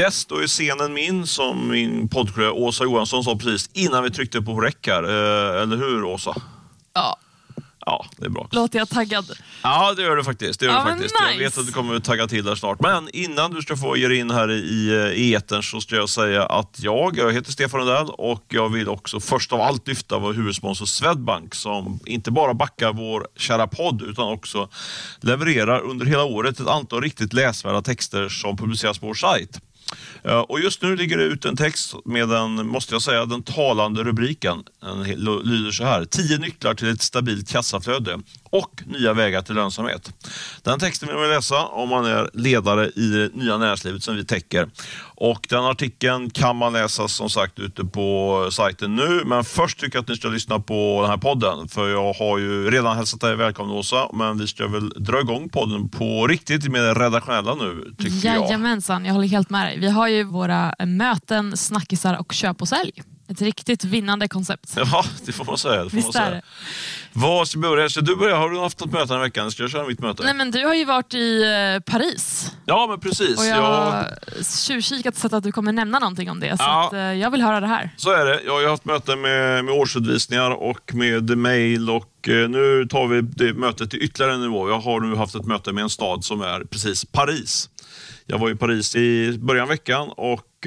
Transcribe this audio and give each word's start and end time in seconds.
Yes, 0.00 0.24
då 0.24 0.36
är 0.36 0.46
scenen 0.46 0.92
min 0.92 1.26
som 1.26 1.68
min 1.68 2.08
poddkollega 2.08 2.52
Åsa 2.52 2.84
Johansson 2.84 3.24
sa 3.24 3.36
precis 3.36 3.70
innan 3.72 4.02
vi 4.04 4.10
tryckte 4.10 4.42
på 4.42 4.60
räck 4.60 4.86
här. 4.86 5.02
Eh, 5.02 5.62
eller 5.62 5.76
hur 5.76 6.04
Åsa? 6.04 6.34
Ja, 6.94 7.16
Ja, 7.86 8.06
det 8.16 8.24
är 8.26 8.30
bra. 8.30 8.48
låter 8.50 8.78
jag 8.78 8.88
taggad? 8.88 9.24
Ja, 9.62 9.94
det 9.96 10.02
gör 10.02 10.16
du 10.16 10.24
faktiskt. 10.24 10.60
Det 10.60 10.66
gör 10.66 10.72
Ja, 10.72 10.84
du 10.84 10.90
faktiskt. 10.90 11.14
Jag 11.20 11.28
nice. 11.30 11.44
vet 11.44 11.58
att 11.58 11.66
du 11.66 11.72
kommer 11.72 11.94
att 11.94 12.04
tagga 12.04 12.26
till 12.26 12.44
där 12.44 12.54
snart. 12.54 12.80
Men 12.80 13.08
innan 13.12 13.50
du 13.50 13.62
ska 13.62 13.76
få 13.76 13.96
ge 13.96 14.08
dig 14.08 14.16
in 14.18 14.30
här 14.30 14.50
i, 14.50 14.90
i 15.16 15.34
etern 15.34 15.62
så 15.62 15.80
ska 15.80 15.96
jag 15.96 16.08
säga 16.08 16.46
att 16.46 16.76
jag, 16.82 17.18
jag 17.18 17.32
heter 17.32 17.52
Stefan 17.52 17.80
Rundell 17.80 18.06
och 18.10 18.44
jag 18.48 18.68
vill 18.68 18.88
också 18.88 19.20
först 19.20 19.52
av 19.52 19.60
allt 19.60 19.88
lyfta 19.88 20.18
vår 20.18 20.32
huvudsponsor 20.32 20.86
Swedbank 20.86 21.54
som 21.54 22.00
inte 22.06 22.30
bara 22.30 22.54
backar 22.54 22.92
vår 22.92 23.28
kära 23.36 23.66
podd 23.66 24.02
utan 24.02 24.28
också 24.28 24.68
levererar 25.20 25.80
under 25.80 26.06
hela 26.06 26.24
året 26.24 26.60
ett 26.60 26.68
antal 26.68 27.02
riktigt 27.02 27.32
läsvärda 27.32 27.82
texter 27.82 28.28
som 28.28 28.56
publiceras 28.56 28.98
på 28.98 29.06
vår 29.06 29.14
sajt. 29.14 29.60
Eh, 30.24 30.38
och 30.38 30.60
just 30.60 30.82
nu 30.82 30.96
ligger 30.96 31.16
det 31.16 31.24
ut 31.24 31.44
en 31.44 31.56
text 31.56 31.94
med 32.04 32.28
den, 32.28 32.68
måste 32.68 32.94
jag 32.94 33.02
säga, 33.02 33.26
den 33.26 33.42
talande 33.42 34.04
rubriken. 34.04 34.64
Den 34.80 35.02
lyder 35.44 35.70
så 35.70 35.84
här. 35.84 36.04
10 36.04 36.38
nycklar 36.38 36.74
till 36.74 36.88
ett 36.88 37.02
stabilt 37.02 37.50
kassaflöde 37.50 38.18
och 38.50 38.82
nya 38.86 39.12
vägar 39.12 39.42
till 39.42 39.54
lönsamhet. 39.54 40.12
Den 40.62 40.78
texten 40.78 41.08
vill 41.08 41.16
man 41.16 41.28
läsa 41.28 41.66
om 41.66 41.88
man 41.88 42.04
är 42.04 42.30
ledare 42.34 42.86
i 42.88 43.06
det 43.06 43.30
nya 43.34 43.58
näringslivet 43.58 44.02
som 44.02 44.16
vi 44.16 44.24
täcker. 44.24 44.68
Och 45.14 45.46
den 45.48 45.64
artikeln 45.64 46.30
kan 46.30 46.56
man 46.56 46.72
läsa 46.72 47.08
som 47.08 47.30
sagt 47.30 47.58
ute 47.58 47.84
på 47.84 48.48
sajten 48.52 48.96
nu. 48.96 49.22
Men 49.26 49.44
först 49.44 49.78
tycker 49.78 49.96
jag 49.96 50.02
att 50.02 50.08
ni 50.08 50.16
ska 50.16 50.28
lyssna 50.28 50.58
på 50.58 50.98
den 51.00 51.10
här 51.10 51.16
podden. 51.16 51.68
För 51.68 51.88
jag 51.88 52.12
har 52.12 52.38
ju 52.38 52.70
redan 52.70 52.96
hälsat 52.96 53.20
dig 53.20 53.36
välkommen 53.36 53.76
Åsa, 53.76 54.08
men 54.12 54.38
vi 54.38 54.46
ska 54.46 54.66
väl 54.66 54.88
dra 54.88 55.20
igång 55.20 55.48
podden 55.48 55.88
på 55.88 56.26
riktigt 56.26 56.68
med 56.68 56.82
det 56.82 56.94
redaktionella 56.94 57.54
nu, 57.54 57.94
tycker 57.98 58.28
jag. 58.28 58.36
Jajamensan, 58.36 59.04
jag 59.04 59.14
håller 59.14 59.28
helt 59.28 59.50
med 59.50 59.66
dig. 59.66 59.78
Vi 59.78 59.88
har 59.88 60.08
ju 60.08 60.24
våra 60.24 60.74
möten, 60.86 61.56
snackisar 61.56 62.14
och 62.14 62.32
köp 62.32 62.62
och 62.62 62.68
sälj. 62.68 63.02
Ett 63.30 63.42
riktigt 63.42 63.84
vinnande 63.84 64.28
koncept. 64.28 64.72
Ja, 64.76 65.04
det 65.26 65.32
får 65.32 65.44
man 65.44 65.58
säga. 65.58 65.84
Det 65.84 65.90
får 65.90 65.96
man 65.96 66.04
Visst 66.04 66.08
är 66.08 66.12
säga. 66.12 66.30
det? 66.30 66.42
Vad 67.12 67.48
ska 67.48 67.58
börja? 67.58 67.88
Ska 67.88 68.00
du 68.00 68.16
börja? 68.16 68.36
Har 68.36 68.50
du 68.50 68.58
haft 68.60 68.80
något 68.80 68.92
möte 68.92 69.06
den 69.06 69.16
här 69.16 69.22
veckan? 69.24 69.50
Ska 69.50 69.62
jag 69.62 69.70
köra 69.70 69.86
mitt 69.86 70.00
möte? 70.00 70.22
Nej, 70.24 70.34
men 70.34 70.50
du 70.50 70.66
har 70.66 70.74
ju 70.74 70.84
varit 70.84 71.14
i 71.14 71.42
eh, 71.42 71.92
Paris 71.92 72.52
Ja, 72.66 72.86
men 72.90 73.00
precis. 73.00 73.38
och 73.38 73.44
jag 73.44 73.56
Ja, 73.58 73.64
har 73.64 74.06
tjuvkikat 74.66 75.14
och 75.14 75.20
sett 75.20 75.32
att 75.32 75.42
du 75.44 75.52
kommer 75.52 75.72
nämna 75.72 75.98
någonting 75.98 76.30
om 76.30 76.40
det. 76.40 76.56
Så 76.56 76.62
Ja. 76.64 76.86
att, 76.86 76.92
eh, 76.92 76.98
jag 77.00 77.30
vill 77.30 77.42
höra 77.42 77.60
det 77.60 77.66
här. 77.66 77.90
så 77.96 78.10
är 78.12 78.24
det. 78.24 78.40
Jag 78.46 78.52
har 78.62 78.68
haft 78.70 78.84
möte 78.84 79.16
med, 79.16 79.64
med 79.64 79.74
årsutvisningar 79.74 80.50
och 80.50 80.94
med 80.94 81.38
mail 81.38 81.90
och 81.90 82.28
eh, 82.28 82.48
nu 82.48 82.86
tar 82.90 83.06
vi 83.06 83.20
det 83.22 83.54
mötet 83.54 83.90
till 83.90 84.02
ytterligare 84.02 84.34
en 84.34 84.40
nivå. 84.42 84.68
Jag 84.70 84.80
har 84.80 85.00
nu 85.00 85.16
haft 85.16 85.34
ett 85.34 85.44
möte 85.46 85.72
med 85.72 85.82
en 85.82 85.90
stad 85.90 86.24
som 86.24 86.40
är 86.40 86.60
precis 86.64 87.04
Paris. 87.04 87.68
Jag 88.26 88.38
var 88.38 88.50
i 88.50 88.54
Paris 88.54 88.96
i 88.96 89.38
början 89.38 89.62
av 89.62 89.68
veckan 89.68 90.08
och 90.16 90.66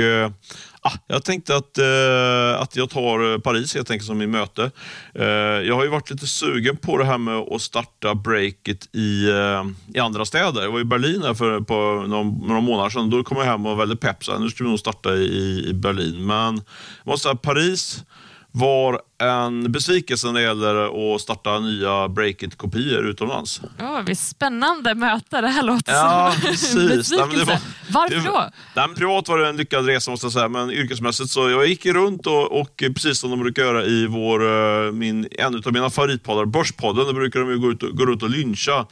ah, 0.84 0.98
jag 1.08 1.26
tänkte 1.26 1.56
att, 1.56 1.78
eh, 1.78 2.62
att 2.62 2.76
jag 2.76 2.90
tar 2.90 3.34
eh, 3.34 3.40
Paris 3.40 3.76
helt 3.76 3.92
enkelt 3.92 4.08
som 4.08 4.18
min 4.18 4.32
möte. 4.32 4.72
Eh, 5.16 5.26
jag 5.68 5.76
har 5.76 5.84
ju 5.84 5.90
varit 5.90 6.10
lite 6.10 6.28
sugen 6.28 6.78
på 6.78 6.98
det 6.98 7.06
här 7.06 7.18
med 7.18 7.36
att 7.36 7.62
starta 7.62 8.16
breaket 8.16 8.96
i, 8.96 9.30
eh, 9.30 9.64
i 9.94 10.00
andra 10.00 10.26
städer. 10.26 10.62
Jag 10.62 10.72
var 10.72 10.80
i 10.80 10.86
Berlin 10.86 11.22
här 11.24 11.34
för 11.34 11.62
på 11.62 12.06
några, 12.08 12.24
några 12.24 12.62
månader 12.62 12.90
sedan. 12.90 13.10
Då 13.10 13.24
kom 13.24 13.38
jag 13.38 13.46
hem 13.46 13.66
och 13.66 13.72
var 13.72 13.80
väldigt 13.80 14.02
pepp. 14.02 14.18
Nu 14.40 14.50
ska 14.50 14.64
vi 14.64 14.70
nog 14.70 14.80
starta 14.80 15.14
i, 15.14 15.66
i 15.70 15.74
Berlin. 15.74 16.26
Men 16.26 16.56
jag 17.04 17.12
måste 17.12 17.24
säga 17.24 17.36
Paris 17.36 18.04
var 18.52 19.02
en 19.28 19.72
besvikelse 19.72 20.28
när 20.28 20.34
det 20.34 20.42
gäller 20.42 21.16
att 21.16 21.22
starta 21.22 21.60
nya 21.60 22.08
breakit-kopior 22.08 23.10
utomlands. 23.10 23.62
Oh, 23.80 24.14
spännande 24.14 24.96
möte. 24.96 25.42
Det 25.42 25.48
här 25.48 25.64
låter 25.64 25.92
Ja, 25.94 26.34
som 26.34 26.42
precis. 26.50 27.12
Nej, 27.18 27.20
men 27.28 27.38
det 27.40 27.46
var- 27.46 27.58
Varför 27.90 28.16
det 28.16 28.22
då? 28.26 28.50
Nej, 28.76 28.88
privat 28.96 29.28
var 29.28 29.38
det 29.40 29.48
en 29.50 29.58
lyckad 29.58 29.86
resa 29.86 30.12
måste 30.12 30.26
jag 30.26 30.34
säga, 30.34 30.50
men 30.50 30.72
yrkesmässigt 30.72 31.30
så 31.30 31.50
jag 31.50 31.68
gick 31.68 31.86
runt 31.86 32.28
och, 32.28 32.60
och 32.62 32.78
precis 32.78 33.20
som 33.20 33.30
de 33.30 33.40
brukar 33.40 33.62
göra 33.64 33.86
i 33.86 34.08
vår, 34.08 34.46
eh, 34.86 34.92
min, 34.92 35.28
en 35.32 35.56
av 35.56 35.74
mina 35.74 35.90
favoritpoddar, 35.90 36.46
Börspodden, 36.46 37.06
där 37.06 37.14
brukar 37.14 37.40
de 37.40 37.50
ju 37.50 37.60
gå, 37.60 37.72
ut 37.72 37.84
och, 37.84 37.98
gå 37.98 38.06
runt 38.06 38.24
och 38.24 38.30
lyncha 38.30 38.86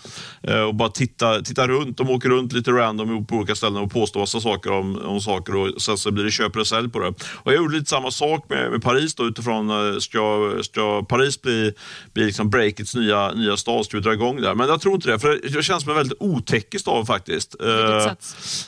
eh, 0.44 0.62
och 0.62 0.76
bara 0.76 0.90
titta, 0.90 1.42
titta 1.42 1.68
runt. 1.68 1.98
De 1.98 2.10
åker 2.10 2.30
runt 2.30 2.54
lite 2.54 2.72
random 2.72 3.26
på 3.26 3.36
olika 3.36 3.56
ställen 3.56 3.78
och 3.78 3.92
påstår 3.92 4.20
massa 4.20 4.40
saker 4.42 4.72
om, 4.72 4.96
om 5.06 5.22
saker 5.22 5.56
och 5.56 5.82
sen 5.82 5.98
så 5.98 6.12
blir 6.12 6.24
det 6.24 6.32
köp 6.32 6.56
och 6.56 6.68
sälj 6.68 6.90
på 6.90 7.00
det. 7.00 7.08
Och 7.34 7.52
jag 7.54 7.56
gjorde 7.56 7.78
lite 7.78 7.90
samma 7.90 8.12
sak 8.12 8.46
med, 8.50 8.72
med 8.72 8.82
Paris 8.84 9.16
då 9.16 9.26
utifrån, 9.26 9.70
eh, 9.70 10.00
ska, 10.22 10.64
ska 10.64 11.04
Paris 11.04 11.42
bli, 11.42 11.74
bli 12.14 12.26
liksom 12.26 12.50
breakits 12.50 12.96
nya, 12.96 13.32
nya 13.32 13.58
stad, 13.58 13.86
ska 13.86 13.98
vi 13.98 14.04
dra 14.04 14.14
igång 14.14 14.42
där? 14.42 14.56
Men 14.56 14.70
jag 14.70 14.82
tror 14.82 14.96
inte 14.96 15.12
det, 15.12 15.20
för 15.20 15.40
det 15.56 15.64
känns 15.64 15.84
som 15.84 15.90
en 15.90 15.98
väldigt 15.98 16.18
otäck 16.22 16.80
stad 16.80 17.08
faktiskt. 17.08 17.52
Sätt? 17.52 18.26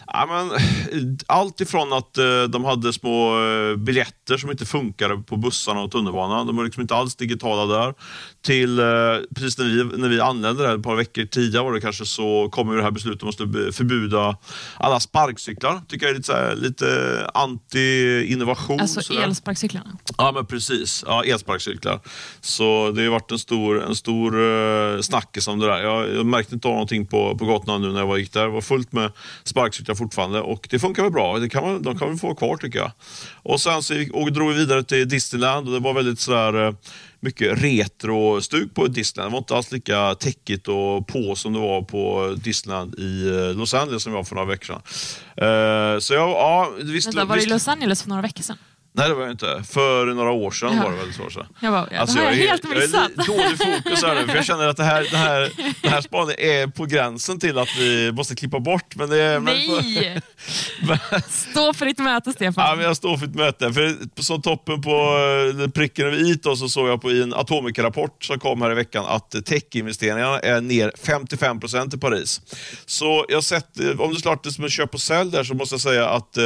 Ja, 0.07 0.25
men, 0.29 1.17
allt 1.27 1.61
ifrån 1.61 1.93
att 1.93 2.17
eh, 2.17 2.43
de 2.43 2.65
hade 2.65 2.93
små 2.93 3.45
eh, 3.45 3.75
biljetter 3.75 4.37
som 4.37 4.51
inte 4.51 4.65
funkade 4.65 5.17
på 5.17 5.35
bussarna 5.35 5.81
och 5.81 5.91
tunnelbanan. 5.91 6.47
De 6.47 6.55
var 6.55 6.63
liksom 6.63 6.81
inte 6.81 6.95
alls 6.95 7.15
digitala 7.15 7.65
där. 7.65 7.93
Till 8.43 8.79
eh, 8.79 8.85
precis 9.35 9.57
när 9.57 9.65
vi, 9.65 9.97
när 9.97 10.09
vi 10.09 10.19
anlände 10.19 10.63
där 10.63 10.75
ett 10.75 10.83
par 10.83 10.95
veckor 10.95 11.25
tidigare 11.25 11.63
var 11.63 11.73
det 11.73 11.81
kanske 11.81 12.05
så 12.05 12.49
kom 12.51 12.69
ju 12.71 12.77
det 12.77 12.83
här 12.83 12.91
beslutet 12.91 13.23
om 13.23 13.29
att 13.29 13.75
förbjuda 13.75 14.37
alla 14.77 14.99
sparkcyklar. 14.99 15.81
Tycker 15.87 16.05
jag 16.05 16.11
är 16.11 16.15
lite, 16.15 16.25
så 16.27 16.33
här, 16.33 16.55
lite 16.55 16.85
anti-innovation. 17.33 18.81
Alltså 18.81 19.13
elsparkcyklarna. 19.13 19.97
Ja, 20.17 20.31
men 20.31 20.45
precis. 20.45 21.03
Ja, 21.07 21.23
elsparkcyklar. 21.23 21.99
Så 22.41 22.91
det 22.91 23.03
har 23.03 23.09
varit 23.09 23.31
en 23.31 23.39
stor, 23.39 23.83
en 23.83 23.95
stor 23.95 24.35
uh, 24.39 25.01
snackis 25.01 25.47
om 25.47 25.59
det 25.59 25.65
där. 25.67 25.83
Jag, 25.83 26.15
jag 26.15 26.25
märkte 26.25 26.55
inte 26.55 26.67
av 26.67 26.73
någonting 26.73 27.05
på, 27.05 27.37
på 27.37 27.45
gatorna 27.45 27.77
nu 27.77 27.91
när 27.91 27.99
jag 27.99 28.07
var- 28.07 28.17
gick 28.17 28.33
där. 28.33 28.43
Det 28.43 28.49
var 28.51 28.61
fullt 28.61 28.91
med 28.91 29.11
sparkcyklar 29.43 29.95
fortfarande 29.95 30.41
och 30.41 30.67
det 30.69 30.79
funkar 30.79 31.03
väl 31.03 31.11
bra. 31.11 31.39
Det 31.39 31.49
kan 31.49 31.63
man, 31.63 31.81
de 31.81 31.99
kan 31.99 32.11
vi 32.11 32.17
få 32.17 32.35
kvar 32.35 32.57
tycker 32.57 32.79
jag. 32.79 32.91
Och 33.43 33.61
sen 33.61 33.83
så 33.83 33.93
och 34.13 34.31
drog 34.33 34.49
vi 34.49 34.55
vidare 34.57 34.83
till 34.83 35.09
Disneyland 35.09 35.67
och 35.67 35.73
det 35.73 35.79
var 35.79 35.93
väldigt 35.93 36.19
sådär 36.19 36.67
eh, 36.67 36.73
mycket 37.23 37.61
retro-stuk 37.61 38.75
på 38.75 38.87
Disneyland. 38.87 39.31
Det 39.31 39.33
var 39.33 39.39
inte 39.39 39.55
alls 39.55 39.71
lika 39.71 40.15
täckigt 40.15 40.67
och 40.67 41.07
på 41.07 41.35
som 41.35 41.53
det 41.53 41.59
var 41.59 41.81
på 41.81 42.35
Disneyland 42.43 42.99
i 42.99 43.27
eh, 43.27 43.57
Los 43.57 43.73
Angeles 43.73 44.03
som 44.03 44.11
vi 44.11 44.15
var 44.15 44.23
för 44.23 44.35
några 44.35 44.47
veckor 44.47 44.65
sedan. 44.65 44.81
Eh, 45.37 45.99
så 45.99 46.13
jag, 46.13 46.29
ja, 46.29 46.73
visst, 46.81 47.07
Vänta, 47.07 47.25
var 47.25 47.35
det 47.35 47.43
i 47.43 47.45
Los 47.45 47.67
Angeles 47.67 48.01
för 48.01 48.09
några 48.09 48.21
veckor 48.21 48.43
sedan? 48.43 48.57
Nej, 48.95 49.09
det 49.09 49.15
var 49.15 49.21
jag 49.21 49.31
inte. 49.31 49.63
För 49.69 50.05
några 50.05 50.31
år 50.31 50.51
sedan 50.51 50.73
Ja. 50.77 50.83
var 50.83 50.91
det 50.91 50.97
väl 50.97 51.13
så. 51.13 51.29
så. 51.29 51.45
Jag 51.59 51.71
bara, 51.73 51.87
ja, 51.91 51.99
Alltså, 51.99 52.15
det 52.17 52.23
har 52.23 52.31
jag, 52.31 52.39
är- 52.41 52.47
helt 52.47 52.63
missat. 52.63 52.93
Jag 52.93 53.03
är 53.03 53.37
li- 53.37 53.43
dålig 53.43 53.57
fokus 53.83 54.03
här 54.03 54.15
nu, 54.15 54.27
för 54.27 54.35
jag 54.35 54.45
känner 54.45 54.67
att 54.67 54.77
det 54.77 54.83
här, 54.83 55.07
det 55.11 55.17
här, 55.17 55.51
det 55.81 55.89
här 55.89 56.01
spaningen 56.01 56.39
är 56.41 56.67
på 56.67 56.85
gränsen 56.85 57.39
till 57.39 57.57
att 57.57 57.77
vi 57.79 58.11
måste 58.11 58.35
klippa 58.35 58.59
bort. 58.59 58.95
Men 58.95 59.09
det 59.09 59.21
är, 59.21 59.39
men, 59.39 59.53
Nej! 59.55 60.21
Stå 61.29 61.73
för 61.73 61.85
ditt 61.85 61.99
möte, 61.99 62.31
Stefan. 62.31 62.65
Ja, 62.69 62.75
men 62.75 62.85
jag 62.85 62.97
står 62.97 63.17
för 63.17 63.25
ett 63.25 63.35
möte. 63.35 63.73
För 63.73 63.97
som 64.21 64.41
toppen 64.41 64.81
på 64.81 65.17
eh, 65.63 65.69
pricken 65.69 66.05
över 66.07 66.17
i 66.31 66.39
så 66.43 66.55
såg 66.69 66.87
jag 66.89 67.01
på 67.01 67.11
i 67.11 67.21
en 67.23 67.33
Atomica-rapport 67.33 68.23
som 68.23 68.39
kom 68.39 68.61
här 68.61 68.71
i 68.71 68.75
veckan 68.75 69.05
att 69.07 69.35
tech-investeringarna 69.45 70.39
är 70.39 70.61
ner 70.61 70.91
55 71.05 71.59
procent 71.59 71.93
i 71.93 71.97
Paris. 71.97 72.41
Så 72.85 73.25
jag 73.29 73.43
sett, 73.43 73.79
om 73.99 74.13
det 74.13 74.19
startas 74.19 74.55
som 74.55 74.63
en 74.63 74.69
köp 74.69 74.93
och 74.93 75.01
sälj 75.01 75.31
där 75.31 75.43
så 75.43 75.53
måste 75.53 75.73
jag 75.75 75.81
säga 75.81 76.09
att, 76.09 76.37
eh, 76.37 76.43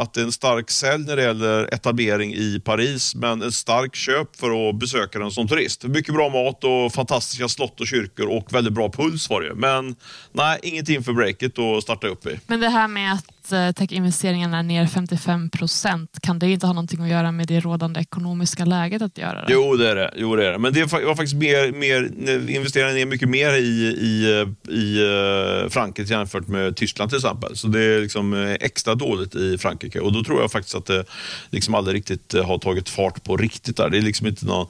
att 0.00 0.14
det 0.14 0.20
är 0.20 0.24
en 0.24 0.32
stark 0.32 0.70
sälj 0.70 1.04
när 1.06 1.16
det 1.16 1.22
gäller 1.22 1.74
etablering 1.86 2.34
i 2.34 2.60
Paris, 2.64 3.14
men 3.14 3.42
ett 3.42 3.54
starkt 3.54 3.96
köp 3.96 4.36
för 4.36 4.68
att 4.68 4.78
besöka 4.78 5.18
den 5.18 5.30
som 5.30 5.48
turist. 5.48 5.84
Mycket 5.84 6.14
bra 6.14 6.28
mat 6.28 6.64
och 6.64 6.92
fantastiska 6.92 7.48
slott 7.48 7.80
och 7.80 7.86
kyrkor 7.86 8.26
och 8.26 8.54
väldigt 8.54 8.72
bra 8.72 8.90
puls 8.90 9.30
var 9.30 9.40
det. 9.40 9.54
Men 9.54 9.96
nej, 10.32 10.58
ingenting 10.62 11.02
för 11.02 11.12
breaket 11.12 11.58
att 11.58 11.82
starta 11.82 12.06
upp 12.06 12.26
i. 12.26 12.40
Men 12.46 12.60
det 12.60 12.68
här 12.68 12.88
med 12.88 13.12
att 13.12 13.35
att 13.46 13.52
eh, 13.52 13.72
techinvesteringarna 13.72 14.58
är 14.58 14.62
ner 14.62 14.86
55 14.86 15.50
procent, 15.50 16.18
kan 16.22 16.38
det 16.38 16.50
inte 16.50 16.66
ha 16.66 16.72
någonting 16.72 17.02
att 17.02 17.08
göra 17.08 17.32
med 17.32 17.46
det 17.46 17.60
rådande 17.60 18.00
ekonomiska 18.00 18.64
läget 18.64 19.02
att 19.02 19.18
göra? 19.18 19.46
Det? 19.46 19.52
Jo, 19.52 19.76
det 19.76 19.90
är 19.90 19.96
det. 19.96 20.14
Jo, 20.16 20.36
det, 20.36 20.46
är 20.46 20.52
det. 20.52 20.58
Men 20.58 20.72
det 20.72 20.80
är 20.80 21.06
var 21.06 21.14
faktiskt 21.14 21.36
mer, 21.36 21.72
mer, 21.72 22.10
eh, 22.28 22.56
investeraren 22.56 22.94
ner 22.94 23.06
mycket 23.06 23.28
mer 23.28 23.52
i, 23.52 23.96
i, 24.00 24.40
eh, 24.40 24.74
i 24.74 25.70
Frankrike 25.70 26.12
jämfört 26.12 26.48
med 26.48 26.76
Tyskland 26.76 27.10
till 27.10 27.18
exempel. 27.18 27.56
Så 27.56 27.66
det 27.68 27.82
är 27.82 28.00
liksom 28.00 28.56
extra 28.60 28.94
dåligt 28.94 29.34
i 29.34 29.58
Frankrike. 29.58 30.00
Och 30.00 30.12
då 30.12 30.24
tror 30.24 30.40
jag 30.40 30.52
faktiskt 30.52 30.74
att 30.74 30.86
det 30.86 31.04
liksom 31.50 31.74
aldrig 31.74 31.96
riktigt 31.96 32.34
har 32.44 32.58
tagit 32.58 32.88
fart 32.88 33.24
på 33.24 33.36
riktigt 33.36 33.76
där. 33.76 33.90
Det 33.90 33.98
är 33.98 34.02
liksom 34.02 34.26
inte 34.26 34.46
någon, 34.46 34.66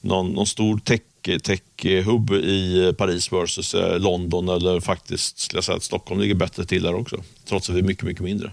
någon, 0.00 0.32
någon 0.32 0.46
stor 0.46 0.78
tech 0.78 1.00
tech-hubb 1.22 2.30
i 2.32 2.94
Paris 2.98 3.32
versus 3.32 3.74
eh, 3.74 3.98
London 3.98 4.48
eller 4.48 4.80
faktiskt 4.80 5.38
skulle 5.38 5.56
jag 5.58 5.64
säga 5.64 5.76
att 5.76 5.82
Stockholm 5.82 6.20
ligger 6.20 6.34
bättre 6.34 6.64
till 6.64 6.82
där 6.82 6.94
också. 6.94 7.16
Trots 7.48 7.68
att 7.70 7.76
vi 7.76 7.78
är 7.78 7.84
mycket, 7.84 8.04
mycket 8.04 8.22
mindre. 8.22 8.52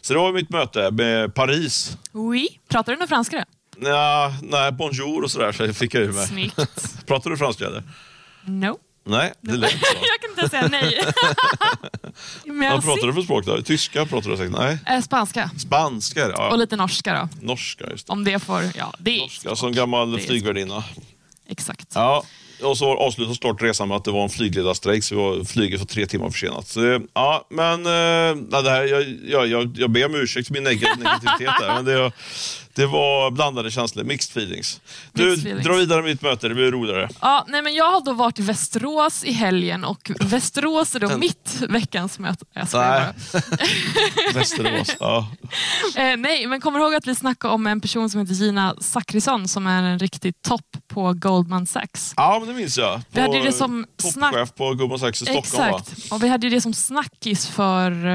Så 0.00 0.12
det 0.12 0.18
var 0.18 0.32
mitt 0.32 0.50
möte 0.50 0.90
med 0.90 1.34
Paris. 1.34 1.96
Oui. 2.12 2.48
Pratar 2.68 2.92
du 2.92 2.98
något 2.98 3.08
franska 3.08 3.36
då? 3.36 3.44
Ja, 3.88 4.34
nej, 4.42 4.72
bonjour 4.72 5.22
och 5.24 5.30
sådär 5.30 5.52
så 5.52 5.74
fick 5.74 5.94
jag 5.94 6.02
ur 6.02 6.12
mig. 6.12 6.26
Snyggt. 6.26 6.56
Pratar 7.06 7.30
du 7.30 7.36
franska 7.36 7.66
eller? 7.66 7.82
No. 8.44 8.78
Nej, 9.06 9.32
det 9.40 9.52
lät 9.52 9.70
så. 9.70 9.76
jag 9.94 10.20
kan 10.20 10.30
inte 10.30 10.48
säga 10.48 10.68
nej. 10.68 11.00
Vad 12.46 12.54
Merci. 12.56 12.86
pratar 12.86 13.06
du 13.06 13.12
för 13.14 13.22
språk 13.22 13.46
då? 13.46 13.62
Tyska 13.62 14.06
pratar 14.06 14.30
du 14.30 14.36
säkert? 14.36 14.58
Nej. 14.58 14.78
Eh, 14.86 15.00
Spanska. 15.00 15.50
Spanska 15.58 16.28
det. 16.28 16.34
Och 16.34 16.40
Ja. 16.40 16.56
lite 16.56 16.76
norska 16.76 17.14
då. 17.40 17.46
Norska, 17.46 17.84
just 17.90 18.06
det. 18.06 18.12
Om 18.12 18.24
det 18.24 18.38
får... 18.38 18.62
Ja, 18.76 18.92
det 18.98 19.16
är 19.16 19.20
Norska, 19.20 19.56
som 19.56 19.72
gammal 19.72 20.20
flygvärdinna. 20.20 20.84
Exakt. 21.48 21.92
Ja. 21.94 22.24
och 22.62 22.78
så 22.78 22.98
avslutas 22.98 23.36
startresan 23.36 23.88
med 23.88 23.96
att 23.96 24.04
det 24.04 24.10
var 24.10 24.22
en 24.22 24.28
flygledarstrejk, 24.28 25.04
så 25.04 25.44
flyget 25.44 25.80
var 25.80 25.86
tre 25.86 26.06
timmar 26.06 26.30
försenat. 26.30 26.68
Så, 26.68 27.00
ja, 27.14 27.46
men 27.50 27.86
äh, 27.86 28.62
det 28.62 28.70
här, 28.70 28.84
jag, 28.84 29.02
jag, 29.28 29.46
jag, 29.46 29.76
jag 29.78 29.90
ber 29.90 30.06
om 30.06 30.14
ursäkt 30.14 30.46
för 30.46 30.54
min 30.54 30.64
negativitet 30.64 31.52
där, 31.60 31.74
men 31.74 31.84
det, 31.84 32.12
det 32.78 32.86
var 32.86 33.30
blandade 33.30 33.70
känslor, 33.70 34.04
mixed 34.04 34.30
feelings. 34.42 34.80
Du, 35.12 35.24
Mixed 35.30 35.38
feelings. 35.46 35.66
dra 35.66 35.74
vidare 35.74 36.02
med 36.02 36.10
ditt 36.10 36.22
möte, 36.22 36.48
det 36.48 36.54
blir 36.54 36.70
roligare. 36.72 37.08
Ja, 37.20 37.44
nej, 37.48 37.62
men 37.62 37.74
jag 37.74 37.90
har 37.90 38.00
då 38.04 38.12
varit 38.12 38.38
i 38.38 38.42
Västerås 38.42 39.24
i 39.24 39.32
helgen 39.32 39.84
och 39.84 40.10
Västerås 40.20 40.94
är 40.94 41.00
då 41.00 41.08
Den- 41.08 41.20
mitt 41.20 41.62
veckans 41.68 42.18
möte. 42.18 42.44
Jag 42.52 42.68
Nej. 42.74 43.12
Västerås. 44.34 44.96
Ja. 45.00 45.28
Eh, 45.96 46.16
nej, 46.16 46.46
men 46.46 46.60
kommer 46.60 46.78
du 46.78 46.84
ihåg 46.84 46.94
att 46.94 47.06
vi 47.06 47.14
snackade 47.14 47.54
om 47.54 47.66
en 47.66 47.80
person 47.80 48.10
som 48.10 48.20
heter 48.20 48.34
Gina 48.34 48.74
Zachrisson 48.80 49.48
som 49.48 49.66
är 49.66 49.82
en 49.82 49.98
riktig 49.98 50.42
topp 50.42 50.66
på 50.88 51.12
Goldman 51.12 51.66
Sachs? 51.66 52.12
ja, 52.16 52.36
men 52.38 52.48
det 52.48 52.54
minns 52.54 52.78
jag. 52.78 53.00
Vi 53.10 53.20
hade 53.20 53.42
det 53.42 53.52
som 53.52 53.86
Toppchef 54.02 54.54
på 54.54 54.74
Goldman 54.74 54.98
Sachs 54.98 55.22
i 55.22 55.26
Stockholm. 55.26 55.72
Va? 55.72 55.78
Exakt. 55.88 56.12
Och 56.12 56.22
vi 56.22 56.28
hade 56.28 56.46
ju 56.46 56.54
det 56.54 56.60
som 56.60 56.74
snackis 56.74 57.46
för 57.46 58.06
eh, 58.06 58.12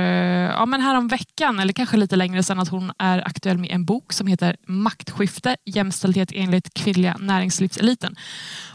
ja, 0.51 0.65
men 0.65 0.81
här 0.81 0.97
om 0.97 1.07
veckan 1.07 1.59
eller 1.59 1.73
kanske 1.73 1.97
lite 1.97 2.15
längre 2.15 2.43
sedan 2.43 2.59
att 2.59 2.69
hon 2.69 2.91
är 2.99 3.27
aktuell 3.27 3.57
med 3.57 3.71
en 3.71 3.85
bok 3.85 4.13
som 4.13 4.27
heter 4.27 4.52
heter 4.53 4.71
Maktskifte, 4.73 5.55
jämställdhet 5.65 6.29
enligt 6.33 6.73
kvinnliga 6.73 7.17
näringslivseliten. 7.19 8.15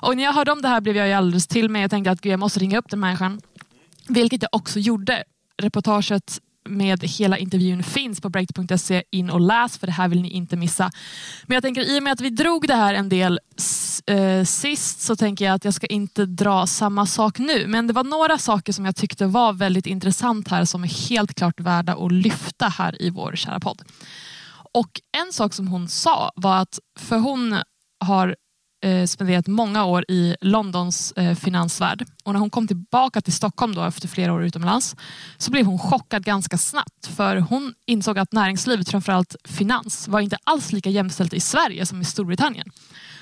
Och 0.00 0.16
när 0.16 0.25
jag 0.25 0.32
hörde 0.32 0.52
om 0.52 0.62
det 0.62 0.69
här 0.69 0.80
blev 0.80 0.96
jag 0.96 1.06
ju 1.08 1.12
alldeles 1.14 1.46
till 1.46 1.69
mig. 1.69 1.82
Jag 1.82 1.90
tänkte 1.90 2.10
att 2.10 2.20
gud, 2.20 2.32
jag 2.32 2.40
måste 2.40 2.60
ringa 2.60 2.78
upp 2.78 2.90
den 2.90 3.00
människan. 3.00 3.40
Vilket 4.08 4.42
jag 4.42 4.48
också 4.54 4.78
gjorde. 4.78 5.25
Reportaget 5.62 6.40
med 6.69 7.02
hela 7.04 7.38
intervjun 7.38 7.82
finns 7.82 8.20
på 8.20 8.28
breakit.se. 8.28 9.02
In 9.10 9.30
och 9.30 9.40
läs 9.40 9.78
för 9.78 9.86
det 9.86 9.92
här 9.92 10.08
vill 10.08 10.22
ni 10.22 10.30
inte 10.30 10.56
missa. 10.56 10.90
Men 11.46 11.54
jag 11.54 11.62
tänker 11.62 11.81
i 11.96 11.98
och 11.98 12.02
med 12.02 12.12
att 12.12 12.20
vi 12.20 12.31
drog 12.31 12.69
det 12.69 12.74
här 12.74 12.94
en 12.94 13.08
del 13.08 13.40
s- 13.58 14.02
eh, 14.06 14.44
sist 14.44 15.00
så 15.00 15.16
tänker 15.16 15.44
jag 15.44 15.54
att 15.54 15.64
jag 15.64 15.74
ska 15.74 15.86
inte 15.86 16.26
dra 16.26 16.66
samma 16.66 17.06
sak 17.06 17.38
nu. 17.38 17.66
Men 17.66 17.86
det 17.86 17.92
var 17.92 18.04
några 18.04 18.38
saker 18.38 18.72
som 18.72 18.84
jag 18.84 18.96
tyckte 18.96 19.26
var 19.26 19.52
väldigt 19.52 19.86
intressant 19.86 20.48
här 20.48 20.64
som 20.64 20.84
är 20.84 21.08
helt 21.08 21.34
klart 21.34 21.60
värda 21.60 21.94
att 21.94 22.12
lyfta 22.12 22.69
här 22.69 23.02
i 23.02 23.10
vår 23.10 23.32
kära 23.36 23.60
podd. 23.60 23.82
Och 24.78 25.00
en 25.26 25.32
sak 25.32 25.52
som 25.54 25.69
hon 25.69 25.88
sa 25.88 26.32
var 26.36 26.56
att, 26.56 26.78
för 26.98 27.19
hon 27.19 27.56
har 28.04 28.36
eh, 28.84 29.06
spenderat 29.06 29.46
många 29.46 29.84
år 29.84 30.04
i 30.08 30.36
Londons 30.40 31.12
eh, 31.12 31.34
finansvärld 31.34 32.04
och 32.25 32.32
när 32.32 32.40
hon 32.40 32.50
kom 32.50 32.66
tillbaka 32.66 33.20
till 33.20 33.32
Stockholm 33.32 33.75
då 33.75 33.82
efter 33.84 34.08
flera 34.08 34.32
år 34.32 34.44
utomlands 34.44 34.96
så 35.38 35.50
blev 35.50 35.66
hon 35.66 35.78
chockad 35.78 36.25
ganska 36.25 36.58
snabbt 36.58 37.06
för 37.16 37.36
hon 37.36 37.75
insåg 37.86 38.19
att 38.19 38.32
näringslivet, 38.32 38.88
framförallt 38.88 39.36
finans, 39.44 40.08
var 40.08 40.20
inte 40.20 40.38
alls 40.44 40.72
lika 40.72 40.90
jämställt 40.90 41.34
i 41.34 41.40
Sverige 41.40 41.86
som 41.86 42.00
i 42.00 42.04
Storbritannien. 42.04 42.70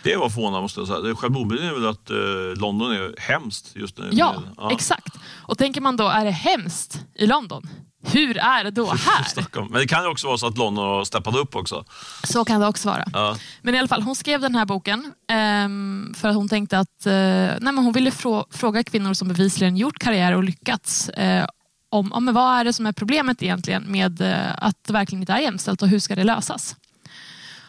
Det 0.03 0.17
var 0.17 0.29
förvånande 0.29 0.61
måste 0.61 0.81
jag 0.81 0.89
säga. 0.89 1.01
Det 1.01 1.15
Självmordbilden 1.15 1.69
är 1.69 1.73
väl 1.73 1.87
att 1.87 2.11
eh, 2.11 2.61
London 2.61 2.93
är 2.93 3.15
hemskt 3.21 3.77
just 3.77 3.99
nu. 3.99 4.09
Ja, 4.13 4.43
Med- 4.57 4.73
exakt. 4.73 5.15
Och 5.35 5.59
tänker 5.59 5.81
man 5.81 5.97
då, 5.97 6.09
är 6.09 6.25
det 6.25 6.31
hemskt 6.31 7.05
i 7.15 7.27
London? 7.27 7.69
Hur 8.03 8.39
är 8.39 8.65
det 8.65 8.71
då 8.71 8.87
här? 8.87 9.25
Stockholm. 9.25 9.69
Men 9.71 9.81
det 9.81 9.87
kan 9.87 10.03
ju 10.03 10.09
också 10.09 10.27
vara 10.27 10.39
så 10.39 10.47
att 10.47 10.59
London 10.59 10.85
har 10.85 11.05
steppat 11.05 11.35
upp 11.37 11.57
också. 11.57 11.85
Så 12.25 12.45
kan 12.45 12.61
det 12.61 12.67
också 12.67 12.89
vara. 12.89 13.05
Ja. 13.13 13.37
Men 13.63 13.75
i 13.75 13.79
alla 13.79 13.89
fall, 13.89 14.03
hon 14.03 14.15
skrev 14.17 14.41
den 14.41 14.55
här 14.55 14.65
boken 14.65 15.13
ehm, 15.29 16.15
för 16.17 16.29
att 16.29 16.35
hon 16.35 16.49
tänkte 16.49 16.79
att 16.79 17.07
eh, 17.07 17.13
nej, 17.13 17.59
men 17.61 17.79
hon 17.79 17.93
ville 17.93 18.11
frå- 18.11 18.45
fråga 18.51 18.85
kvinnor 18.85 19.15
som 19.15 19.29
bevisligen 19.29 19.77
gjort 19.77 19.99
karriär 19.99 20.33
och 20.33 20.45
lyckats 20.45 21.09
eh, 21.09 21.47
om, 21.89 22.13
om 22.13 22.33
vad 22.35 22.59
är 22.61 22.65
det 22.65 22.73
som 22.73 22.87
är 22.87 22.93
problemet 22.93 23.43
egentligen 23.43 23.83
med 23.83 24.21
eh, 24.21 24.55
att 24.59 24.85
det 24.85 24.93
verkligen 24.93 25.23
inte 25.23 25.33
är 25.33 25.39
jämställt 25.39 25.83
och 25.83 25.89
hur 25.89 25.99
ska 25.99 26.15
det 26.15 26.25
lösas? 26.25 26.77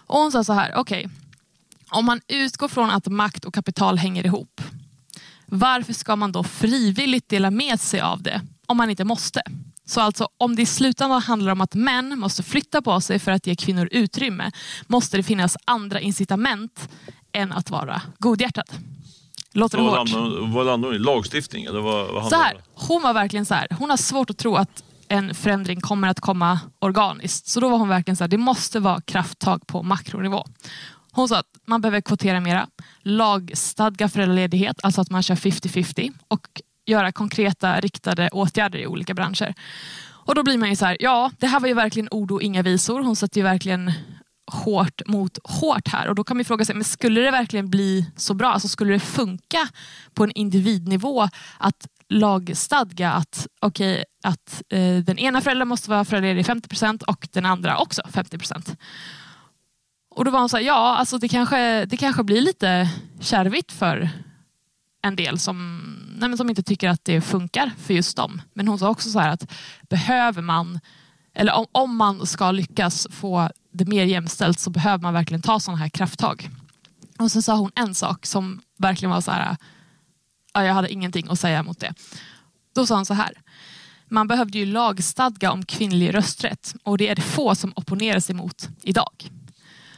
Och 0.07 0.19
hon 0.19 0.31
sa 0.31 0.43
så 0.43 0.53
här, 0.53 0.73
okej, 0.75 1.09
om 1.89 2.05
man 2.05 2.21
utgår 2.27 2.67
från 2.67 2.89
att 2.89 3.07
makt 3.07 3.45
och 3.45 3.53
kapital 3.53 3.97
hänger 3.97 4.25
ihop, 4.25 4.61
varför 5.45 5.93
ska 5.93 6.15
man 6.15 6.31
då 6.31 6.43
frivilligt 6.43 7.29
dela 7.29 7.51
med 7.51 7.79
sig 7.81 7.99
av 8.01 8.21
det 8.21 8.41
om 8.67 8.77
man 8.77 8.89
inte 8.89 9.03
måste? 9.03 9.41
Så 9.87 10.01
alltså 10.01 10.29
om 10.37 10.55
det 10.55 10.61
i 10.61 10.65
slutändan 10.65 11.21
handlar 11.21 11.51
om 11.51 11.61
att 11.61 11.75
män 11.75 12.19
måste 12.19 12.43
flytta 12.43 12.81
på 12.81 13.01
sig 13.01 13.19
för 13.19 13.31
att 13.31 13.47
ge 13.47 13.55
kvinnor 13.55 13.89
utrymme 13.91 14.51
måste 14.87 15.17
det 15.17 15.23
finnas 15.23 15.57
andra 15.65 15.99
incitament 15.99 16.89
än 17.31 17.51
att 17.51 17.69
vara 17.71 18.01
godhjärtad. 18.19 18.69
Låter 19.51 19.77
det 19.77 19.83
Vad 19.83 19.99
hårt? 19.99 20.11
landar 20.11 20.53
vad 20.53 20.65
landar 20.65 20.87
hon 20.87 20.95
i? 20.95 20.99
Lagstiftning? 20.99 21.65
Eller 21.65 21.79
vad, 21.79 22.13
vad 22.13 22.29
Så 22.29 22.35
här, 22.35 22.57
hon 22.73 23.01
var 23.01 23.13
verkligen 23.13 23.45
så 23.45 23.53
här, 23.53 23.67
hon 23.79 23.89
har 23.89 23.97
svårt 23.97 24.29
att 24.29 24.37
tro 24.37 24.55
att 24.55 24.83
en 25.07 25.35
förändring 25.35 25.81
kommer 25.81 26.07
att 26.07 26.19
komma 26.19 26.59
organiskt. 26.79 27.47
Så 27.47 27.59
då 27.59 27.69
var 27.69 27.77
hon 27.77 27.89
verkligen 27.89 28.15
så 28.15 28.23
här, 28.23 28.29
det 28.29 28.37
måste 28.37 28.79
vara 28.79 29.01
krafttag 29.01 29.67
på 29.67 29.83
makronivå. 29.83 30.45
Hon 31.11 31.27
sa 31.27 31.37
att 31.37 31.45
man 31.65 31.81
behöver 31.81 32.01
kvotera 32.01 32.39
mera, 32.39 32.67
lagstadga 33.01 34.09
föräldraledighet, 34.09 34.79
alltså 34.83 35.01
att 35.01 35.09
man 35.09 35.23
kör 35.23 35.35
50-50 35.35 36.13
och 36.27 36.61
göra 36.87 37.11
konkreta 37.11 37.79
riktade 37.79 38.29
åtgärder 38.29 38.79
i 38.79 38.87
olika 38.87 39.13
branscher. 39.13 39.53
Och 40.09 40.35
då 40.35 40.43
blir 40.43 40.57
man 40.57 40.69
ju 40.69 40.75
så 40.75 40.85
här, 40.85 40.97
ja 40.99 41.31
det 41.39 41.47
här 41.47 41.59
var 41.59 41.67
ju 41.67 41.73
verkligen 41.73 42.07
ord 42.11 42.31
och 42.31 42.41
inga 42.41 42.61
visor. 42.61 43.01
Hon 43.01 43.15
sätter 43.15 43.37
ju 43.37 43.43
verkligen 43.43 43.91
hårt 44.51 45.01
mot 45.05 45.37
hårt 45.43 45.87
här 45.87 46.07
och 46.07 46.15
då 46.15 46.23
kan 46.23 46.37
man 46.37 46.45
fråga 46.45 46.65
sig, 46.65 46.75
men 46.75 46.83
skulle 46.83 47.21
det 47.21 47.31
verkligen 47.31 47.69
bli 47.69 48.11
så 48.15 48.33
bra? 48.33 48.47
Alltså 48.47 48.67
skulle 48.67 48.93
det 48.93 48.99
funka 48.99 49.67
på 50.13 50.23
en 50.23 50.31
individnivå 50.31 51.29
att 51.57 51.87
lagstadga 52.09 53.11
att, 53.11 53.47
okay, 53.61 54.03
att 54.23 54.63
eh, 54.69 54.97
den 54.97 55.19
ena 55.19 55.41
föräldern 55.41 55.67
måste 55.67 55.89
vara 55.89 56.05
föräldraledig 56.05 56.45
50% 56.45 57.03
och 57.03 57.27
den 57.31 57.45
andra 57.45 57.77
också 57.77 58.01
50%. 58.01 58.75
Och 60.15 60.25
då 60.25 60.31
var 60.31 60.39
hon 60.39 60.49
så 60.49 60.57
här, 60.57 60.63
ja 60.63 60.97
alltså 60.97 61.17
det 61.17 61.27
kanske, 61.27 61.85
det 61.85 61.97
kanske 61.97 62.23
blir 62.23 62.41
lite 62.41 62.89
kärvigt 63.19 63.71
för 63.71 64.09
en 65.07 65.15
del 65.15 65.39
som, 65.39 65.77
nej, 66.17 66.29
men 66.29 66.37
som 66.37 66.49
inte 66.49 66.63
tycker 66.63 66.89
att 66.89 67.05
det 67.05 67.21
funkar 67.21 67.71
för 67.77 67.93
just 67.93 68.17
dem. 68.17 68.41
Men 68.53 68.67
hon 68.67 68.79
sa 68.79 68.89
också 68.89 69.09
så 69.09 69.19
här 69.19 69.29
att 69.29 69.51
behöver 69.89 70.41
man, 70.41 70.79
eller 71.33 71.53
om, 71.53 71.65
om 71.71 71.95
man 71.95 72.25
ska 72.25 72.51
lyckas 72.51 73.07
få 73.11 73.49
det 73.71 73.85
mer 73.85 74.05
jämställt 74.05 74.59
så 74.59 74.69
behöver 74.69 75.01
man 75.01 75.13
verkligen 75.13 75.41
ta 75.41 75.59
sådana 75.59 75.79
här 75.79 75.89
krafttag. 75.89 76.49
Och 77.19 77.31
sen 77.31 77.41
sa 77.41 77.55
hon 77.55 77.71
en 77.75 77.95
sak 77.95 78.25
som 78.25 78.61
verkligen 78.77 79.11
var 79.11 79.21
så 79.21 79.31
här, 79.31 79.57
ja, 80.53 80.63
jag 80.63 80.73
hade 80.73 80.93
ingenting 80.93 81.27
att 81.29 81.39
säga 81.39 81.63
mot 81.63 81.79
det. 81.79 81.93
Då 82.75 82.85
sa 82.85 82.95
hon 82.95 83.05
så 83.05 83.13
här, 83.13 83.41
man 84.09 84.27
behövde 84.27 84.57
ju 84.57 84.65
lagstadga 84.65 85.51
om 85.51 85.65
kvinnlig 85.65 86.13
rösträtt 86.13 86.75
och 86.83 86.97
det 86.97 87.07
är 87.07 87.15
det 87.15 87.21
få 87.21 87.55
som 87.55 87.73
opponerar 87.75 88.19
sig 88.19 88.35
mot 88.35 88.69
idag. 88.83 89.29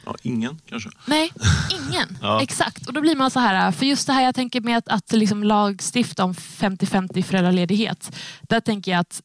Ja, 0.04 0.16
ingen 0.22 0.60
kanske? 0.68 0.90
Nej, 1.06 1.32
ingen. 1.70 2.18
Ja. 2.22 2.42
Exakt. 2.42 2.86
Och 2.86 2.92
då 2.92 3.00
blir 3.00 3.16
man 3.16 3.30
så 3.30 3.40
här, 3.40 3.72
för 3.72 3.86
just 3.86 4.06
det 4.06 4.12
här 4.12 4.22
jag 4.22 4.34
tänker 4.34 4.60
med 4.60 4.78
att, 4.78 4.88
att 4.88 5.12
liksom 5.12 5.44
lagstifta 5.44 6.24
om 6.24 6.32
50-50 6.34 7.22
föräldraledighet. 7.22 8.16
Där 8.42 8.60
tänker 8.60 8.90
jag 8.90 9.00
att 9.00 9.22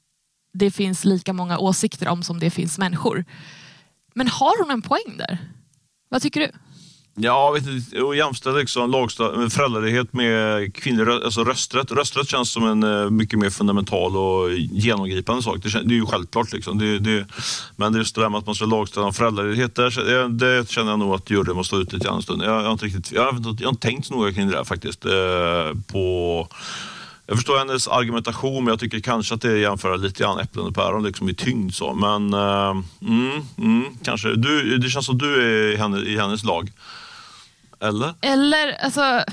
det 0.53 0.71
finns 0.71 1.05
lika 1.05 1.33
många 1.33 1.57
åsikter 1.57 2.07
om 2.07 2.23
som 2.23 2.39
det 2.39 2.49
finns 2.49 2.77
människor. 2.77 3.25
Men 4.13 4.27
har 4.27 4.63
hon 4.63 4.71
en 4.71 4.81
poäng 4.81 5.17
där? 5.17 5.37
Vad 6.09 6.21
tycker 6.21 6.39
du? 6.39 6.51
Ja, 7.17 7.51
vet 7.51 7.67
inte, 7.67 8.01
och 8.01 8.15
jämställa 8.15 8.57
liksom 8.57 9.09
föräldraledighet 9.49 10.13
med 10.13 10.75
kvinnlig 10.75 11.09
alltså 11.09 11.43
rösträtt. 11.43 11.91
Rösträtt 11.91 12.29
känns 12.29 12.51
som 12.51 12.67
en 12.67 12.83
eh, 12.83 13.09
mycket 13.09 13.39
mer 13.39 13.49
fundamental 13.49 14.17
och 14.17 14.53
genomgripande 14.53 15.43
sak. 15.43 15.57
Det, 15.63 15.69
det 15.69 15.93
är 15.93 15.97
ju 15.97 16.05
självklart. 16.05 16.53
Liksom. 16.53 16.77
Det, 16.77 16.99
det, 16.99 17.25
men 17.75 17.93
det 17.93 17.97
är 17.97 17.99
just 17.99 18.15
det 18.15 18.21
där 18.21 18.29
med 18.29 18.37
att 18.37 18.45
man 18.45 18.55
ska 18.55 18.65
lagställa 18.65 19.05
om 19.05 19.13
föräldraledighet, 19.13 19.75
där, 19.75 20.27
det, 20.27 20.27
det 20.27 20.69
känner 20.69 20.91
jag 20.91 20.99
nog 20.99 21.13
att 21.13 21.29
juryn 21.29 21.55
måste 21.55 21.75
ha 21.75 21.81
ut 21.81 21.93
lite 21.93 22.05
grann 22.05 22.15
en 22.15 22.21
stund. 22.21 22.41
Jag, 22.43 22.49
jag, 22.49 22.63
har 22.63 22.71
inte 22.71 22.85
riktigt, 22.85 23.11
jag, 23.11 23.23
har 23.23 23.37
inte, 23.37 23.49
jag 23.59 23.67
har 23.67 23.73
inte 23.73 23.87
tänkt 23.87 24.07
så 24.07 24.13
noga 24.13 24.33
kring 24.33 24.47
det 24.47 24.55
där 24.55 24.63
faktiskt. 24.63 25.05
Eh, 25.05 25.11
på, 25.91 26.47
jag 27.27 27.37
förstår 27.37 27.57
hennes 27.57 27.87
argumentation, 27.87 28.63
men 28.63 28.71
jag 28.71 28.79
tycker 28.79 28.99
kanske 28.99 29.35
att 29.35 29.41
det 29.41 29.51
är 29.51 29.55
jämföra 29.55 29.95
lite 29.95 30.23
grann 30.23 30.39
äpplen 30.39 30.65
och 30.65 30.75
päron 30.75 31.03
liksom 31.03 31.29
i 31.29 31.33
tyngd. 31.33 31.73
Så. 31.73 31.93
Men 31.93 32.33
eh, 32.33 32.81
mm, 33.01 33.41
mm, 33.57 33.85
kanske. 34.03 34.35
Du, 34.35 34.77
det 34.77 34.89
känns 34.89 35.05
som 35.05 35.17
du 35.17 35.35
är 35.41 35.73
i, 35.73 35.75
hennes, 35.75 36.03
i 36.03 36.17
hennes 36.17 36.43
lag. 36.43 36.71
Eller? 37.87 38.15
Eller, 38.21 38.83
alltså, 38.83 39.23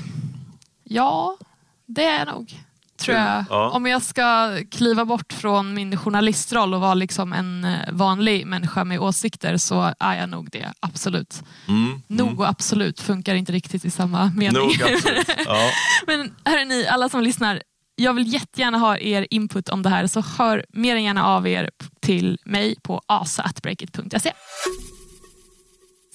ja, 0.83 1.37
det 1.85 2.03
är 2.03 2.19
jag 2.19 2.27
nog. 2.27 2.63
Tror 2.97 3.17
jag. 3.17 3.45
Ja. 3.49 3.69
Om 3.69 3.85
jag 3.85 4.01
ska 4.01 4.57
kliva 4.71 5.05
bort 5.05 5.33
från 5.33 5.73
min 5.73 5.97
journalistroll 5.97 6.73
och 6.73 6.81
vara 6.81 6.93
liksom 6.93 7.33
en 7.33 7.65
eh, 7.65 7.79
vanlig 7.91 8.47
människa 8.47 8.83
med 8.83 8.99
åsikter 8.99 9.57
så 9.57 9.93
är 9.99 10.19
jag 10.19 10.29
nog 10.29 10.49
det, 10.51 10.73
absolut. 10.79 11.43
Mm. 11.67 12.01
Nog 12.07 12.39
och 12.39 12.47
absolut 12.47 12.99
funkar 13.01 13.35
inte 13.35 13.51
riktigt 13.51 13.85
i 13.85 13.91
samma 13.91 14.31
mening. 14.35 14.61
Nog 14.61 14.83
absolut. 14.83 15.29
Ja. 15.45 15.69
Men 16.07 16.35
hörni, 16.45 16.87
alla 16.87 17.09
som 17.09 17.23
lyssnar, 17.23 17.61
jag 17.95 18.13
vill 18.13 18.33
jättegärna 18.33 18.77
ha 18.77 18.97
er 18.97 19.27
input 19.29 19.69
om 19.69 19.81
det 19.81 19.89
här 19.89 20.07
så 20.07 20.21
hör 20.21 20.65
mer 20.69 20.95
än 20.95 21.03
gärna 21.03 21.25
av 21.25 21.47
er 21.47 21.69
till 22.01 22.39
mig 22.45 22.75
på 22.83 23.01
asa.breakit.se. 23.05 24.31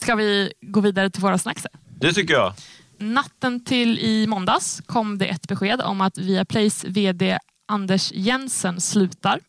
Ska 0.01 0.15
vi 0.15 0.53
gå 0.61 0.81
vidare 0.81 1.11
till 1.11 1.23
våra 1.23 1.39
snacks? 1.39 1.67
Det 2.01 2.13
tycker 2.13 2.35
jag. 2.35 2.55
Natten 2.99 3.65
till 3.65 3.99
i 3.99 4.27
måndags 4.27 4.83
kom 4.87 5.19
det 5.19 5.27
ett 5.27 5.49
besked 5.49 5.81
om 5.81 6.01
att 6.01 6.19
Viaplays 6.19 6.85
VD 6.85 7.39
Anders 7.69 8.13
Jensen 8.13 8.81
slutar. 8.81 9.41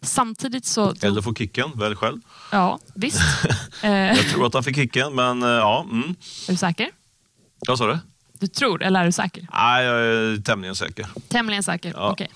Samtidigt 0.00 0.66
så... 0.66 0.94
Eller 1.02 1.22
får 1.22 1.34
kicken, 1.34 1.70
välj 1.74 1.94
själv. 1.96 2.20
Ja, 2.52 2.78
visst. 2.94 3.20
Jag 3.82 4.28
tror 4.28 4.46
att 4.46 4.54
han 4.54 4.64
fick 4.64 4.76
kicken, 4.76 5.14
men 5.14 5.42
eh, 5.42 5.48
ja. 5.48 5.86
Mm. 5.90 6.08
är 6.48 6.52
du 6.52 6.56
säker? 6.56 6.90
Vad 7.68 7.78
sa 7.78 7.86
du? 7.86 7.98
Du 8.38 8.46
tror, 8.46 8.82
eller 8.82 9.00
är 9.00 9.04
du 9.06 9.12
säker? 9.12 9.46
Nej, 9.52 9.84
jag 9.84 10.00
är 10.00 10.42
tämligen 10.42 10.74
säker. 10.74 11.06
Tämligen 11.28 11.62
säker, 11.62 11.92
Ja. 11.96 12.10
okej. 12.10 12.28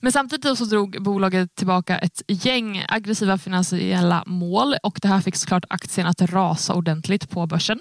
Men 0.00 0.12
samtidigt 0.12 0.58
så 0.58 0.64
drog 0.64 1.02
bolaget 1.02 1.54
tillbaka 1.54 1.98
ett 1.98 2.22
gäng 2.28 2.84
aggressiva 2.88 3.38
finansiella 3.38 4.22
mål 4.26 4.74
och 4.82 4.98
det 5.02 5.08
här 5.08 5.20
fick 5.20 5.36
såklart 5.36 5.64
aktien 5.68 6.06
att 6.06 6.20
rasa 6.22 6.74
ordentligt 6.74 7.30
på 7.30 7.46
börsen. 7.46 7.78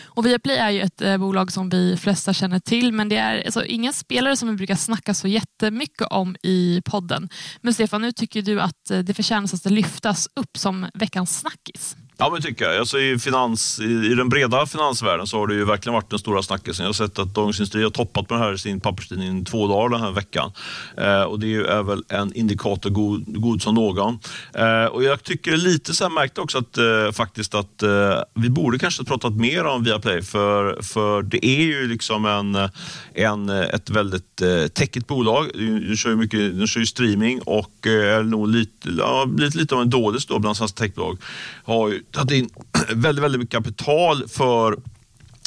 Och 0.00 0.26
Viaplay 0.26 0.56
är 0.56 0.70
ju 0.70 0.80
ett 0.80 1.02
eh, 1.02 1.16
bolag 1.18 1.52
som 1.52 1.68
vi 1.68 1.96
flesta 1.96 2.32
känner 2.32 2.58
till 2.58 2.92
men 2.92 3.08
det 3.08 3.16
är 3.16 3.44
alltså, 3.44 3.64
ingen 3.64 3.92
spelare 3.92 4.36
som 4.36 4.48
vi 4.48 4.54
brukar 4.54 4.74
snacka 4.74 5.14
så 5.14 5.28
jättemycket 5.28 6.06
om 6.10 6.36
i 6.42 6.82
podden. 6.84 7.28
Men 7.60 7.74
Stefan, 7.74 8.02
nu 8.02 8.12
tycker 8.12 8.42
du 8.42 8.60
att 8.60 8.90
eh, 8.90 8.98
det 8.98 9.14
förtjänas 9.14 9.54
att 9.54 9.72
lyftas 9.72 10.28
upp 10.36 10.56
som 10.56 10.86
veckans 10.94 11.38
snackis. 11.38 11.96
Ja, 12.22 12.30
men 12.30 12.42
tycker 12.42 12.64
jag. 12.64 12.76
Alltså, 12.76 13.00
i, 13.00 13.18
finans, 13.18 13.80
i, 13.80 13.84
I 13.84 14.14
den 14.14 14.28
breda 14.28 14.66
finansvärlden 14.66 15.26
så 15.26 15.38
har 15.38 15.46
det 15.46 15.54
ju 15.54 15.64
verkligen 15.64 15.94
varit 15.94 16.10
den 16.10 16.18
stora 16.18 16.42
snackisen. 16.42 16.84
Jag 16.84 16.88
har 16.88 16.92
sett 16.92 17.18
att 17.18 17.34
Dagens 17.34 17.58
Industri 17.58 17.82
har 17.82 17.90
toppat 17.90 18.30
med 18.30 18.38
det 18.38 18.44
här 18.44 18.52
i 18.52 18.58
sin 18.58 18.80
papperstidning 18.80 19.40
i 19.40 19.44
två 19.44 19.66
dagar 19.66 19.88
den 19.88 20.00
här 20.00 20.10
veckan. 20.10 20.52
Eh, 20.96 21.22
och 21.22 21.40
det 21.40 21.54
är 21.54 21.82
väl 21.82 22.04
en 22.08 22.34
indikator 22.34 22.90
god, 22.90 23.24
god 23.26 23.62
som 23.62 23.74
någon. 23.74 24.18
Eh, 24.54 24.84
och 24.84 25.04
jag 25.04 25.22
tycker 25.22 25.56
lite 25.56 25.94
så 25.94 26.04
här 26.04 26.10
märkte 26.10 26.40
också 26.40 26.58
att 26.58 26.78
eh, 26.78 27.12
faktiskt 27.12 27.54
att 27.54 27.82
eh, 27.82 28.18
vi 28.34 28.50
borde 28.50 28.78
kanske 28.78 29.04
pratat 29.04 29.32
mer 29.32 29.64
om 29.64 29.84
Viaplay 29.84 30.22
för, 30.22 30.82
för 30.82 31.22
det 31.22 31.46
är 31.46 31.62
ju 31.62 31.88
liksom 31.88 32.26
en, 32.26 32.68
en, 33.14 33.48
ett 33.48 33.90
väldigt 33.90 34.42
eh, 34.42 34.66
techigt 34.66 35.06
bolag. 35.06 35.50
De 35.88 35.96
kör 35.96 36.10
ju, 36.10 36.16
mycket, 36.16 36.58
de 36.58 36.66
kör 36.66 36.80
ju 36.80 36.86
streaming 36.86 37.40
och 37.40 37.86
eh, 37.86 38.16
är 38.16 38.22
nog 38.22 38.48
lite, 38.48 38.88
ja, 38.98 39.24
blivit 39.26 39.54
lite 39.54 39.74
av 39.74 39.82
en 39.82 39.90
dålig 39.90 40.20
då 40.28 40.38
bland 40.38 40.56
svenska 40.56 40.82
techbolag. 40.82 41.18
Har 41.64 41.88
ju 41.88 42.02
tagit 42.12 42.30
in 42.30 42.48
väldigt, 42.94 43.24
väldigt 43.24 43.40
mycket 43.40 43.54
kapital 43.54 44.28
för 44.28 44.76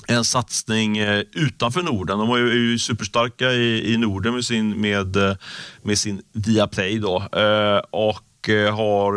en 0.08 0.26
satsning 0.26 0.98
eh, 0.98 1.24
utanför 1.34 1.82
Norden. 1.82 2.20
De 2.20 2.32
är 2.32 2.38
ju, 2.38 2.80
superstarka 2.80 3.52
i, 3.52 3.94
i 3.94 3.98
Norden 3.98 4.34
med 4.34 4.46
sin, 4.46 4.82
med, 4.82 5.16
eh, 5.16 5.36
med 5.84 5.98
sin 5.98 6.22
Viaplay. 6.34 7.00
Då. 7.00 7.18
Eh, 7.18 7.78
och 7.90 8.22
har 8.72 9.12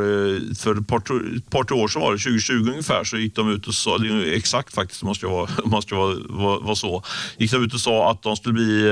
för 0.54 0.80
ett 0.80 0.88
par, 0.88 0.98
ett 1.36 1.50
par 1.50 1.64
tre 1.64 1.76
år 1.76 1.88
sedan, 1.88 2.02
var 2.02 2.12
det 2.12 2.18
2020 2.18 2.54
ungefär, 2.54 3.04
så 3.04 3.16
gick 3.16 3.36
de 3.36 3.50
ut 3.50 3.66
och 3.66 3.74
sa, 3.74 3.98
exakt 4.26 4.74
faktiskt, 4.74 5.00
det 5.00 5.06
måste 5.06 5.26
ju 5.26 5.32
vara, 5.32 5.50
måste 5.64 5.94
vara, 5.94 6.16
vara, 6.28 6.58
vara 6.60 6.76
så, 6.76 7.02
gick 7.38 7.52
de 7.52 7.64
ut 7.64 7.74
och 7.74 7.80
sa 7.80 8.10
att 8.10 8.22
de 8.22 8.36
skulle 8.36 8.52
bli 8.52 8.90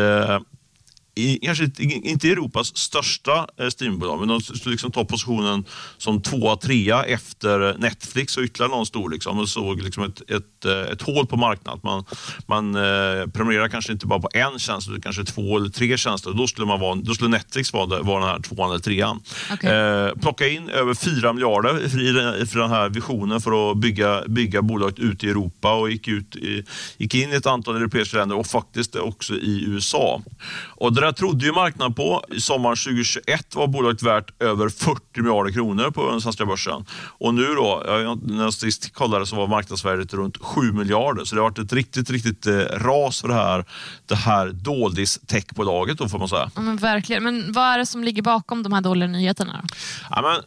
i, 1.18 1.38
kanske 1.42 1.64
inte- 1.64 2.28
Europas 2.28 2.76
största 2.76 3.46
eh, 3.60 3.68
streamingbolag, 3.68 4.18
men 4.18 4.28
de 4.28 4.40
skulle 4.40 4.70
liksom 4.72 4.92
ta 4.92 5.04
positionen 5.04 5.64
som 5.98 6.22
tvåa, 6.22 6.56
trea 6.56 7.02
efter 7.04 7.76
Netflix 7.78 8.36
och 8.36 8.42
ytterligare 8.42 8.70
någon 8.70 8.86
stor. 8.86 9.10
Liksom, 9.10 9.38
och 9.38 9.48
såg 9.48 9.82
liksom 9.82 10.02
ett, 10.04 10.30
ett, 10.30 10.64
eh, 10.64 10.92
ett 10.92 11.02
hål 11.02 11.26
på 11.26 11.36
marknaden. 11.36 11.80
Man, 11.84 12.04
man 12.46 12.74
eh, 12.74 13.26
prenumererar 13.26 13.68
kanske 13.68 13.92
inte 13.92 14.06
bara 14.06 14.20
på 14.20 14.28
en 14.32 14.58
tjänst, 14.58 14.88
utan 14.88 15.00
kanske 15.00 15.24
två 15.24 15.56
eller 15.56 15.68
tre 15.68 15.96
tjänster. 15.98 16.32
Då 16.32 16.46
skulle, 16.46 16.66
man 16.66 16.80
vara, 16.80 16.94
då 16.94 17.14
skulle 17.14 17.30
Netflix 17.30 17.72
vara, 17.72 17.86
där- 17.86 18.02
vara 18.02 18.20
den 18.20 18.28
här 18.28 18.40
tvåan 18.40 18.70
eller 18.70 18.80
trean. 18.80 19.20
Okej. 19.52 19.70
Eh, 19.70 20.10
plocka 20.22 20.48
in 20.48 20.68
över 20.68 20.94
4 20.94 21.32
miljarder 21.32 22.00
i 22.00 22.12
den, 22.12 22.46
för 22.46 22.58
den 22.58 22.70
här 22.70 22.88
visionen 22.88 23.40
för 23.40 23.70
att 23.70 23.76
bygga, 23.76 24.22
bygga 24.28 24.62
bolaget 24.62 24.98
ute 24.98 25.26
i 25.26 25.30
Europa 25.30 25.74
och 25.74 25.90
gick, 25.90 26.08
ut 26.08 26.36
gick 26.96 27.14
in 27.14 27.32
i 27.32 27.34
ett 27.34 27.46
antal 27.46 27.76
europeiska 27.76 28.16
länder 28.18 28.36
och 28.36 28.46
faktiskt 28.46 28.96
också 28.96 29.34
i 29.34 29.64
USA. 29.66 30.22
Och 30.66 30.92
det 30.92 31.05
där 31.06 31.12
trodde 31.12 31.46
ju 31.46 31.52
marknaden 31.52 31.94
på. 31.94 32.24
I 32.30 32.40
sommaren 32.40 32.76
2021 32.76 33.54
var 33.54 33.66
bolaget 33.66 34.02
värt 34.02 34.42
över 34.42 34.68
40 34.68 35.00
miljarder 35.14 35.52
kronor 35.52 35.90
på 35.90 36.10
den 36.10 36.20
svenska 36.20 36.46
börsen. 36.46 36.84
Och 37.18 37.34
nu 37.34 37.46
då, 37.54 37.82
när 38.22 38.44
jag 38.44 38.54
sist 38.54 38.94
kollade 38.94 39.26
så 39.26 39.36
var 39.36 39.46
marknadsvärdet 39.46 40.14
runt 40.14 40.36
7 40.36 40.72
miljarder. 40.72 41.24
Så 41.24 41.34
det 41.34 41.40
har 41.40 41.48
varit 41.48 41.58
ett 41.58 41.72
riktigt, 41.72 42.10
riktigt 42.10 42.46
eh, 42.46 42.52
ras 42.56 43.20
för 43.20 43.28
det 43.28 43.34
här, 43.34 43.64
det 44.06 44.14
här 44.14 44.48
doldis-techbolaget 44.48 45.98
då 45.98 46.08
får 46.08 46.18
man 46.18 46.28
säga. 46.28 46.50
Men 46.54 46.76
verkligen. 46.76 47.22
Men 47.24 47.52
vad 47.52 47.64
är 47.64 47.78
det 47.78 47.86
som 47.86 48.04
ligger 48.04 48.22
bakom 48.22 48.62
de 48.62 48.72
här 48.72 48.80
dåliga 48.80 49.08
nyheterna? 49.08 49.64
Ja, 50.10 50.22
men, 50.22 50.40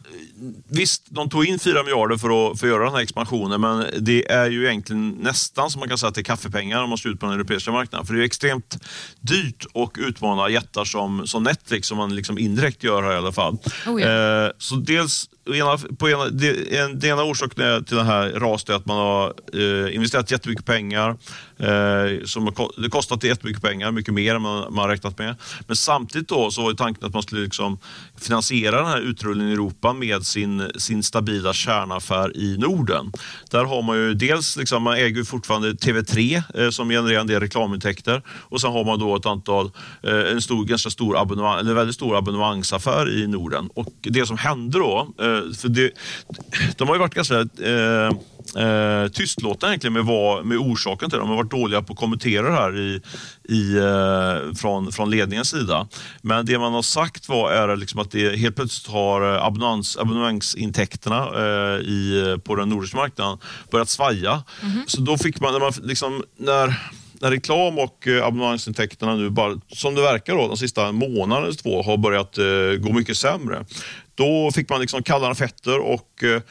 visst, 0.68 1.06
de 1.08 1.30
tog 1.30 1.44
in 1.44 1.58
4 1.58 1.82
miljarder 1.82 2.16
för 2.16 2.50
att, 2.50 2.60
för 2.60 2.66
att 2.66 2.70
göra 2.70 2.84
den 2.84 2.94
här 2.94 3.00
expansionen, 3.00 3.60
men 3.60 3.86
det 3.98 4.30
är 4.30 4.50
ju 4.50 4.66
egentligen 4.66 5.10
nästan 5.10 5.70
som 5.70 5.80
man 5.80 5.88
kan 5.88 5.98
säga 5.98 6.08
att 6.08 6.14
det 6.14 6.20
är 6.20 6.24
kaffepengar 6.24 6.82
om 6.82 6.88
man 6.88 6.98
ska 6.98 7.08
ut 7.08 7.20
på 7.20 7.26
den 7.26 7.34
europeiska 7.34 7.72
marknaden. 7.72 8.06
För 8.06 8.14
det 8.14 8.22
är 8.22 8.24
extremt 8.24 8.78
dyrt 9.20 9.66
att 9.74 9.98
utmana 9.98 10.49
jättar 10.50 10.84
som, 10.84 11.26
som 11.26 11.42
Netflix, 11.42 11.88
som 11.88 11.98
man 11.98 12.14
liksom 12.14 12.38
indirekt 12.38 12.84
gör 12.84 13.02
här 13.02 13.12
i 13.12 13.16
alla 13.16 13.32
fall. 13.32 13.58
Oh 13.86 14.02
ja. 14.02 14.44
eh, 14.44 14.50
så 14.58 14.74
dels 14.74 15.30
ena, 15.54 15.78
på 15.98 16.10
ena, 16.10 16.28
det, 16.28 16.78
en, 16.78 16.98
det 16.98 17.08
ena 17.08 17.22
orsaken 17.22 17.84
till 17.84 17.96
den 17.96 18.06
här 18.06 18.30
raset 18.30 18.68
är 18.68 18.74
att 18.74 18.86
man 18.86 18.96
har 18.96 19.34
eh, 19.54 19.94
investerat 19.94 20.30
jättemycket 20.30 20.64
pengar. 20.64 21.16
Eh, 21.60 22.24
som 22.24 22.46
har, 22.46 22.82
det 22.82 22.88
kostat 22.88 23.24
jättemycket 23.24 23.62
pengar, 23.62 23.92
mycket 23.92 24.14
mer 24.14 24.34
än 24.34 24.42
man, 24.42 24.74
man 24.74 24.88
räknat 24.88 25.18
med. 25.18 25.36
Men 25.66 25.76
samtidigt 25.76 26.28
då 26.28 26.50
så 26.50 26.62
var 26.62 26.70
ju 26.70 26.76
tanken 26.76 27.06
att 27.06 27.14
man 27.14 27.22
skulle 27.22 27.40
liksom 27.40 27.78
finansiera 28.20 28.76
den 28.76 28.86
här 28.86 29.00
utrullningen 29.00 29.50
i 29.50 29.52
Europa 29.52 29.92
med 29.92 30.26
sin, 30.26 30.70
sin 30.76 31.02
stabila 31.02 31.52
kärnaffär 31.52 32.36
i 32.36 32.56
Norden. 32.58 33.12
Där 33.50 33.64
har 33.64 33.82
man 33.82 33.96
ju 33.96 34.14
dels, 34.14 34.56
liksom, 34.56 34.82
man 34.82 34.94
äger 34.94 35.16
ju 35.16 35.24
fortfarande 35.24 35.72
TV3 35.72 36.42
eh, 36.54 36.70
som 36.70 36.88
genererar 36.88 37.20
en 37.20 37.26
del 37.26 37.40
reklamintäkter 37.40 38.22
och 38.28 38.60
sen 38.60 38.72
har 38.72 38.84
man 38.84 38.98
då 38.98 39.16
ett 39.16 39.26
antal, 39.26 39.70
eh, 40.02 40.32
en 40.32 40.42
stor, 40.42 40.64
ganska 40.64 40.90
stor 40.90 41.20
abonnemang, 41.20 41.60
eller 41.60 41.74
väldigt 41.74 41.94
stor 41.94 42.16
abonnemangsaffär 42.16 43.22
i 43.22 43.26
Norden. 43.26 43.70
Och 43.74 43.92
det 44.00 44.26
som 44.26 44.38
hände 44.38 44.78
då, 44.78 45.14
eh, 45.18 45.54
för 45.54 45.68
det, 45.68 45.90
de 46.76 46.88
har 46.88 46.94
ju 46.94 46.98
varit 46.98 47.14
ganska 47.14 47.40
eh, 47.40 48.12
eh, 48.56 49.10
tystlåtna 49.12 49.68
egentligen 49.68 49.92
med, 49.92 50.04
vad, 50.04 50.44
med 50.46 50.58
orsaken 50.58 51.10
till 51.10 51.18
det. 51.18 51.22
De 51.22 51.28
har 51.28 51.36
varit 51.36 51.50
dåliga 51.50 51.82
på 51.82 51.92
att 51.92 51.98
kommentera 51.98 52.48
det 52.48 52.54
här 52.54 52.78
i, 52.78 53.02
i, 53.48 53.76
eh, 53.76 54.54
från, 54.54 54.92
från 54.92 55.10
ledningens 55.10 55.50
sida. 55.50 55.88
Men 56.22 56.46
det 56.46 56.58
man 56.58 56.72
har 56.72 56.82
sagt 56.82 57.28
var 57.28 57.52
är 57.52 57.76
liksom 57.76 58.00
att 58.00 58.10
det 58.10 58.36
helt 58.36 58.56
plötsligt 58.56 58.92
har 58.92 59.34
eh, 59.34 59.44
abonnans, 59.44 59.96
abonnemangsintäkterna 59.96 61.28
eh, 61.36 61.80
i, 61.80 62.36
på 62.44 62.54
den 62.54 62.68
nordiska 62.68 62.96
marknaden 62.96 63.38
börjat 63.70 63.88
svaja. 63.88 64.42
Så 64.86 65.00
då 65.00 65.18
fick 65.18 65.40
man, 65.40 65.52
när, 65.52 65.60
man 65.60 65.72
liksom, 65.82 66.24
när 66.36 66.74
när 67.20 67.30
reklam 67.30 67.78
och 67.78 68.08
eh, 68.08 68.26
abonnemangsintäkterna 68.26 69.16
nu 69.16 69.30
bara, 69.30 69.60
som 69.68 69.94
det 69.94 70.02
verkar 70.02 70.34
då, 70.36 70.48
de 70.48 70.56
sista 70.56 70.92
månaderna 70.92 71.46
eller 71.46 71.56
två 71.56 71.82
har 71.82 71.96
börjat 71.96 72.38
eh, 72.38 72.44
gå 72.78 72.92
mycket 72.92 73.16
sämre. 73.16 73.64
Då 74.14 74.50
fick 74.54 74.68
man 74.68 74.80
liksom 74.80 75.02
kallare 75.02 75.34
fötter 75.34 75.78
och 75.78 76.24
eh, 76.24 76.42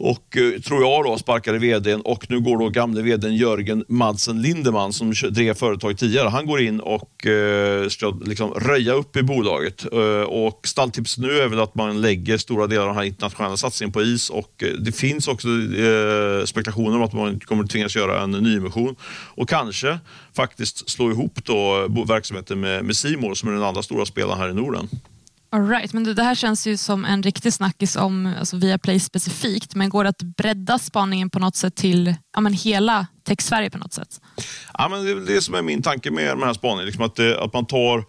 och 0.00 0.36
eh, 0.36 0.60
tror 0.60 0.82
jag 0.82 1.04
då 1.04 1.18
sparkade 1.18 1.58
vdn 1.58 2.00
och 2.00 2.30
nu 2.30 2.40
går 2.40 2.58
då 2.58 2.68
gamle 2.68 3.02
vdn 3.02 3.36
Jörgen 3.36 3.84
Madsen 3.88 4.42
Lindeman 4.42 4.92
som 4.92 5.12
drev 5.30 5.54
företaget 5.54 5.98
tidigare. 5.98 6.28
Han 6.28 6.46
går 6.46 6.60
in 6.60 6.80
och 6.80 7.26
eh, 7.26 7.88
ska 7.88 8.18
liksom 8.24 8.54
röja 8.54 8.92
upp 8.92 9.16
i 9.16 9.22
bolaget. 9.22 9.92
Eh, 9.92 10.22
och 10.22 10.60
stalltipset 10.66 11.22
nu 11.22 11.40
är 11.40 11.48
väl 11.48 11.60
att 11.60 11.74
man 11.74 12.00
lägger 12.00 12.38
stora 12.38 12.66
delar 12.66 12.82
av 12.82 12.88
den 12.88 12.96
här 12.96 13.04
internationella 13.04 13.56
satsningen 13.56 13.92
på 13.92 14.02
is 14.02 14.30
och 14.30 14.62
eh, 14.62 14.68
det 14.68 14.92
finns 14.92 15.28
också 15.28 15.48
eh, 15.48 16.44
spekulationer 16.44 16.96
om 16.96 17.02
att 17.02 17.12
man 17.12 17.40
kommer 17.40 17.64
att 17.64 17.70
tvingas 17.70 17.96
göra 17.96 18.22
en 18.22 18.30
nyemission 18.30 18.96
och 19.34 19.48
kanske 19.48 19.98
faktiskt 20.36 20.90
slå 20.90 21.10
ihop 21.10 21.44
då 21.44 21.88
verksamheten 22.08 22.60
med, 22.60 22.84
med 22.84 22.96
C 22.96 23.16
More 23.18 23.36
som 23.36 23.48
är 23.48 23.52
den 23.52 23.62
andra 23.62 23.82
stora 23.82 24.06
spelaren 24.06 24.38
här 24.38 24.50
i 24.50 24.54
Norden. 24.54 24.88
All 25.52 25.68
right, 25.68 25.92
men 25.92 26.04
det, 26.04 26.22
här 26.22 26.34
känns 26.34 26.66
ju 26.66 26.76
som 26.76 27.04
en 27.04 27.22
riktig 27.22 27.52
snackis 27.52 27.96
om 27.96 28.34
alltså 28.38 28.56
Viaplay 28.56 29.00
specifikt. 29.00 29.74
Men 29.74 29.88
går 29.88 30.04
det 30.04 30.10
att 30.10 30.22
bredda 30.22 30.78
spaningen 30.78 31.30
på 31.30 31.38
något 31.38 31.56
sätt 31.56 31.74
till 31.74 32.14
ja, 32.34 32.40
men 32.40 32.52
hela 32.52 33.06
Tech-Sverige 33.24 33.70
på 33.70 33.78
något 33.78 33.92
sätt? 33.92 34.20
Ja, 34.78 34.88
men 34.88 35.04
det 35.04 35.10
är 35.10 35.34
det 35.34 35.42
som 35.42 35.54
är 35.54 35.62
min 35.62 35.82
tanke 35.82 36.10
med 36.10 36.26
den 36.26 36.42
här 36.42 36.54
spaningen. 36.54 36.86
Liksom 36.86 37.04
att, 37.04 37.16
det, 37.16 37.40
att 37.40 37.52
man 37.52 37.66
tar, 37.66 38.04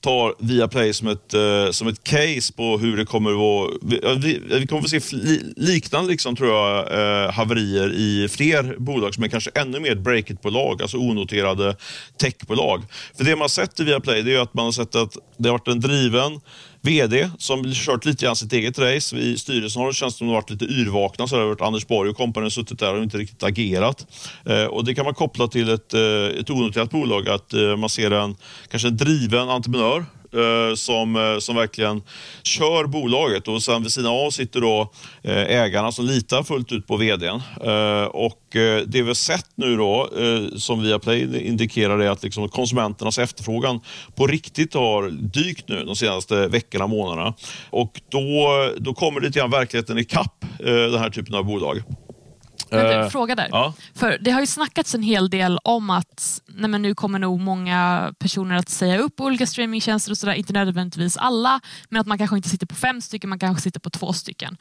tar 0.00 0.34
Viaplay 0.38 0.92
som 0.92 1.08
ett, 1.08 1.34
eh, 1.34 1.70
som 1.70 1.88
ett 1.88 2.04
case 2.04 2.52
på 2.52 2.78
hur 2.78 2.96
det 2.96 3.04
kommer 3.04 3.30
att 3.30 3.38
vara. 3.38 3.70
Vi, 3.82 4.42
vi, 4.50 4.66
kommer 4.66 4.82
att 4.82 4.90
få 4.90 5.00
se 5.00 5.18
liknande 5.56 6.10
liksom, 6.10 6.36
tror 6.36 6.50
jag, 6.50 6.78
eh, 6.78 7.32
haverier 7.32 7.92
i 7.92 8.28
fler 8.28 8.76
bolag 8.78 9.14
som 9.14 9.24
är 9.24 9.28
kanske 9.28 9.50
ännu 9.54 9.80
mer 9.80 9.94
break-it-bolag, 9.94 10.82
alltså 10.82 10.96
onoterade 10.96 11.76
techbolag. 12.20 12.82
För 13.16 13.24
det 13.24 13.30
man 13.30 13.40
har 13.40 13.48
sett 13.48 13.80
i 13.80 13.84
Viaplay 13.84 14.22
det 14.22 14.34
är 14.34 14.40
att 14.40 14.54
man 14.54 14.64
har 14.64 14.72
sett 14.72 14.94
att 14.94 15.16
det 15.36 15.48
har 15.48 15.58
varit 15.58 15.68
en 15.68 15.80
driven 15.80 16.40
VD 16.82 17.30
som 17.38 17.72
kört 17.74 18.04
lite 18.04 18.24
grann 18.24 18.36
sitt 18.36 18.52
eget 18.52 18.78
race. 18.78 19.16
I 19.16 19.38
styrelsen 19.38 19.82
har 19.82 19.88
det 19.88 19.94
känts 19.94 20.18
som 20.18 20.26
de 20.26 20.34
varit 20.34 20.50
lite 20.50 20.64
yrvakna. 20.64 21.26
Så 21.26 21.36
det 21.36 21.42
har 21.42 21.48
varit 21.48 21.60
Anders 21.60 21.86
Borg 21.86 22.10
och 22.10 22.16
kompani 22.16 22.50
suttit 22.50 22.78
där 22.78 22.94
och 22.94 23.02
inte 23.02 23.18
riktigt 23.18 23.42
agerat. 23.42 24.06
Eh, 24.50 24.64
och 24.64 24.84
Det 24.84 24.94
kan 24.94 25.04
man 25.04 25.14
koppla 25.14 25.48
till 25.48 25.68
ett, 25.68 25.94
eh, 25.94 26.40
ett 26.40 26.50
onoterat 26.50 26.90
bolag. 26.90 27.28
Att 27.28 27.52
eh, 27.52 27.76
man 27.76 27.88
ser 27.88 28.10
en 28.10 28.36
kanske 28.70 28.88
en 28.88 28.96
driven 28.96 29.48
entreprenör 29.48 30.04
som, 30.74 31.38
som 31.40 31.56
verkligen 31.56 32.02
kör 32.42 32.84
bolaget 32.84 33.48
och 33.48 33.62
sen 33.62 33.82
vid 33.82 33.92
sidan 33.92 34.12
av 34.12 34.30
sitter 34.30 34.60
då 34.60 34.92
ägarna 35.22 35.92
som 35.92 36.04
litar 36.04 36.42
fullt 36.42 36.72
ut 36.72 36.86
på 36.86 36.96
vdn. 36.96 37.42
Och 38.10 38.40
det 38.86 38.86
vi 38.92 39.02
har 39.02 39.14
sett 39.14 39.46
nu 39.54 39.76
då 39.76 40.08
som 40.56 40.82
Viaplay 40.82 41.46
indikerar 41.46 41.98
är 41.98 42.10
att 42.10 42.22
liksom 42.22 42.48
konsumenternas 42.48 43.18
efterfrågan 43.18 43.80
på 44.14 44.26
riktigt 44.26 44.74
har 44.74 45.10
dykt 45.10 45.68
nu 45.68 45.84
de 45.84 45.96
senaste 45.96 46.46
veckorna, 46.48 46.86
månaderna. 46.86 47.34
Och 47.70 48.00
då, 48.08 48.70
då 48.78 48.94
kommer 48.94 49.20
lite 49.20 49.38
grann 49.38 49.50
verkligheten 49.50 49.98
ikapp 49.98 50.44
den 50.58 50.98
här 50.98 51.10
typen 51.10 51.34
av 51.34 51.44
bolag. 51.44 51.82
Men 52.70 52.86
du, 52.86 52.92
Eh, 52.92 53.08
fråga 53.08 53.34
där. 53.34 53.48
ja. 53.50 53.74
För 53.94 54.18
det 54.20 54.30
har 54.30 54.40
ju 54.40 54.46
snackats 54.46 54.94
en 54.94 55.02
hel 55.02 55.30
del 55.30 55.58
om 55.64 55.90
att 55.90 56.40
nej 56.46 56.80
nu 56.80 56.94
kommer 56.94 57.18
nog 57.18 57.40
många 57.40 58.12
personer 58.18 58.56
att 58.56 58.68
säga 58.68 58.98
upp 58.98 59.20
olika 59.20 59.46
streamingtjänster 59.46 60.10
och 60.12 60.18
sådär. 60.18 60.34
Inte 60.34 60.52
nödvändigtvis 60.52 61.16
alla, 61.16 61.60
men 61.88 62.00
att 62.00 62.06
man 62.06 62.18
kanske 62.18 62.36
inte 62.36 62.48
sitter 62.48 62.66
på 62.66 62.74
fem 62.74 63.00
stycken, 63.00 63.30
man 63.30 63.38
kanske 63.38 63.62
sitter 63.62 63.80
på 63.80 63.90
två 63.90 64.12
stycken. 64.12 64.56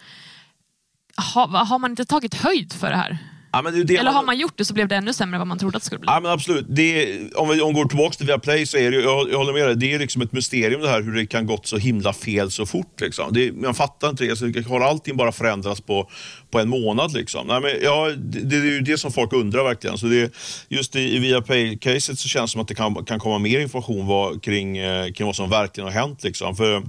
Har, 1.15 1.47
har 1.47 1.79
man 1.79 1.91
inte 1.91 2.05
tagit 2.05 2.33
höjd 2.35 2.73
för 2.73 2.89
det 2.89 2.97
här? 2.97 3.17
Ja, 3.51 3.61
det 3.61 3.95
Eller 3.95 4.11
har 4.11 4.23
man 4.23 4.37
gjort 4.37 4.57
det 4.57 4.65
så 4.65 4.73
blev 4.73 4.87
det 4.87 4.95
ännu 4.95 5.13
sämre 5.13 5.35
än 5.35 5.39
vad 5.39 5.47
man 5.47 5.59
trodde 5.59 5.77
att 5.77 5.83
det 5.83 5.85
skulle 5.85 5.99
bli? 5.99 6.07
Ja, 6.07 6.19
men 6.19 6.31
absolut. 6.31 6.65
Det 6.69 7.19
om, 7.35 7.49
vi, 7.49 7.61
om 7.61 7.73
går 7.73 7.85
tillbaka 7.85 8.13
till 8.13 8.25
Viaplay 8.25 8.65
så 8.65 8.77
är 8.77 8.91
det, 8.91 8.97
jag, 8.97 9.31
jag 9.31 9.37
håller 9.37 9.53
med 9.53 9.65
dig, 9.67 9.75
det 9.75 9.93
är 9.93 9.99
liksom 9.99 10.21
ett 10.21 10.31
mysterium 10.31 10.81
det 10.81 10.89
här 10.89 11.01
hur 11.01 11.15
det 11.15 11.25
kan 11.25 11.45
gått 11.45 11.67
så 11.67 11.77
himla 11.77 12.13
fel 12.13 12.51
så 12.51 12.65
fort. 12.65 13.01
Liksom. 13.01 13.33
Det, 13.33 13.51
man 13.51 13.75
fattar 13.75 14.09
inte 14.09 14.23
det. 14.23 14.29
Alltså, 14.29 14.69
har 14.69 14.81
allting 14.81 15.17
bara 15.17 15.31
förändrats 15.31 15.81
på, 15.81 16.09
på 16.51 16.59
en 16.59 16.69
månad? 16.69 17.13
Liksom? 17.13 17.47
Nej, 17.47 17.61
men, 17.61 17.71
ja, 17.81 18.09
det, 18.17 18.39
det 18.39 18.55
är 18.55 18.63
ju 18.63 18.81
det 18.81 18.97
som 18.97 19.11
folk 19.11 19.33
undrar 19.33 19.63
verkligen. 19.63 19.97
Så 19.97 20.05
det, 20.05 20.33
just 20.69 20.95
i, 20.95 21.15
i 21.15 21.19
Viaplay-caset 21.19 22.15
så 22.15 22.27
känns 22.27 22.51
det 22.51 22.53
som 22.53 22.61
att 22.61 22.67
det 22.67 22.75
kan, 22.75 23.05
kan 23.05 23.19
komma 23.19 23.39
mer 23.39 23.59
information 23.59 24.07
vad, 24.07 24.43
kring, 24.43 24.77
eh, 24.77 25.11
kring 25.11 25.27
vad 25.27 25.35
som 25.35 25.49
verkligen 25.49 25.85
har 25.87 25.93
hänt. 25.93 26.23
Liksom. 26.23 26.55
För 26.55 26.83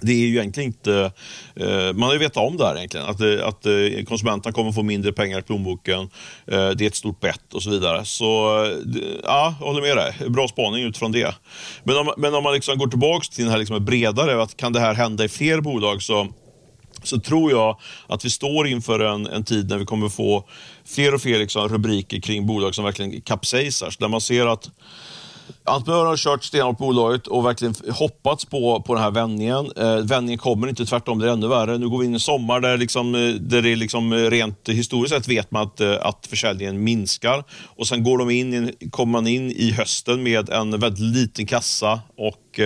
det 0.00 0.12
är 0.12 0.16
ju 0.26 0.36
egentligen 0.38 0.66
inte... 0.66 1.12
Eh, 1.56 1.92
man 1.92 2.02
har 2.02 2.12
ju 2.12 2.18
vetat 2.18 2.48
om 2.48 2.56
det 2.56 2.66
här 2.66 2.76
egentligen. 2.76 3.06
Att, 3.06 3.20
eh, 3.20 3.46
att 3.46 3.66
eh, 3.66 4.04
konsumenterna 4.08 4.52
kommer 4.52 4.72
få 4.72 4.82
mindre 4.82 5.12
pengar 5.12 5.38
i 5.38 5.42
plånboken. 5.42 6.00
Eh, 6.46 6.70
det 6.70 6.84
är 6.84 6.86
ett 6.86 6.94
stort 6.94 7.20
bett 7.20 7.54
och 7.54 7.62
så 7.62 7.70
vidare. 7.70 8.04
Så 8.04 8.58
eh, 8.64 8.70
ja, 9.22 9.54
jag 9.60 9.66
håller 9.66 9.82
med 9.82 9.96
dig. 9.96 10.30
Bra 10.30 10.48
spaning 10.48 10.84
utifrån 10.84 11.12
det. 11.12 11.34
Men 11.84 11.96
om, 11.96 12.14
men 12.16 12.34
om 12.34 12.42
man 12.42 12.54
liksom 12.54 12.78
går 12.78 12.86
tillbaka 12.86 13.26
till 13.32 13.44
den 13.44 13.52
här 13.52 13.58
liksom 13.58 13.84
bredare, 13.84 14.42
att 14.42 14.56
kan 14.56 14.72
det 14.72 14.80
här 14.80 14.94
hända 14.94 15.24
i 15.24 15.28
fler 15.28 15.60
bolag 15.60 16.02
så 16.02 16.28
så 17.02 17.20
tror 17.20 17.50
jag 17.50 17.78
att 18.06 18.24
vi 18.24 18.30
står 18.30 18.66
inför 18.66 19.00
en, 19.00 19.26
en 19.26 19.44
tid 19.44 19.68
när 19.68 19.78
vi 19.78 19.84
kommer 19.84 20.08
få 20.08 20.48
fler 20.84 21.14
och 21.14 21.22
fler 21.22 21.38
liksom 21.38 21.68
rubriker 21.68 22.20
kring 22.20 22.46
bolag 22.46 22.74
som 22.74 22.84
verkligen 22.84 23.20
kapsejsar. 23.20 23.94
Där 23.98 24.08
man 24.08 24.20
ser 24.20 24.46
att 24.46 24.70
entreprenören 25.64 26.06
har 26.06 26.16
kört 26.16 26.44
stenhårt 26.44 26.78
på 26.78 26.84
bolaget 26.84 27.26
och 27.26 27.46
verkligen 27.46 27.74
hoppats 27.90 28.44
på, 28.44 28.82
på 28.82 28.94
den 28.94 29.02
här 29.02 29.10
vändningen. 29.10 29.72
Eh, 29.76 29.96
vändningen 29.96 30.38
kommer 30.38 30.68
inte, 30.68 30.86
tvärtom, 30.86 31.18
det 31.18 31.28
är 31.28 31.32
ännu 31.32 31.48
värre. 31.48 31.78
Nu 31.78 31.88
går 31.88 31.98
vi 31.98 32.06
in 32.06 32.14
i 32.14 32.20
sommar 32.20 32.60
där, 32.60 32.76
liksom, 32.76 33.14
eh, 33.14 33.34
där 33.34 33.62
det 33.62 33.72
är 33.72 33.76
liksom 33.76 34.12
eh, 34.12 34.16
rent 34.16 34.68
historiskt 34.68 35.14
sett 35.14 35.28
vet 35.28 35.50
man 35.50 35.62
att, 35.62 35.80
eh, 35.80 35.96
att 36.00 36.26
försäljningen 36.26 36.84
minskar. 36.84 37.44
Och 37.64 37.86
Sen 37.86 38.04
går 38.04 38.18
de 38.18 38.30
in, 38.30 38.72
kommer 38.90 39.12
man 39.12 39.26
in 39.26 39.50
i 39.50 39.70
hösten 39.70 40.22
med 40.22 40.48
en 40.48 40.80
väldigt 40.80 41.16
liten 41.16 41.46
kassa 41.46 42.00
och 42.18 42.60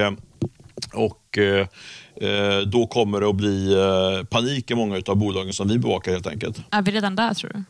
och 0.92 1.38
eh, 1.38 2.60
då 2.66 2.86
kommer 2.86 3.20
det 3.20 3.28
att 3.28 3.34
bli 3.34 3.76
panik 4.30 4.70
i 4.70 4.74
många 4.74 5.02
av 5.06 5.16
bolagen 5.16 5.52
som 5.52 5.68
vi 5.68 5.78
bevakar 5.78 6.12
helt 6.12 6.26
enkelt. 6.26 6.62
Är 6.70 6.82
vi 6.82 6.92
redan 6.92 7.16
där 7.16 7.34
tror 7.34 7.50
du? 7.54 7.64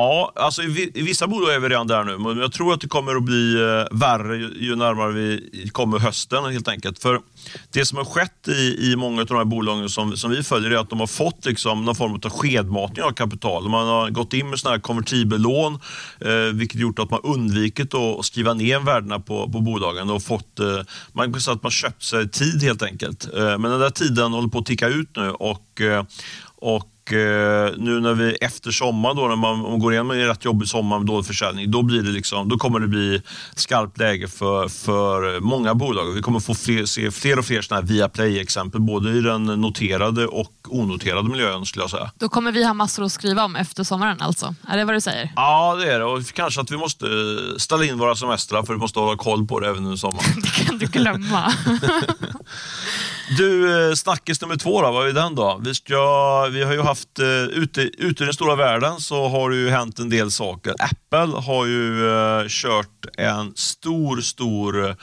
Ja, 0.00 0.32
alltså 0.34 0.62
i, 0.62 0.90
i 0.94 1.02
vissa 1.02 1.26
bolag 1.26 1.54
är 1.54 1.58
vi 1.58 1.68
redan 1.68 1.86
där 1.86 2.04
nu, 2.04 2.18
men 2.18 2.38
jag 2.38 2.52
tror 2.52 2.74
att 2.74 2.80
det 2.80 2.88
kommer 2.88 3.16
att 3.16 3.22
bli 3.22 3.54
eh, 3.54 3.98
värre 3.98 4.36
ju, 4.36 4.50
ju 4.58 4.76
närmare 4.76 5.12
vi 5.12 5.70
kommer 5.72 5.98
hösten 5.98 6.44
helt 6.44 6.68
enkelt. 6.68 6.98
För 7.02 7.20
det 7.72 7.86
som 7.86 7.98
har 7.98 8.04
skett 8.04 8.48
i, 8.48 8.92
i 8.92 8.96
många 8.96 9.20
av 9.20 9.26
de 9.26 9.36
här 9.36 9.44
bolagen 9.44 9.88
som, 9.88 10.16
som 10.16 10.30
vi 10.30 10.42
följer 10.42 10.70
är 10.70 10.76
att 10.76 10.90
de 10.90 11.00
har 11.00 11.06
fått 11.06 11.46
liksom 11.46 11.84
någon 11.84 11.94
form 11.94 12.20
av 12.24 12.30
skedmatning 12.30 13.04
av 13.04 13.10
kapital. 13.10 13.68
Man 13.68 13.86
har 13.86 14.10
gått 14.10 14.32
in 14.32 14.50
med 14.50 14.58
sådana 14.58 14.76
här 14.76 14.82
konvertibellån, 14.82 15.78
eh, 16.20 16.54
vilket 16.54 16.80
gjort 16.80 16.98
att 16.98 17.10
man 17.10 17.20
undvikit 17.22 17.94
att 17.94 18.18
att 18.18 18.24
skriva 18.24 18.54
ner 18.54 18.80
värdena 18.80 19.20
på, 19.20 19.52
på 19.52 19.60
bolagen 19.60 20.10
och 20.10 20.22
fått, 20.22 20.58
eh, 20.60 20.80
man 21.12 21.32
kan 21.32 21.40
säga 21.40 21.54
att 21.54 21.62
man 21.62 21.72
köpt 21.72 22.02
sig 22.02 22.30
tid 22.30 22.62
helt 22.62 22.82
enkelt. 22.82 23.34
Eh, 23.34 23.58
men 23.58 23.62
den 23.62 23.80
där 23.80 23.90
tiden 23.90 24.32
håller 24.32 24.48
på 24.48 24.58
att 24.58 24.66
ticka 24.66 24.88
ut 24.88 25.16
nu 25.16 25.30
och, 25.30 25.80
eh, 25.80 26.04
och 26.56 26.90
eh, 27.12 27.72
nu 27.76 28.00
när 28.00 28.14
vi 28.14 28.34
efter 28.34 28.70
sommaren, 28.70 29.16
då, 29.16 29.28
när 29.28 29.36
man, 29.36 29.64
om 29.64 29.70
man 29.70 29.78
går 29.78 29.92
igenom 29.92 30.10
en 30.10 30.26
rätt 30.26 30.44
jobbig 30.44 30.68
sommar 30.68 30.98
med 30.98 31.06
dålig 31.06 31.26
försäljning, 31.26 31.70
då, 31.70 31.82
blir 31.82 32.02
det 32.02 32.10
liksom, 32.10 32.48
då 32.48 32.58
kommer 32.58 32.80
det 32.80 32.88
bli 32.88 33.22
skarpt 33.54 33.98
läge 33.98 34.28
för, 34.28 34.68
för 34.68 35.40
många 35.40 35.74
bolag. 35.74 36.12
Vi 36.14 36.22
kommer 36.22 36.40
få 36.40 36.54
fler, 36.54 36.84
se 36.84 37.10
fler 37.10 37.38
och 37.38 37.44
fler 37.44 37.62
såna 37.62 37.80
här 37.80 37.86
Viaplay-exempel, 37.86 38.80
både 38.80 39.10
i 39.10 39.20
den 39.20 39.44
noterade 39.44 40.26
och 40.26 40.52
onoterade 40.68 41.28
miljön 41.28 41.66
skulle 41.66 41.82
jag 41.82 41.90
säga. 41.90 42.10
Då 42.18 42.28
kommer 42.28 42.52
vi 42.52 42.64
ha 42.64 42.74
massor 42.74 43.04
att 43.04 43.12
skriva 43.12 43.44
om 43.44 43.56
efter 43.56 43.84
sommaren 43.84 44.20
alltså? 44.20 44.54
Är 44.68 44.76
det 44.76 44.84
vad 44.84 44.94
du 44.94 45.00
säger? 45.00 45.32
Ja, 45.36 45.76
det 45.76 45.92
är 45.92 45.98
det. 45.98 46.04
Och 46.04 46.22
kanske 46.34 46.60
att 46.60 46.70
vi 46.70 46.76
måste 46.76 47.06
ställa 47.58 47.84
in 47.84 47.98
våra 47.98 48.16
semestrar 48.16 48.62
för 48.62 48.72
vi 48.72 48.78
måste 48.78 48.98
hålla 48.98 49.16
koll 49.16 49.46
på 49.46 49.60
det 49.60 49.68
även 49.68 49.84
under 49.84 49.96
sommaren. 49.96 50.24
Det 50.42 50.64
kan 50.64 50.78
du 50.78 50.86
glömma. 50.86 51.52
Du, 53.36 53.88
eh, 53.88 53.94
snackis 53.94 54.40
nummer 54.40 54.56
två 54.56 54.82
då, 54.82 54.92
vad 54.92 55.08
är 55.08 55.12
den 55.12 55.34
då? 55.34 55.60
Vi, 55.64 55.74
ska, 55.74 56.46
vi 56.52 56.62
har 56.62 56.72
ju 56.72 56.80
haft, 56.80 57.18
eh, 57.18 57.42
ute, 57.42 57.80
ute 57.80 58.22
i 58.22 58.26
den 58.26 58.34
stora 58.34 58.56
världen 58.56 59.00
så 59.00 59.28
har 59.28 59.50
det 59.50 59.56
ju 59.56 59.70
hänt 59.70 59.98
en 59.98 60.10
del 60.10 60.30
saker. 60.30 60.74
Apple 60.78 61.40
har 61.40 61.66
ju 61.66 62.10
eh, 62.10 62.44
kört 62.48 63.06
en 63.18 63.52
stor, 63.54 64.20
stor 64.20 64.96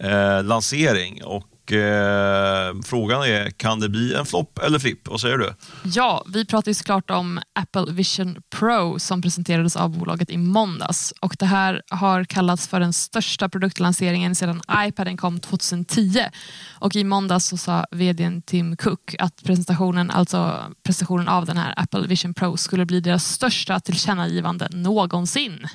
eh, 0.00 0.42
lansering 0.44 1.24
och 1.24 1.44
eh, 1.72 2.80
frågan 2.84 3.22
är, 3.22 3.50
kan 3.50 3.80
det 3.80 3.88
bli 3.88 4.14
en 4.14 4.26
flopp 4.26 4.58
eller 4.58 4.78
flipp? 4.78 5.08
Vad 5.08 5.20
säger 5.20 5.38
du? 5.38 5.54
Ja, 5.82 6.24
vi 6.28 6.44
pratar 6.44 6.70
ju 6.70 6.74
såklart 6.74 7.10
om 7.10 7.40
Apple 7.52 7.92
Vision 7.92 8.42
Pro 8.50 8.98
som 8.98 9.22
presenterades 9.22 9.76
av 9.76 9.98
bolaget 9.98 10.30
i 10.30 10.36
måndags. 10.36 11.14
Och 11.20 11.36
det 11.38 11.46
här 11.46 11.82
har 11.90 12.24
kallats 12.24 12.68
för 12.68 12.80
den 12.80 12.92
största 12.92 13.48
produktlanseringen 13.48 14.34
sedan 14.34 14.62
iPaden 14.86 15.16
kom 15.16 15.40
2010. 15.40 16.20
Och 16.78 16.96
i 16.96 17.04
måndags 17.04 17.46
så 17.46 17.56
sa 17.56 17.86
vdn 17.90 18.42
Tim 18.42 18.76
Cook 18.76 19.14
att 19.18 19.42
presentationen, 19.44 20.10
alltså 20.10 20.62
presentationen 20.82 21.28
av 21.28 21.46
den 21.46 21.56
här 21.56 21.74
Apple 21.76 22.06
Vision 22.06 22.34
Pro 22.34 22.56
skulle 22.56 22.86
bli 22.86 23.00
deras 23.00 23.24
största 23.24 23.80
tillkännagivande 23.80 24.68
någonsin. 24.70 25.66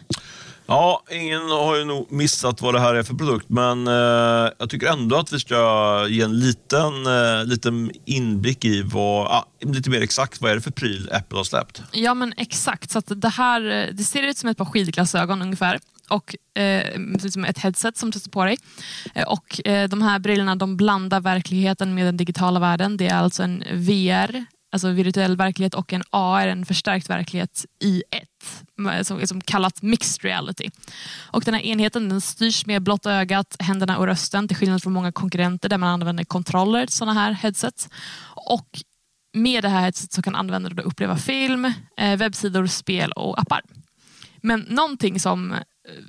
Ja, 0.72 1.04
ingen 1.12 1.42
har 1.42 1.76
ju 1.76 1.86
nog 1.86 2.12
missat 2.12 2.62
vad 2.62 2.74
det 2.74 2.80
här 2.80 2.96
är 2.96 3.04
för 3.04 3.14
produkt, 3.14 3.50
men 3.50 3.88
eh, 3.88 3.94
jag 4.60 4.70
tycker 4.70 4.88
ändå 4.88 5.16
att 5.16 5.34
vi 5.34 5.40
ska 5.40 6.08
ge 6.10 6.22
en 6.22 6.40
liten, 6.40 7.06
eh, 7.06 7.46
liten 7.46 7.92
inblick 8.06 8.66
i 8.66 8.82
vad, 8.82 9.28
ah, 9.28 9.46
lite 9.62 9.90
mer 9.90 10.02
exakt 10.02 10.42
vad 10.42 10.52
är 10.52 10.56
det 10.56 10.62
för 10.62 10.72
pryl 10.72 11.10
Apple 11.12 11.38
har 11.38 11.44
släppt. 11.44 11.84
Ja 11.92 12.14
men 12.14 12.34
exakt, 12.38 12.92
så 12.92 13.00
att 13.00 13.22
det 13.22 13.30
här 13.30 13.72
eh, 13.72 13.94
det 13.94 14.04
ser 14.04 14.24
ut 14.24 14.38
som 14.38 14.50
ett 14.50 14.58
par 14.58 14.66
skidglasögon 14.66 15.42
ungefär 15.42 15.80
och 16.10 16.36
eh, 16.62 17.00
liksom 17.24 17.46
ett 17.46 17.58
headset 17.58 17.98
som 17.98 18.12
du 18.12 18.20
sätter 18.20 18.32
på 18.32 18.46
dig. 18.46 18.58
Eh, 19.14 19.28
och 19.28 19.68
eh, 19.68 19.90
de 19.90 20.02
här 20.02 20.20
brillorna 20.20 20.56
de 20.56 20.78
blandar 20.78 21.20
verkligheten 21.20 21.96
med 21.96 22.06
den 22.06 22.18
digitala 22.18 22.60
världen. 22.60 22.98
Det 22.98 23.08
är 23.08 23.16
alltså 23.18 23.44
en 23.44 23.64
VR, 23.74 24.46
alltså 24.72 24.90
virtuell 24.90 25.38
verklighet 25.38 25.74
och 25.74 25.94
en 25.94 26.04
AR, 26.10 26.48
en 26.48 26.66
förstärkt 26.66 27.10
verklighet 27.10 27.66
i 27.84 28.04
ett. 28.12 28.31
Som, 29.04 29.28
som 29.28 29.42
kallat 29.42 29.82
mixed 29.82 30.24
reality. 30.24 30.70
Och 31.22 31.44
den 31.44 31.54
här 31.54 31.62
enheten 31.62 32.10
den 32.10 32.22
styrs 32.22 32.66
med 32.66 32.82
blotta 32.82 33.14
ögat, 33.14 33.56
händerna 33.60 33.98
och 33.98 34.06
rösten 34.06 34.48
till 34.48 34.58
skillnad 34.58 34.84
från 34.84 34.94
många 34.94 35.12
konkurrenter 35.12 35.70
där 35.70 35.78
man 35.78 35.90
använder 35.90 36.24
kontroller 36.24 36.86
till 36.86 36.96
sådana 36.96 37.20
här 37.20 37.32
headset. 37.32 37.90
Och 38.48 38.84
med 39.34 39.64
det 39.64 39.70
här 39.70 39.82
headsetet 39.82 40.14
så 40.14 40.22
kan 40.22 40.36
användare 40.36 40.74
då 40.74 40.84
uppleva 40.84 41.18
film, 41.18 41.74
eh, 41.98 42.18
webbsidor, 42.18 42.68
spel 42.68 43.12
och 43.12 43.40
appar. 43.40 43.62
Men 44.42 44.60
någonting 44.60 45.20
som, 45.20 45.52
eh, 45.52 45.60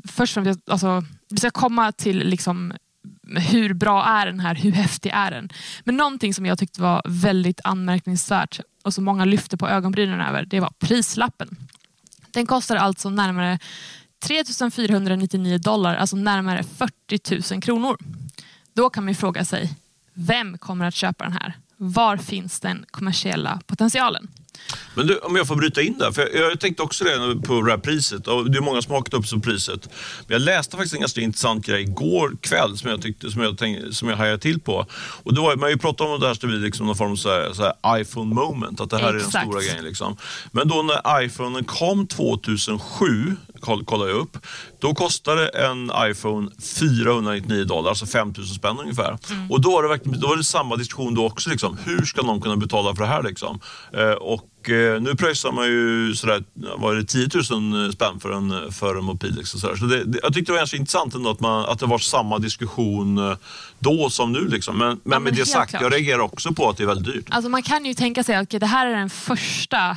först 0.05 0.37
och 0.37 0.45
främst, 0.45 0.71
alltså, 0.71 1.05
vi 1.31 1.37
ska 1.37 1.51
komma 1.51 1.93
till 1.93 2.19
liksom 2.19 2.73
hur 3.37 3.75
bra 3.75 4.05
är 4.05 4.27
den 4.27 4.41
här, 4.41 4.55
hur 4.55 4.73
häftig 4.73 5.13
är 5.15 5.31
den? 5.31 5.49
Men 5.85 5.97
någonting 5.97 6.35
som 6.35 6.47
jag 6.47 6.59
tyckte 6.59 6.83
var 6.83 7.03
väldigt 7.05 7.61
anmärkningsvärt 7.65 8.61
och 8.83 8.95
som 8.95 9.05
många 9.05 9.25
lyfte 9.25 9.57
på 9.57 9.69
ögonbrynen 9.69 10.21
över, 10.21 10.45
det 10.45 10.61
var 10.61 10.73
prislappen. 10.79 11.57
Den 12.33 12.47
kostar 12.47 12.77
alltså 12.77 13.11
närmare 13.11 13.59
3 14.23 14.45
499 14.73 15.59
dollar, 15.59 15.95
alltså 15.95 16.17
närmare 16.17 16.63
40 16.63 17.53
000 17.55 17.63
kronor. 17.63 17.97
Då 18.75 18.91
kan 18.91 19.05
man 19.05 19.09
ju 19.09 19.15
fråga 19.15 19.45
sig, 19.45 19.75
vem 20.15 20.59
kommer 20.59 20.85
att 20.85 20.95
köpa 20.95 21.25
den 21.25 21.33
här? 21.33 21.57
Var 21.77 22.17
finns 22.17 22.61
den 22.61 22.85
kommersiella 22.91 23.61
potentialen? 23.67 24.29
Men 24.95 25.07
du, 25.07 25.19
om 25.19 25.37
jag 25.37 25.47
får 25.47 25.57
bryta 25.57 25.83
in 25.83 25.99
där, 25.99 26.13
för 26.13 26.29
jag, 26.35 26.51
jag 26.51 26.61
tänkte 26.61 26.83
också 26.83 27.05
det 27.05 27.47
på 27.47 27.63
det 27.63 27.71
här 27.71 27.79
priset 27.79 28.27
och 28.27 28.51
det 28.51 28.59
är 28.59 28.63
många 28.63 28.83
som 28.83 28.91
har 28.91 28.99
hakat 28.99 29.15
upp 29.15 29.27
sig 29.27 29.39
på 29.39 29.45
priset. 29.45 29.89
Men 30.27 30.33
jag 30.33 30.41
läste 30.43 30.77
faktiskt 30.77 30.95
en 30.95 31.01
ganska 31.01 31.21
intressant 31.21 31.67
grej 31.67 31.83
igår 31.83 32.37
kväll 32.41 32.79
som 32.79 32.91
jag, 32.91 33.03
tyckte, 33.03 33.31
som 33.31 33.43
jag, 33.43 33.59
tänkte, 33.59 33.93
som 33.93 34.09
jag 34.09 34.17
hajade 34.17 34.39
till 34.39 34.61
på. 34.61 34.87
Och 35.23 35.35
då, 35.35 35.43
man 35.43 35.61
har 35.63 35.69
ju 35.69 35.79
pratat 35.79 36.01
om 36.01 36.21
det 36.21 36.27
här 36.27 36.35
ska 36.35 36.47
bli 36.47 36.59
liksom 36.59 36.87
någon 36.87 36.97
form 36.97 37.13
av 37.13 37.17
så 37.17 37.31
här, 37.31 37.53
så 37.53 37.63
här 37.63 38.01
iPhone 38.01 38.35
moment, 38.35 38.81
att 38.81 38.91
det 38.91 38.99
här 38.99 39.13
är 39.13 39.17
Exakt. 39.17 39.33
den 39.33 39.43
stora 39.43 39.61
grejen. 39.63 39.85
Liksom. 39.85 40.17
Men 40.51 40.69
då 40.69 40.83
när 40.83 41.23
iPhonen 41.25 41.65
kom 41.65 42.07
2007, 42.07 43.37
koll- 43.61 43.85
kollade 43.85 44.11
jag 44.11 44.21
upp, 44.21 44.37
då 44.81 44.95
kostade 44.95 45.49
en 45.49 45.91
iPhone 46.11 46.51
499 46.79 47.65
dollar, 47.65 47.89
alltså 47.89 48.07
5000 48.07 48.55
spänn 48.55 48.79
ungefär. 48.81 49.19
Och 49.51 49.61
då 49.61 49.71
var, 49.71 49.83
det 49.83 50.19
då 50.19 50.29
var 50.29 50.37
det 50.37 50.45
samma 50.45 50.77
diskussion 50.77 51.15
då 51.15 51.27
också. 51.27 51.51
Liksom. 51.51 51.79
Hur 51.85 52.05
ska 52.05 52.23
någon 52.23 52.41
kunna 52.41 52.57
betala 52.57 52.95
för 52.95 53.03
det 53.03 53.09
här? 53.09 53.23
Liksom? 53.23 53.61
Eh, 53.93 54.11
och 54.11 54.49
nu 54.69 55.15
pröjsar 55.19 55.53
man 55.53 55.67
ju 55.67 56.15
sådär, 56.15 56.45
var 56.55 56.95
det 56.95 57.05
10 57.05 57.29
000 57.51 57.93
spänn 57.93 58.21
för 58.21 58.33
en, 58.33 58.73
för 58.73 58.97
en 58.99 59.05
moped. 59.05 59.35
Liksom, 59.35 59.61
sådär. 59.61 59.77
Så 59.77 59.85
det, 59.85 60.05
det, 60.05 60.19
jag 60.23 60.35
tyckte 60.35 60.53
det 60.53 60.55
var 60.55 60.61
ganska 60.61 60.77
intressant 60.77 61.15
ändå 61.15 61.31
att, 61.31 61.41
man, 61.41 61.65
att 61.65 61.79
det 61.79 61.87
var 61.87 61.99
samma 61.99 62.39
diskussion 62.39 63.19
eh, 63.19 63.37
då 63.79 64.11
som 64.11 64.33
nu. 64.33 64.49
Liksom. 64.49 64.79
Men, 64.79 64.89
men, 64.89 65.01
men 65.05 65.23
med 65.23 65.35
det 65.35 65.47
sagt, 65.47 65.71
klart. 65.71 65.83
jag 65.83 65.93
reagerar 65.93 66.21
också 66.21 66.53
på 66.53 66.69
att 66.69 66.77
det 66.77 66.83
är 66.83 66.87
väldigt 66.87 67.15
dyrt. 67.15 67.27
Alltså 67.31 67.49
man 67.49 67.63
kan 67.63 67.85
ju 67.85 67.95
tänka 67.95 68.25
sig 68.25 68.35
att 68.35 68.43
okej, 68.43 68.61
det 68.61 68.67
här 68.67 68.87
är 68.87 68.97
den 68.97 69.11
första 69.11 69.97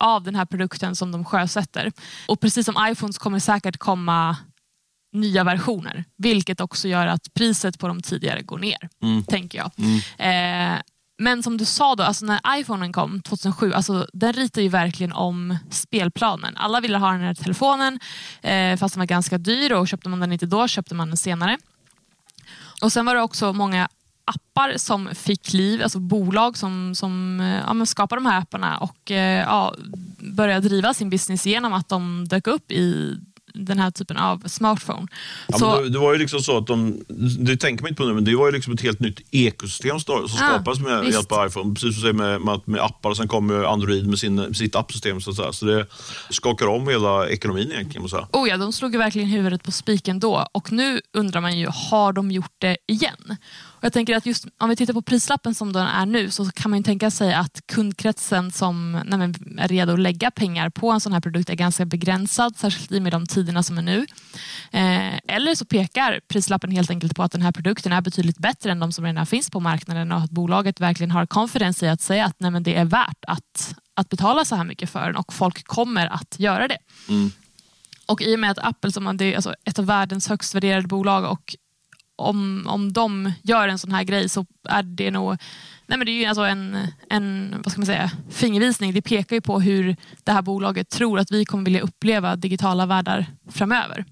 av 0.00 0.22
den 0.22 0.34
här 0.34 0.44
produkten 0.44 0.96
som 0.96 1.12
de 1.12 1.24
sjösätter. 1.24 1.92
Och 2.28 2.40
precis 2.40 2.66
som 2.66 2.88
iPhones 2.90 3.18
kommer 3.18 3.38
säkert 3.38 3.76
komma 3.76 4.36
nya 5.12 5.44
versioner, 5.44 6.04
vilket 6.18 6.60
också 6.60 6.88
gör 6.88 7.06
att 7.06 7.34
priset 7.34 7.78
på 7.78 7.88
de 7.88 8.02
tidigare 8.02 8.42
går 8.42 8.58
ner, 8.58 8.88
mm. 9.02 9.24
tänker 9.24 9.58
jag. 9.58 9.70
Mm. 9.78 10.74
Eh, 10.74 10.80
men 11.22 11.42
som 11.42 11.56
du 11.56 11.64
sa, 11.64 11.94
då, 11.94 12.02
alltså 12.02 12.26
när 12.26 12.40
iPhonen 12.56 12.92
kom 12.92 13.22
2007, 13.22 13.72
alltså, 13.72 14.06
den 14.12 14.32
ritade 14.32 14.62
ju 14.62 14.68
verkligen 14.68 15.12
om 15.12 15.58
spelplanen. 15.70 16.56
Alla 16.56 16.80
ville 16.80 16.98
ha 16.98 17.12
den 17.12 17.20
här 17.20 17.34
telefonen, 17.34 18.00
eh, 18.42 18.76
fast 18.76 18.94
den 18.94 19.00
var 19.00 19.06
ganska 19.06 19.38
dyr 19.38 19.72
och 19.72 19.88
köpte 19.88 20.08
man 20.08 20.20
den 20.20 20.32
inte 20.32 20.46
då 20.46 20.68
köpte 20.68 20.94
man 20.94 21.08
den 21.08 21.16
senare. 21.16 21.58
Och 22.82 22.92
Sen 22.92 23.06
var 23.06 23.14
det 23.14 23.22
också 23.22 23.52
många 23.52 23.88
appar 24.24 24.76
som 24.76 25.14
fick 25.14 25.52
liv, 25.52 25.82
alltså 25.82 25.98
bolag 25.98 26.56
som, 26.56 26.94
som 26.94 27.40
eh, 27.40 27.78
ja, 27.78 27.86
skapade 27.86 28.20
de 28.20 28.26
här 28.26 28.38
apparna 28.38 28.78
och 28.78 29.10
eh, 29.10 29.40
ja, 29.40 29.74
började 30.18 30.68
driva 30.68 30.94
sin 30.94 31.10
business 31.10 31.46
genom 31.46 31.72
att 31.72 31.88
de 31.88 32.28
dök 32.28 32.46
upp 32.46 32.72
i 32.72 33.16
den 33.62 33.78
här 33.78 33.90
typen 33.90 34.16
av 34.16 34.42
smartphone. 34.46 35.06
Ja, 35.48 35.58
så, 35.58 35.80
det, 35.80 35.88
det, 35.88 35.98
var 35.98 36.12
ju 36.12 36.18
liksom 36.18 36.40
så 36.40 36.58
att 36.58 36.66
de, 36.66 37.04
det 37.38 37.56
tänker 37.56 37.82
man 37.82 37.88
inte 37.88 38.02
på 38.02 38.08
nu, 38.08 38.14
men 38.14 38.24
det 38.24 38.36
var 38.36 38.46
ju 38.46 38.52
liksom 38.52 38.72
ett 38.72 38.80
helt 38.80 39.00
nytt 39.00 39.20
ekosystem 39.30 40.00
som 40.00 40.28
skapades 40.28 40.80
med 40.80 41.00
visst. 41.00 41.12
hjälp 41.12 41.32
av 41.32 41.46
iPhone. 41.46 41.74
Precis 41.74 42.00
som 42.00 42.16
med, 42.16 42.40
med, 42.40 42.60
med 42.64 42.80
appar 42.80 43.10
och 43.10 43.16
sen 43.16 43.28
kommer 43.28 43.64
Android 43.64 44.06
med 44.06 44.18
sin, 44.18 44.54
sitt 44.54 44.76
appsystem. 44.76 45.20
Så, 45.20 45.34
så, 45.34 45.52
så 45.52 45.66
det 45.66 45.86
skakar 46.30 46.66
om 46.66 46.88
hela 46.88 47.28
ekonomin 47.28 47.72
egentligen. 47.72 48.08
Så. 48.08 48.26
Oh 48.32 48.48
ja, 48.48 48.56
de 48.56 48.72
slog 48.72 48.92
ju 48.92 48.98
verkligen 48.98 49.28
huvudet 49.28 49.62
på 49.62 49.72
spiken 49.72 50.20
då 50.20 50.46
och 50.52 50.72
nu 50.72 51.00
undrar 51.12 51.40
man 51.40 51.58
ju, 51.58 51.68
har 51.90 52.12
de 52.12 52.30
gjort 52.30 52.54
det 52.58 52.76
igen? 52.86 53.36
Och 53.82 53.86
jag 53.86 53.92
tänker 53.92 54.16
att 54.16 54.26
just 54.26 54.46
om 54.58 54.68
vi 54.68 54.76
tittar 54.76 54.94
på 54.94 55.02
prislappen 55.02 55.54
som 55.54 55.72
den 55.72 55.86
är 55.86 56.06
nu 56.06 56.30
så 56.30 56.50
kan 56.50 56.70
man 56.70 56.82
tänka 56.82 57.10
sig 57.10 57.34
att 57.34 57.66
kundkretsen 57.66 58.52
som 58.52 58.92
nej, 58.92 59.34
är 59.58 59.68
redo 59.68 59.92
att 59.92 59.98
lägga 59.98 60.30
pengar 60.30 60.70
på 60.70 60.90
en 60.90 61.00
sån 61.00 61.12
här 61.12 61.20
produkt 61.20 61.50
är 61.50 61.54
ganska 61.54 61.84
begränsad, 61.84 62.56
särskilt 62.56 62.92
i 62.92 63.00
med 63.00 63.12
de 63.12 63.26
tiderna 63.26 63.62
som 63.62 63.78
är 63.78 63.82
nu. 63.82 64.06
Eh, 64.70 65.18
eller 65.28 65.54
så 65.54 65.64
pekar 65.64 66.20
prislappen 66.28 66.70
helt 66.70 66.90
enkelt 66.90 67.16
på 67.16 67.22
att 67.22 67.32
den 67.32 67.42
här 67.42 67.52
produkten 67.52 67.92
är 67.92 68.00
betydligt 68.00 68.38
bättre 68.38 68.70
än 68.70 68.80
de 68.80 68.92
som 68.92 69.04
redan 69.04 69.26
finns 69.26 69.50
på 69.50 69.60
marknaden 69.60 70.12
och 70.12 70.18
att 70.18 70.30
bolaget 70.30 70.80
verkligen 70.80 71.10
har 71.10 71.26
konfidens 71.26 71.82
i 71.82 71.88
att 71.88 72.00
säga 72.00 72.24
att 72.24 72.40
nej, 72.40 72.60
det 72.60 72.74
är 72.74 72.84
värt 72.84 73.24
att, 73.26 73.74
att 73.94 74.08
betala 74.08 74.44
så 74.44 74.56
här 74.56 74.64
mycket 74.64 74.90
för 74.90 75.06
den 75.06 75.16
och 75.16 75.32
folk 75.32 75.66
kommer 75.66 76.06
att 76.06 76.34
göra 76.38 76.68
det. 76.68 76.78
Mm. 77.08 77.30
Och 78.06 78.22
i 78.22 78.34
och 78.34 78.40
med 78.40 78.50
att 78.50 78.58
Apple 78.58 78.92
som 78.92 79.06
är 79.06 79.34
alltså 79.34 79.54
ett 79.64 79.78
av 79.78 79.86
världens 79.86 80.28
högst 80.28 80.54
värderade 80.54 80.88
bolag 80.88 81.32
och 81.32 81.56
om, 82.22 82.66
om 82.68 82.92
de 82.92 83.32
gör 83.42 83.68
en 83.68 83.78
sån 83.78 83.92
här 83.92 84.04
grej 84.04 84.28
så 84.28 84.46
är 84.68 84.82
det 84.82 85.10
nog 85.10 85.36
nej 85.86 85.98
men 85.98 86.06
det 86.06 86.12
är 86.12 86.20
ju 86.20 86.24
alltså 86.24 86.42
en, 86.42 86.78
en 87.10 87.54
vad 87.64 87.72
ska 87.72 87.80
man 87.80 87.86
säga, 87.86 88.10
fingervisning. 88.30 88.94
Det 88.94 89.02
pekar 89.02 89.36
ju 89.36 89.40
på 89.40 89.60
hur 89.60 89.96
det 90.24 90.32
här 90.32 90.42
bolaget 90.42 90.88
tror 90.88 91.18
att 91.18 91.30
vi 91.30 91.44
kommer 91.44 91.64
vilja 91.64 91.80
uppleva 91.80 92.36
digitala 92.36 92.86
världar 92.86 93.26
framöver. 93.50 94.04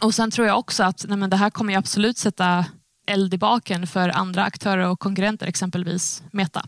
Och 0.00 0.14
Sen 0.14 0.30
tror 0.30 0.46
jag 0.46 0.58
också 0.58 0.84
att 0.84 1.04
nej 1.08 1.18
men 1.18 1.30
det 1.30 1.36
här 1.36 1.50
kommer 1.50 1.72
ju 1.72 1.78
absolut 1.78 2.18
sätta 2.18 2.64
eld 3.06 3.34
i 3.34 3.38
baken 3.38 3.86
för 3.86 4.08
andra 4.08 4.44
aktörer 4.44 4.88
och 4.88 5.00
konkurrenter, 5.00 5.46
exempelvis 5.46 6.22
Meta. 6.30 6.66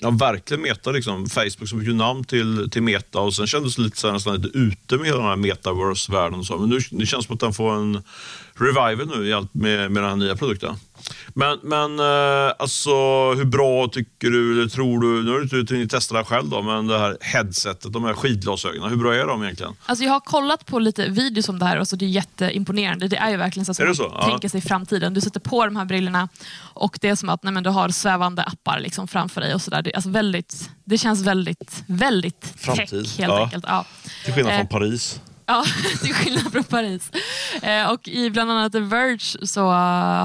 Ja, 0.00 0.10
verkligen 0.10 0.62
Meta. 0.62 0.90
Liksom. 0.90 1.26
Facebook 1.26 1.68
som 1.68 1.78
bytte 1.78 1.92
namn 1.92 2.24
till, 2.24 2.70
till 2.70 2.82
Meta 2.82 3.20
och 3.20 3.34
sen 3.34 3.46
kändes 3.46 3.76
det 3.76 3.82
lite, 3.82 3.96
så 3.96 4.06
här, 4.06 4.14
nästan 4.14 4.42
lite 4.42 4.58
ute 4.58 4.96
med 4.96 5.06
hela 5.06 5.18
den 5.18 5.28
här 5.28 5.36
metaverse-världen. 5.36 6.44
Men 6.60 6.68
nu 6.68 6.78
det 6.90 7.06
känns 7.06 7.26
som 7.26 7.34
att 7.34 7.40
den 7.40 7.52
får 7.52 7.74
en 7.74 8.02
revival 8.54 9.06
nu 9.06 9.46
med, 9.52 9.90
med 9.92 10.02
den 10.02 10.10
här 10.10 10.16
nya 10.16 10.36
produkten. 10.36 10.74
Men, 11.34 11.58
men 11.62 12.00
eh, 12.00 12.54
alltså, 12.58 12.90
hur 13.34 13.44
bra 13.44 13.88
tycker 13.88 14.30
du, 14.30 14.52
eller 14.52 14.68
tror 14.70 15.00
du, 15.00 15.24
nu 15.24 15.30
har 15.30 15.40
du 15.40 15.60
inte 15.60 15.74
hunnit 15.74 15.90
testa 15.90 16.18
det 16.18 16.24
själv 16.24 16.48
då, 16.48 16.62
men 16.62 16.86
det 16.86 16.98
här 16.98 17.16
headsetet, 17.20 17.92
de 17.92 18.04
här 18.04 18.14
skidglasögonen, 18.14 18.90
hur 18.90 18.96
bra 18.96 19.14
är 19.14 19.26
de 19.26 19.42
egentligen? 19.42 19.72
Alltså 19.86 20.04
jag 20.04 20.12
har 20.12 20.20
kollat 20.20 20.66
på 20.66 20.78
lite 20.78 21.08
videos 21.08 21.48
om 21.48 21.58
det 21.58 21.64
här 21.64 21.80
och 21.80 21.88
så 21.88 21.96
det 21.96 22.04
är 22.04 22.08
jätteimponerande. 22.08 23.08
Det 23.08 23.16
är 23.16 23.30
ju 23.30 23.36
verkligen 23.36 23.66
så 23.66 23.72
att 23.72 23.78
man 23.78 23.94
så? 23.94 24.10
tänker 24.10 24.38
ja. 24.42 24.48
sig 24.48 24.60
framtiden. 24.60 25.14
Du 25.14 25.20
sätter 25.20 25.40
på 25.40 25.64
de 25.64 25.76
här 25.76 25.84
brillorna 25.84 26.28
och 26.58 26.98
det 27.00 27.08
är 27.08 27.14
som 27.14 27.28
att 27.28 27.42
nej, 27.42 27.52
men 27.52 27.62
du 27.62 27.70
har 27.70 27.88
svävande 27.88 28.42
appar 28.42 28.80
liksom 28.80 29.08
framför 29.08 29.40
dig 29.40 29.54
och 29.54 29.62
sådär. 29.62 29.82
Det, 29.82 29.94
alltså 29.94 30.10
väldigt, 30.10 30.70
det 30.84 30.98
känns 30.98 31.22
väldigt, 31.22 31.84
väldigt 31.86 32.54
Framtid. 32.56 32.88
tech 32.88 33.18
helt 33.18 33.32
ja. 33.32 33.44
enkelt. 33.44 33.64
Ja. 33.68 33.84
Till 34.24 34.34
skillnad 34.34 34.52
från 34.52 34.60
eh, 34.60 34.68
Paris. 34.68 35.20
Ja, 35.46 35.64
till 36.02 36.14
skillnad 36.14 36.52
från 36.52 36.64
Paris. 36.64 37.10
Eh, 37.62 37.90
och 37.90 38.08
I 38.08 38.30
bland 38.30 38.50
annat 38.50 38.72
The 38.72 38.80
Verge 38.80 39.46
så 39.46 39.70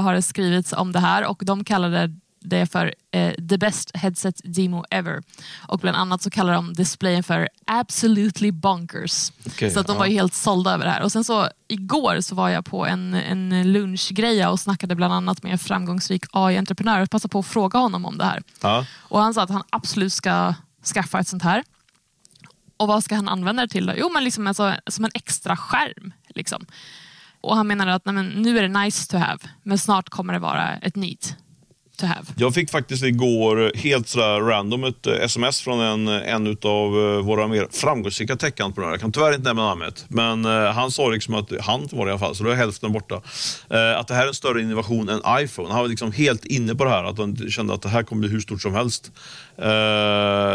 har 0.01 0.13
det 0.13 0.21
skrivits 0.21 0.73
om 0.73 0.91
det 0.91 0.99
här 0.99 1.25
och 1.25 1.41
de 1.45 1.63
kallade 1.63 2.11
det 2.43 2.65
för 2.65 2.93
eh, 3.11 3.33
the 3.33 3.57
best 3.57 3.91
headset 3.93 4.41
demo 4.43 4.85
ever. 4.89 5.23
Och 5.67 5.79
bland 5.79 5.97
annat 5.97 6.21
så 6.21 6.29
kallar 6.29 6.53
de 6.53 6.73
displayen 6.73 7.23
för 7.23 7.49
absolutely 7.65 8.51
bonkers. 8.51 9.31
Okay, 9.45 9.69
så 9.69 9.79
att 9.79 9.87
de 9.87 9.93
ja. 9.93 9.99
var 9.99 10.05
helt 10.05 10.33
sålda 10.33 10.73
över 10.73 10.85
det 10.85 10.91
här. 10.91 11.01
Och 11.01 11.11
sen 11.11 11.23
så 11.23 11.49
igår 11.67 12.21
så 12.21 12.35
var 12.35 12.49
jag 12.49 12.65
på 12.65 12.85
en, 12.85 13.13
en 13.13 13.71
lunchgreja 13.71 14.49
och 14.49 14.59
snackade 14.59 14.95
bland 14.95 15.13
annat 15.13 15.43
med 15.43 15.51
en 15.51 15.59
framgångsrik 15.59 16.25
AI-entreprenör 16.31 17.01
och 17.01 17.09
passade 17.09 17.31
på 17.31 17.39
att 17.39 17.45
fråga 17.45 17.79
honom 17.79 18.05
om 18.05 18.17
det 18.17 18.25
här. 18.25 18.43
Ja. 18.61 18.85
Och 18.99 19.19
han 19.19 19.33
sa 19.33 19.43
att 19.43 19.49
han 19.49 19.63
absolut 19.69 20.13
ska 20.13 20.53
skaffa 20.93 21.19
ett 21.19 21.27
sånt 21.27 21.43
här. 21.43 21.63
Och 22.81 22.87
vad 22.87 23.03
ska 23.03 23.15
han 23.15 23.27
använda 23.27 23.61
det 23.61 23.67
till 23.67 23.85
då? 23.85 23.93
Jo, 23.97 24.09
men 24.13 24.23
liksom 24.23 24.47
alltså, 24.47 24.75
som 24.87 25.05
en 25.05 25.11
extra 25.13 25.57
skärm. 25.57 26.13
Liksom. 26.29 26.65
Och 27.41 27.55
han 27.55 27.67
menade 27.67 27.93
att 27.93 28.05
nej, 28.05 28.15
men, 28.15 28.27
nu 28.27 28.57
är 28.57 28.61
det 28.61 28.79
nice 28.79 29.11
to 29.11 29.17
have, 29.17 29.39
men 29.63 29.77
snart 29.77 30.09
kommer 30.09 30.33
det 30.33 30.39
vara 30.39 30.77
ett 30.77 30.95
need 30.95 31.25
to 32.01 32.07
have. 32.07 32.25
Jag 32.35 32.53
fick 32.53 32.69
faktiskt 32.69 33.03
igår 33.03 33.71
helt 33.75 34.07
sådär 34.07 34.41
random 34.41 34.83
ett 34.83 35.07
eh, 35.07 35.13
sms 35.13 35.61
från 35.61 35.79
en, 35.79 36.07
en 36.07 36.47
av 36.47 36.99
eh, 36.99 37.25
våra 37.25 37.47
mer 37.47 37.67
framgångsrika 37.71 38.35
tech-entreprenörer. 38.35 38.93
Jag 38.93 39.01
kan 39.01 39.11
tyvärr 39.11 39.33
inte 39.33 39.49
nämna 39.49 39.63
namnet, 39.63 40.05
men 40.07 40.45
han 40.45 40.91
sa 40.91 41.09
liksom 41.09 41.33
att, 41.33 41.51
han 41.61 41.87
var 41.91 42.05
det 42.05 42.09
i 42.09 42.11
alla 42.11 42.19
fall, 42.19 42.35
så 42.35 42.43
då 42.43 42.49
är 42.49 42.55
hälften 42.55 42.91
borta, 42.91 43.15
att 43.97 44.07
det 44.07 44.13
här 44.13 44.23
är 44.23 44.27
en 44.27 44.33
större 44.33 44.61
innovation 44.61 45.09
än 45.09 45.21
iPhone. 45.39 45.69
Han 45.69 45.81
var 45.81 45.87
liksom 45.87 46.11
helt 46.11 46.45
inne 46.45 46.75
på 46.75 46.83
det 46.83 46.89
här, 46.89 47.03
att 47.03 47.17
han 47.17 47.49
kände 47.49 47.73
att 47.73 47.81
det 47.81 47.89
här 47.89 48.03
kommer 48.03 48.19
bli 48.19 48.29
hur 48.29 48.39
stort 48.39 48.61
som 48.61 48.73
helst. 48.73 49.11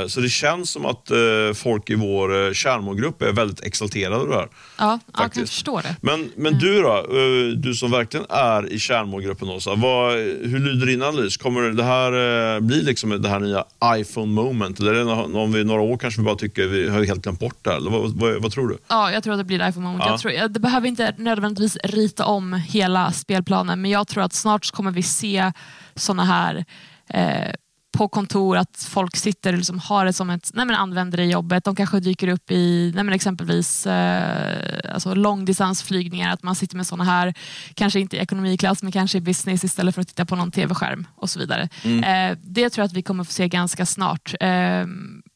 Så 0.09 0.21
det 0.21 0.29
känns 0.29 0.71
som 0.71 0.87
att 0.87 1.11
folk 1.55 1.91
i 1.91 1.95
vår 1.95 2.55
kärnmålgrupp 2.55 3.23
är 3.23 3.33
väldigt 3.33 3.61
exalterade 3.61 4.17
över 4.17 4.29
det 4.29 4.35
här. 4.35 4.49
Ja, 4.79 4.99
jag 5.19 5.33
kan 5.33 5.47
förstå 5.47 5.81
det. 5.81 5.97
Men, 6.01 6.31
men 6.37 6.47
mm. 6.47 6.59
du 6.59 6.83
då, 6.83 7.07
du 7.57 7.75
som 7.75 7.91
verkligen 7.91 8.27
är 8.29 8.73
i 8.73 8.79
kärnmålgruppen, 8.79 9.49
Åsa, 9.49 9.75
vad, 9.75 10.13
hur 10.13 10.59
lyder 10.59 10.87
din 10.87 11.03
analys? 11.03 11.36
Kommer 11.37 11.63
det 11.63 11.85
här 11.85 12.55
eh, 12.57 12.61
bli 12.61 12.83
liksom 12.83 13.23
det 13.23 13.29
här 13.29 13.41
nya 13.41 13.65
iPhone 13.85 14.33
moment? 14.33 14.81
Eller 14.81 15.37
om 15.37 15.53
vi 15.53 15.65
några 15.65 15.83
år 15.83 15.97
kanske 15.97 16.21
vi 16.21 16.25
bara 16.25 16.37
tycker 16.37 16.67
vi 16.67 16.89
har 16.89 17.05
helt 17.05 17.23
glömt 17.23 17.41
bort 17.41 17.59
det? 17.63 17.73
Eller 17.73 17.91
vad, 17.91 18.13
vad, 18.13 18.43
vad, 18.43 18.53
tror 18.53 18.69
du? 18.69 18.79
Ja, 18.89 19.13
jag 19.13 19.23
tror 19.23 19.35
att 19.35 19.41
det 19.41 19.45
blir 19.45 19.69
iPhone 19.69 19.87
moment. 19.87 20.05
Ja. 20.05 20.11
Jag 20.11 20.21
tror, 20.21 20.49
det 20.49 20.61
behöver 20.61 20.89
inte 20.89 21.15
nödvändigtvis 21.19 21.79
rita 21.85 22.25
om 22.25 22.53
hela 22.53 23.13
spelplanen, 23.13 23.83
men 23.83 23.91
jag 23.91 24.09
tror 24.09 24.23
att 24.23 24.33
snart 24.33 24.71
kommer 24.71 24.91
vi 24.91 25.03
se 25.03 25.53
såna 25.95 26.25
här 26.25 26.65
eh, 27.09 27.55
på 27.97 28.09
kontor, 28.09 28.57
att 28.57 28.87
folk 28.91 29.17
sitter 29.17 29.53
och 29.53 29.59
liksom 29.59 29.79
har 29.79 30.05
det 30.05 30.13
som 30.13 30.31
ett, 30.31 30.51
nej 30.55 30.67
men 30.67 30.77
använder 30.77 31.19
det 31.19 31.25
i 31.25 31.31
jobbet. 31.31 31.65
De 31.65 31.77
kanske 31.77 32.01
dyker 32.01 32.29
upp 32.29 32.51
i 32.51 32.93
nej 32.95 33.05
men 33.05 33.15
exempelvis 33.15 33.87
eh, 33.87 34.95
alltså 34.95 35.15
långdistansflygningar, 35.15 36.33
att 36.33 36.43
man 36.43 36.55
sitter 36.55 36.77
med 36.77 36.87
sådana 36.87 37.05
här, 37.05 37.35
kanske 37.75 38.01
inte 38.01 38.17
i 38.17 38.19
ekonomiklass 38.19 38.83
men 38.83 38.93
kanske 38.93 39.19
i 39.19 39.21
business 39.21 39.65
istället 39.65 39.95
för 39.95 40.03
att 40.03 40.09
titta 40.09 40.25
på 40.25 40.37
någon 40.37 40.51
tv-skärm 40.51 41.07
och 41.15 41.31
så 41.31 41.39
vidare. 41.39 41.69
Mm. 41.83 42.05
Eh, 42.05 42.39
det 42.43 42.71
tror 42.71 42.83
jag 42.83 42.87
att 42.87 42.97
vi 42.97 43.03
kommer 43.03 43.25
få 43.25 43.33
se 43.33 43.49
ganska 43.49 43.87
snart. 43.87 44.35
Eh, 44.41 44.87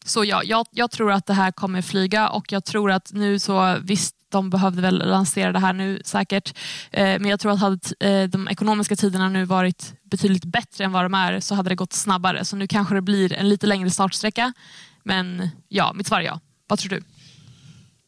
så 0.05 0.25
ja, 0.25 0.43
jag, 0.45 0.67
jag, 0.71 0.91
tror 0.91 1.13
att 1.13 1.27
det 1.27 1.35
här 1.35 1.53
kommer 1.53 1.83
flyga 1.83 2.29
och 2.29 2.53
jag 2.53 2.65
tror 2.65 2.91
att 2.91 3.13
nu 3.13 3.39
så 3.39 3.79
visst 3.83 4.15
de 4.31 4.51
behövde 4.51 4.83
väl 4.83 4.99
lansera 5.09 5.53
det 5.53 5.59
här 5.59 5.73
nu 5.73 6.01
säkert. 6.05 6.55
Eh, 6.91 7.03
men 7.03 7.27
jag 7.27 7.41
tror 7.41 7.53
att 7.53 7.59
hade 7.59 7.93
eh, 8.01 8.23
de 8.23 8.49
ekonomiska 8.49 8.97
tiderna 8.97 9.29
nu 9.29 9.45
varit 9.45 9.95
betydligt 10.03 10.45
bättre 10.45 10.85
än 10.85 10.93
vad 10.93 11.05
de 11.05 11.15
är 11.15 11.41
så 11.41 11.55
hade 11.55 11.69
det 11.69 11.75
gått 11.75 11.93
snabbare. 11.93 12.45
Så 12.45 12.57
nu 12.57 12.67
kanske 12.67 12.95
det 12.95 13.03
blir 13.03 13.33
en 13.33 13.49
lite 13.49 13.67
längre 13.67 13.91
startsträcka. 13.91 14.53
Men 15.05 15.51
ja, 15.69 15.93
mitt 15.93 16.07
svar 16.07 16.21
är 16.21 16.25
ja. 16.25 16.41
Vad 16.67 16.79
tror 16.79 16.91
du? 16.91 17.03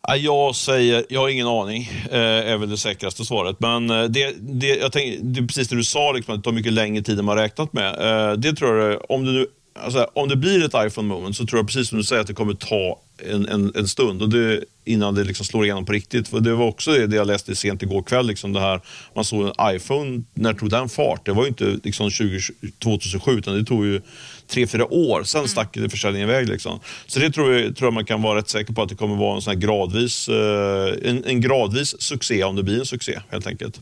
Jag 0.09 0.57
säger, 0.57 1.07
jag 1.09 1.21
har 1.21 1.29
ingen 1.29 1.47
aning, 1.47 1.91
eh, 2.11 2.19
är 2.21 2.57
väl 2.57 2.71
det 2.71 2.77
säkraste 2.77 3.25
svaret. 3.25 3.57
Men 3.61 3.91
eh, 3.91 4.05
det, 4.05 4.35
det, 4.41 4.67
jag 4.67 4.93
tänk, 4.93 5.19
det 5.23 5.41
är 5.41 5.47
precis 5.47 5.69
det 5.69 5.77
du 5.77 5.85
sa, 5.85 6.13
liksom, 6.13 6.35
att 6.35 6.41
det 6.41 6.45
tar 6.45 6.53
mycket 6.53 6.73
längre 6.73 7.03
tid 7.03 7.19
än 7.19 7.25
man 7.25 7.37
räknat 7.37 7.73
med. 7.73 7.89
Eh, 7.89 8.33
det 8.33 8.53
tror 8.53 8.79
jag, 8.79 9.11
om 9.11 9.25
det, 9.25 9.33
nu, 9.33 9.47
alltså, 9.85 10.07
om 10.15 10.29
det 10.29 10.37
blir 10.37 10.65
ett 10.65 10.87
iPhone 10.87 11.09
moment 11.09 11.37
så 11.37 11.47
tror 11.47 11.59
jag 11.59 11.67
precis 11.67 11.89
som 11.89 11.99
du 11.99 12.05
säger 12.05 12.21
att 12.21 12.27
det 12.27 12.35
kommer 12.35 12.55
ta 12.55 13.01
en, 13.31 13.49
en, 13.49 13.73
en 13.75 13.89
stund. 13.89 14.23
Och 14.23 14.29
det, 14.29 14.65
innan 14.85 15.15
det 15.15 15.25
liksom 15.25 15.47
slår 15.47 15.65
igenom 15.65 15.85
på 15.85 15.93
riktigt. 15.93 16.29
För 16.29 16.41
Det 16.41 16.55
var 16.55 16.67
också 16.67 17.07
det 17.07 17.17
jag 17.17 17.27
läste 17.27 17.55
sent 17.55 17.83
igår 17.83 18.03
kväll. 18.03 18.27
Liksom 18.27 18.53
det 18.53 18.61
här, 18.61 18.81
man 19.15 19.25
såg 19.25 19.47
en 19.47 19.77
iPhone, 19.77 20.23
när 20.35 20.55
tog 20.55 20.71
den 20.71 20.89
fart? 20.89 21.27
Det 21.27 21.33
var 21.33 21.43
ju 21.43 21.49
inte 21.49 21.79
liksom 21.85 22.11
20, 22.11 22.41
2007 22.79 23.39
utan 23.39 23.55
det 23.55 23.65
tog 23.65 23.87
ju 23.87 24.01
tre, 24.49 24.67
fyra 24.67 24.93
år. 24.93 25.23
Sen 25.25 25.39
mm. 25.39 25.49
stack 25.49 25.69
det 25.73 25.89
försäljningen 25.89 26.29
iväg. 26.29 26.49
Liksom. 26.49 26.81
Så 27.07 27.21
det 27.21 27.31
tror 27.31 27.53
jag, 27.53 27.77
tror 27.77 27.87
jag 27.87 27.95
man 27.95 28.05
kan 28.05 28.23
vara 28.23 28.39
rätt 28.39 28.49
säker 28.49 28.73
på 28.73 28.83
att 28.83 28.89
det 28.89 28.95
kommer 28.95 29.17
vara 29.17 29.35
en, 29.35 29.43
sån 29.43 29.61
gradvis, 29.61 30.29
eh, 30.29 30.95
en, 31.03 31.25
en 31.25 31.41
gradvis 31.41 32.03
succé 32.03 32.45
om 32.45 32.57
det 32.57 32.63
blir 32.63 32.79
en 32.79 32.87
succé 32.87 33.21
helt 33.31 33.47
enkelt. 33.47 33.81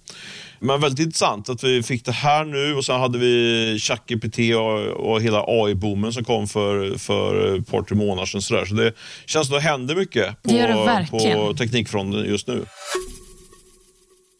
Men 0.60 0.80
väldigt 0.80 1.06
intressant 1.06 1.48
att 1.48 1.64
vi 1.64 1.82
fick 1.82 2.04
det 2.04 2.12
här 2.12 2.44
nu 2.44 2.74
och 2.74 2.84
sen 2.84 3.00
hade 3.00 3.18
vi 3.18 3.78
ChatGPT 3.80 4.38
och, 4.38 5.10
och 5.12 5.22
hela 5.22 5.44
AI-boomen 5.46 6.12
som 6.12 6.24
kom 6.24 6.48
för, 6.48 6.98
för 6.98 7.56
ett 7.58 7.70
par, 7.70 7.82
tre 7.82 7.96
månader 7.96 8.26
sedan. 8.26 8.42
Så, 8.42 8.66
så 8.66 8.74
det 8.74 8.92
känns 9.26 9.46
som 9.46 9.56
att 9.56 9.62
det 9.62 9.68
händer 9.68 9.94
mycket 9.94 10.42
på, 10.42 10.50
det 10.50 11.08
på 11.10 11.54
teknikfronten 11.54 12.24
just 12.24 12.46
nu. 12.46 12.64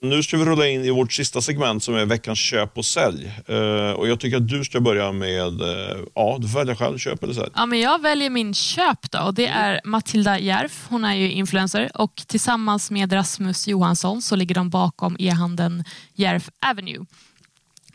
Nu 0.02 0.22
ska 0.22 0.36
vi 0.36 0.44
rulla 0.44 0.68
in 0.68 0.84
i 0.84 0.90
vårt 0.90 1.12
sista 1.12 1.40
segment 1.40 1.82
som 1.82 1.94
är 1.94 2.06
veckans 2.06 2.38
köp 2.38 2.78
och 2.78 2.84
sälj. 2.84 3.32
Uh, 3.50 3.90
och 3.90 4.08
Jag 4.08 4.20
tycker 4.20 4.36
att 4.36 4.48
du 4.48 4.64
ska 4.64 4.80
börja 4.80 5.12
med, 5.12 5.62
uh, 5.62 6.04
ja 6.14 6.38
du 6.40 6.48
får 6.48 6.58
välja 6.58 6.76
själv, 6.76 6.98
köp 6.98 7.22
eller 7.22 7.34
sälj. 7.34 7.50
Ja, 7.54 7.66
men 7.66 7.80
jag 7.80 8.02
väljer 8.02 8.30
min 8.30 8.54
köp 8.54 9.10
då 9.10 9.18
och 9.18 9.34
det 9.34 9.46
är 9.46 9.80
Matilda 9.84 10.38
Järf. 10.38 10.86
Hon 10.88 11.04
är 11.04 11.14
ju 11.14 11.30
influencer 11.30 11.90
och 11.94 12.22
tillsammans 12.26 12.90
med 12.90 13.12
Rasmus 13.12 13.68
Johansson 13.68 14.22
så 14.22 14.36
ligger 14.36 14.54
de 14.54 14.70
bakom 14.70 15.16
e-handeln 15.18 15.84
Järf 16.14 16.50
Avenue. 16.66 17.06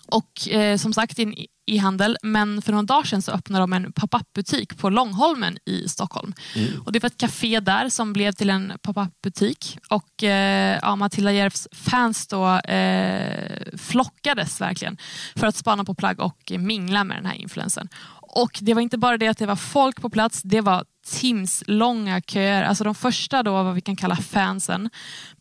Och 0.08 0.50
eh, 0.50 0.78
som 0.78 0.94
sagt, 0.94 1.20
en 1.20 1.36
e-handel, 1.68 2.18
men 2.24 2.62
för 2.62 2.72
några 2.72 2.84
dagar 2.84 3.04
sedan 3.04 3.22
så 3.22 3.32
öppnade 3.32 3.64
de 3.64 3.74
en 3.74 3.92
pop-up 3.92 4.34
butik 4.34 4.78
på 4.78 4.90
Långholmen 4.90 5.58
i 5.66 5.90
Stockholm. 5.90 6.34
Mm. 6.56 6.82
Och 6.82 6.92
det 6.92 7.00
var 7.04 7.08
ett 7.08 7.18
café 7.18 7.60
där 7.60 7.90
som 7.90 8.14
blev 8.14 8.32
till 8.32 8.50
en 8.50 8.74
pop-up 8.82 9.22
butik 9.24 9.78
och 9.90 10.24
eh, 10.24 10.80
ja, 10.82 10.96
Matilda 10.96 11.32
Järfs 11.32 11.68
fans 11.72 12.28
då 12.28 12.58
eh, 12.58 13.78
flockades 13.78 14.62
verkligen 14.62 14.98
för 15.36 15.48
att 15.48 15.56
spana 15.56 15.84
på 15.84 15.94
plagg 15.94 16.20
och 16.20 16.52
mingla 16.60 17.04
med 17.04 17.18
den 17.18 17.26
här 17.26 17.36
influensen. 17.36 17.90
Och 18.36 18.60
det 18.62 18.74
var 18.74 18.82
inte 18.82 18.98
bara 18.98 19.18
det 19.18 19.28
att 19.28 19.38
det 19.38 19.46
var 19.46 19.56
folk 19.56 20.02
på 20.02 20.10
plats, 20.10 20.42
det 20.42 20.62
var 20.62 20.86
timslånga 21.06 22.22
köer. 22.22 22.64
Alltså 22.64 22.84
de 22.84 22.96
första 22.96 23.44
då, 23.44 23.52
vad 23.52 23.76
vi 23.76 23.82
kan 23.82 23.96
kalla 23.96 24.16
fansen, 24.16 24.90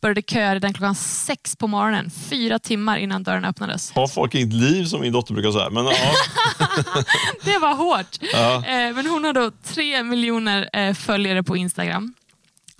började 0.01 0.23
köa 0.23 0.55
redan 0.55 0.75
klockan 0.75 0.95
sex 0.95 1.57
på 1.57 1.67
morgonen, 1.67 2.11
fyra 2.31 2.59
timmar 2.59 2.97
innan 2.97 3.23
dörren 3.23 3.45
öppnades. 3.45 3.93
Har 3.95 4.07
folk 4.07 4.35
inget 4.35 4.53
liv 4.53 4.85
som 4.85 5.01
min 5.01 5.13
dotter 5.13 5.35
brukar 5.35 5.51
säga. 5.51 5.71
Men, 5.71 5.85
ja. 5.85 5.93
det 7.45 7.59
var 7.59 7.75
hårt. 7.75 8.19
Ja. 8.33 8.55
Eh, 8.57 8.95
men 8.95 9.07
hon 9.07 9.25
har 9.25 9.33
då 9.33 9.51
tre 9.65 10.03
miljoner 10.03 10.69
eh, 10.73 10.95
följare 10.95 11.43
på 11.43 11.57
Instagram. 11.57 12.15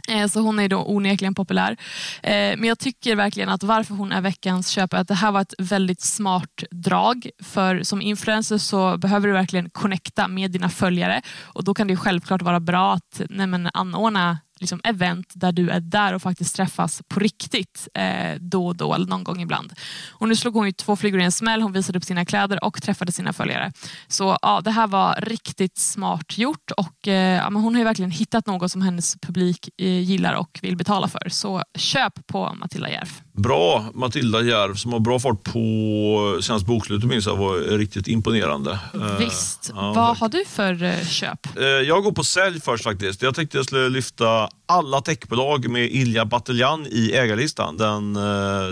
Eh, 0.09 0.27
så 0.27 0.41
hon 0.41 0.59
är 0.59 0.69
då 0.69 0.85
onekligen 0.85 1.35
populär. 1.35 1.77
Eh, 2.23 2.33
men 2.33 2.65
jag 2.65 2.79
tycker 2.79 3.17
verkligen 3.17 3.49
att 3.49 3.63
varför 3.63 3.95
hon 3.95 4.13
är 4.13 4.21
veckans 4.21 4.69
köp 4.69 4.93
är 4.93 4.99
att 4.99 5.09
det 5.09 5.15
här 5.15 5.33
var 5.33 5.41
ett 5.41 5.55
väldigt 5.59 6.01
smart 6.01 6.63
drag. 6.71 7.31
För 7.43 7.83
som 7.83 8.03
influencer 8.03 8.59
så 8.59 8.99
behöver 8.99 9.29
du 9.29 9.35
verkligen 9.35 9.71
connecta 9.71 10.29
med 10.29 10.51
dina 10.51 10.69
följare 10.69 11.23
och 11.43 11.65
då 11.65 11.75
kan 11.75 11.87
det 11.87 11.97
självklart 11.97 12.43
vara 12.43 12.61
bra 12.61 12.95
att 12.95 13.21
nej 13.31 13.47
men, 13.47 13.71
anordna 13.75 14.39
liksom 14.61 14.81
event 14.85 15.33
där 15.35 15.53
du 15.53 15.71
är 15.71 15.81
där 15.81 16.13
och 16.13 16.23
faktiskt 16.23 16.57
träffas 16.57 17.03
på 17.09 17.21
riktigt 17.21 17.89
eh, 17.95 18.35
då 18.41 18.67
och 18.67 18.77
då 18.77 18.95
eller 18.95 19.07
någon 19.07 19.25
gång 19.25 19.41
ibland. 19.41 19.73
Och 20.11 20.29
nu 20.29 20.37
slog 20.37 20.55
hon 20.55 20.67
ju 20.67 20.73
två 20.73 20.97
flygor 20.97 21.21
i 21.21 21.25
en 21.25 21.33
smäll. 21.33 21.63
Hon 21.63 21.73
visade 21.73 21.99
upp 21.99 22.05
sina 22.05 22.25
kläder 22.25 22.65
och 22.65 22.83
träffade 22.83 23.13
sina 23.13 23.33
följare. 23.33 23.73
Så 24.09 24.39
ja, 24.43 24.61
det 24.61 24.71
här 24.71 24.87
var 24.87 25.15
riktigt 25.21 25.79
smart 25.79 26.39
gjort 26.39 26.71
och 26.71 27.09
eh, 27.09 27.37
ja, 27.37 27.51
men 27.51 27.63
hon 27.63 27.75
har 27.75 27.81
ju 27.81 27.85
verkligen 27.85 28.11
hittat 28.11 28.47
något 28.47 28.73
som 28.73 28.83
hennes 28.83 29.17
publik 29.21 29.69
eh, 29.77 30.01
gillar 30.01 30.35
och 30.35 30.59
vill 30.63 30.77
betala 30.77 31.09
för. 31.09 31.29
Så 31.29 31.63
köp 31.75 32.27
på 32.27 32.55
Matilda 32.55 32.91
Järf. 32.91 33.24
Bra 33.37 33.85
Matilda 33.95 34.43
Järv 34.43 34.75
som 34.75 34.93
har 34.93 35.01
bra 35.01 35.19
fart 35.19 35.43
på 35.43 36.39
senaste 36.43 36.67
bokslutet 36.67 37.09
minns 37.09 37.27
jag 37.27 37.37
var 37.37 37.57
riktigt 37.79 38.09
imponerande. 38.09 38.79
Eh, 38.95 39.19
Visst. 39.19 39.71
Ja, 39.75 39.93
Vad 39.93 40.17
har 40.17 40.29
du 40.29 40.45
för 40.49 40.83
eh, 40.83 41.05
köp? 41.07 41.59
Eh, 41.59 41.65
jag 41.65 42.05
går 42.05 42.13
på 42.13 42.25
sälj 42.25 42.61
först 42.61 42.85
faktiskt. 42.85 43.23
Jag 43.23 43.35
tänkte 43.35 43.57
jag 43.57 43.67
skulle 43.67 43.89
lyfta 43.89 44.49
alla 44.67 45.01
techbolag 45.01 45.69
med 45.69 45.91
Ilja 45.93 46.25
Bataljan 46.25 46.87
i 46.91 47.13
ägarlistan. 47.13 47.77
Den 47.77 48.19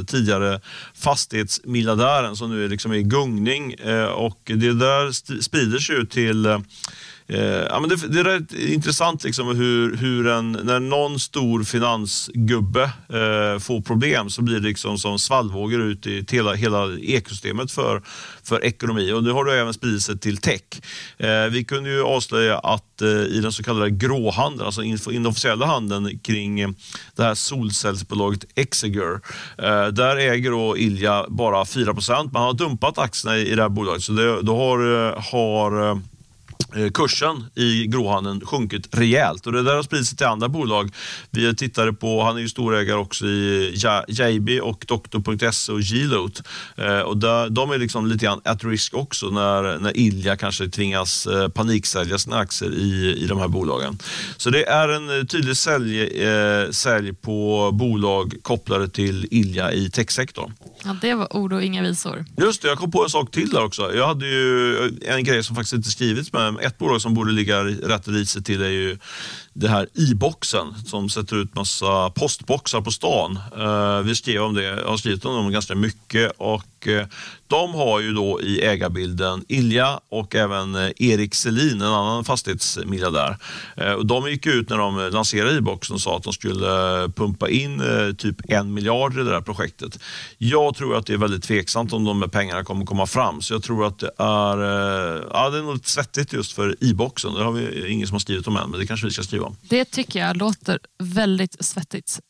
tidigare 0.07 0.61
fastighetsmiljardären 0.95 2.37
som 2.37 2.51
nu 2.51 2.65
är 2.65 2.69
liksom 2.69 2.93
i 2.93 3.03
gungning. 3.03 3.75
och 4.15 4.41
det 4.45 4.73
där 4.73 5.13
sprider 5.43 5.79
sig 5.79 5.97
ut 5.97 6.11
till 6.11 6.47
Eh, 7.33 7.67
ja, 7.71 7.81
men 7.81 7.89
det, 7.89 7.97
det, 7.97 8.21
är 8.21 8.25
rätt 8.25 8.53
intressant 8.53 9.25
liksom 9.25 9.57
hur, 9.57 9.97
hur 9.97 10.27
en, 10.27 10.53
när 10.53 10.81
någon 10.81 11.21
stor 11.21 11.65
finansgubbe 11.65 12.83
eh, 12.83 13.59
får 13.59 13.81
problem 13.81 14.31
så 14.31 14.43
blir 14.43 14.61
det 14.61 14.69
liksom 14.69 14.99
som 14.99 15.19
svallvågor 15.19 15.83
ut 15.83 16.07
i 16.07 16.27
hela, 16.31 16.55
hela 16.55 16.99
ekosystemet 16.99 17.73
för, 17.73 18.03
för 18.43 18.65
ekonomi. 18.65 19.13
Och 19.13 19.25
nu 19.25 19.31
har 19.31 19.45
det 19.45 19.61
även 19.61 19.75
spridit 19.75 20.03
sig 20.03 20.19
till 20.19 20.37
tech. 20.37 20.63
Eh, 21.19 21.47
vi 21.51 21.65
kunde 21.65 21.91
ju 21.91 22.03
avslöja 22.03 22.59
att 22.59 23.03
eh, 23.03 23.09
i 23.09 23.41
den 23.43 23.53
så 23.53 23.63
kallade 23.63 23.91
gråhandeln, 23.91 24.67
alltså 24.67 24.83
inofficiella 25.13 25.67
handeln 25.67 26.19
kring 26.19 26.61
eh, 26.61 26.71
det 27.17 27.23
här 27.23 27.35
solcellsbolaget 27.35 28.45
Exeger, 28.55 29.21
eh, 29.59 29.87
där 29.87 30.17
äger 30.17 30.51
då 30.51 30.77
Ilja 30.77 31.27
bara 31.29 31.65
4 31.65 31.95
procent. 31.95 32.33
Man 32.33 32.43
har 32.43 32.53
dumpat 32.53 32.99
aktierna 32.99 33.39
i, 33.39 33.53
i 33.53 33.55
det 33.55 33.63
här 33.63 33.69
bolaget. 33.69 34.03
Så 34.03 34.13
det, 34.13 34.43
då 34.43 34.57
har, 34.57 35.09
eh, 35.09 35.23
har 35.33 36.03
kursen 36.95 37.45
i 37.55 37.87
gråhandeln 37.87 38.41
sjunkit 38.47 38.89
rejält 38.91 39.47
och 39.47 39.53
det 39.53 39.63
där 39.63 39.75
har 39.75 39.83
spridit 39.83 40.07
sig 40.07 40.19
till 40.19 40.27
andra 40.27 40.49
bolag. 40.49 40.91
Vi 41.31 41.55
tittade 41.55 41.93
på, 41.93 42.23
han 42.23 42.37
är 42.37 42.41
ju 42.41 42.49
storägare 42.49 42.99
också 42.99 43.27
i 43.27 43.75
JB 44.09 44.61
och 44.63 44.85
Doktor.se 44.89 45.73
och 45.73 45.81
Gloat. 45.81 46.43
Eh, 46.77 46.99
och 46.99 47.17
där, 47.17 47.51
de 47.51 47.71
är 47.71 47.79
liksom 47.79 48.07
lite 48.07 48.25
grann 48.25 48.41
at 48.45 48.65
risk 48.65 48.95
också 48.95 49.27
när, 49.27 49.79
när 49.79 49.97
Ilja 49.97 50.37
kanske 50.37 50.69
tvingas 50.69 51.27
eh, 51.27 51.49
paniksälja 51.49 52.19
sina 52.19 52.37
aktier 52.37 52.75
i, 52.75 53.17
i 53.25 53.27
de 53.27 53.39
här 53.39 53.49
bolagen. 53.49 53.99
Så 54.37 54.51
det 54.51 54.65
är 54.65 54.89
en 54.89 55.27
tydlig 55.27 55.57
sälj, 55.57 56.03
eh, 56.03 56.71
sälj 56.71 57.13
på 57.13 57.71
bolag 57.73 58.35
kopplade 58.43 58.89
till 58.89 59.27
Ilja 59.31 59.73
i 59.73 59.91
techsektorn. 59.91 60.53
Ja, 60.85 60.97
det 61.01 61.15
var 61.15 61.37
ord 61.37 61.53
och 61.53 61.63
inga 61.63 61.83
visor. 61.83 62.25
Just 62.37 62.63
det, 62.63 62.69
jag 62.69 62.79
kom 62.79 62.91
på 62.91 63.05
en 63.05 63.11
sak 63.11 63.31
till 63.31 63.51
där 63.51 63.65
också. 63.65 63.95
Jag 63.95 64.07
hade 64.07 64.27
ju 64.27 64.77
en 65.07 65.25
grej 65.25 65.45
som 65.45 65.57
faktiskt 65.57 65.73
inte 65.73 65.91
skrivits 65.91 66.33
med 66.33 66.52
Ehm, 66.53 66.67
ett 66.67 66.79
bolag 66.79 67.01
som 67.01 67.15
borde 67.15 67.33
ligga 67.33 67.65
rätt 67.65 68.09
risigt 68.09 68.47
till 68.47 68.63
är 68.63 68.69
ju 68.69 68.99
det 69.55 69.69
här 69.69 69.89
i-boxen 69.95 70.75
som 70.87 71.09
sätter 71.09 71.37
ut 71.37 71.55
massa 71.55 72.11
postboxar 72.11 72.81
på 72.81 72.91
stan. 72.91 73.39
Eh, 73.59 74.01
vi 74.01 74.15
skrev 74.15 74.43
om 74.43 74.55
det, 74.55 74.63
jag 74.63 74.87
har 74.87 74.97
skrivit 74.97 75.25
om 75.25 75.35
dem 75.35 75.53
ganska 75.53 75.75
mycket 75.75 76.33
och 76.37 76.89
eh, 76.89 77.07
de 77.47 77.75
har 77.75 78.01
ju 78.01 78.13
då 78.13 78.43
i 78.43 78.63
ägarbilden 78.63 79.45
Ilja 79.49 80.01
och 80.09 80.35
även 80.35 80.75
eh, 80.75 80.91
Erik 80.97 81.35
Selin, 81.35 81.81
en 81.81 81.87
annan 81.87 82.25
fastighetsmiljardär. 82.25 83.37
de 84.05 84.31
gick 84.31 84.47
ut 84.47 84.71
när 84.71 84.79
de 84.79 85.11
lanserade 85.13 85.59
i-boxen 85.59 85.95
och 85.95 86.01
sa 86.01 86.17
att 86.17 86.23
de 86.23 86.33
skulle 86.33 87.09
pumpa 87.17 87.49
in 87.49 87.83
typ 88.19 88.37
en 88.49 88.75
miljard 88.75 89.13
i 89.13 89.17
det 89.17 89.31
där 89.31 89.41
projektet. 89.41 89.99
Jag 90.39 90.75
tror 90.75 90.97
att 90.97 91.07
det 91.07 91.13
är 91.13 91.19
väldigt 91.19 91.43
tveksamt 91.43 91.93
om 91.93 92.05
de 92.05 92.23
här 92.23 92.29
pengarna 92.29 92.65
kommer 92.65 92.87
komma 92.87 93.07
fram, 93.07 93.43
så 93.43 93.55
jag 93.55 93.63
tror 93.63 93.87
att 93.87 93.99
det 93.99 94.11
är, 94.19 94.59
ja, 95.33 95.51
det 95.51 95.59
är 95.59 95.63
nog 95.63 95.75
lite 95.75 95.91
svettigt 95.91 96.33
just 96.33 96.53
för 96.53 96.77
i-boxen. 96.81 97.35
Det 97.35 97.45
har 97.45 97.53
vi 97.53 97.93
ingen 97.93 98.07
som 98.07 98.15
har 98.15 98.21
skrivit 98.21 98.47
om 98.47 98.57
än, 98.57 98.71
men 98.71 98.81
det 98.81 98.87
kanske 98.87 99.07
vi 99.07 99.13
ska 99.13 99.23
skriva 99.23 99.42
om. 99.43 99.57
Det 99.63 99.85
tycker 99.85 100.21
jag 100.21 100.37
låter 100.37 100.79
väldigt 100.99 101.65
svettigt. 101.65 102.21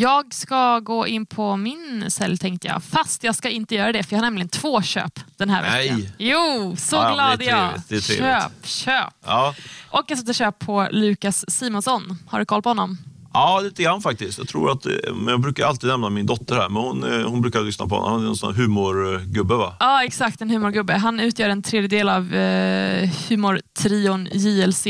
Jag 0.00 0.34
ska 0.34 0.80
gå 0.80 1.06
in 1.06 1.26
på 1.26 1.56
min 1.56 2.04
cell 2.08 2.38
tänkte 2.38 2.68
jag, 2.68 2.82
fast 2.82 3.24
jag 3.24 3.34
ska 3.34 3.48
inte 3.48 3.74
göra 3.74 3.92
det 3.92 4.02
för 4.02 4.12
jag 4.12 4.18
har 4.18 4.26
nämligen 4.26 4.48
två 4.48 4.82
köp 4.82 5.20
den 5.36 5.50
här 5.50 5.62
veckan. 5.62 5.98
Nej. 5.98 6.12
Jo, 6.18 6.76
så 6.76 6.96
ja, 6.96 7.14
glad 7.14 7.42
är 7.42 7.48
jag. 7.48 8.02
Köp, 8.02 8.66
köp. 8.66 9.14
Ja. 9.26 9.54
Och 9.90 10.04
jag 10.08 10.18
sätter 10.18 10.32
köp 10.32 10.58
på 10.58 10.88
Lukas 10.90 11.50
Simonsson. 11.50 12.18
Har 12.26 12.38
du 12.38 12.44
koll 12.44 12.62
på 12.62 12.70
honom? 12.70 12.98
Ja, 13.32 13.60
lite 13.60 13.82
grann 13.82 14.00
faktiskt. 14.00 14.38
Jag 14.38 14.48
tror 14.48 14.70
att, 14.70 14.86
men 15.14 15.28
jag 15.28 15.40
brukar 15.40 15.66
alltid 15.66 15.90
nämna 15.90 16.10
min 16.10 16.26
dotter 16.26 16.54
här, 16.54 16.68
men 16.68 16.82
hon, 16.82 17.20
eh, 17.20 17.28
hon 17.28 17.40
brukar 17.40 17.60
lyssna 17.60 17.86
på 17.86 17.94
honom. 17.94 18.12
Han 18.12 18.24
är 18.24 18.28
en 18.28 18.36
sån 18.36 18.54
humorgubbe 18.54 19.54
va? 19.54 19.76
Ja, 19.80 20.04
exakt. 20.04 20.40
En 20.40 20.50
humorgubbe. 20.50 20.94
Han 20.94 21.20
utgör 21.20 21.48
en 21.48 21.62
tredjedel 21.62 22.08
av 22.08 22.34
eh, 22.34 23.10
humortrion 23.28 24.28
JLC 24.32 24.86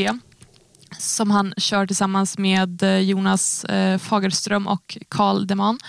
som 0.97 1.31
han 1.31 1.53
kör 1.57 1.87
tillsammans 1.87 2.37
med 2.37 2.83
eh, 2.83 2.97
Jonas 2.97 3.65
eh, 3.65 3.97
Fagerström 3.97 4.67
och 4.67 4.97
Carl 5.09 5.47
Deman. 5.47 5.79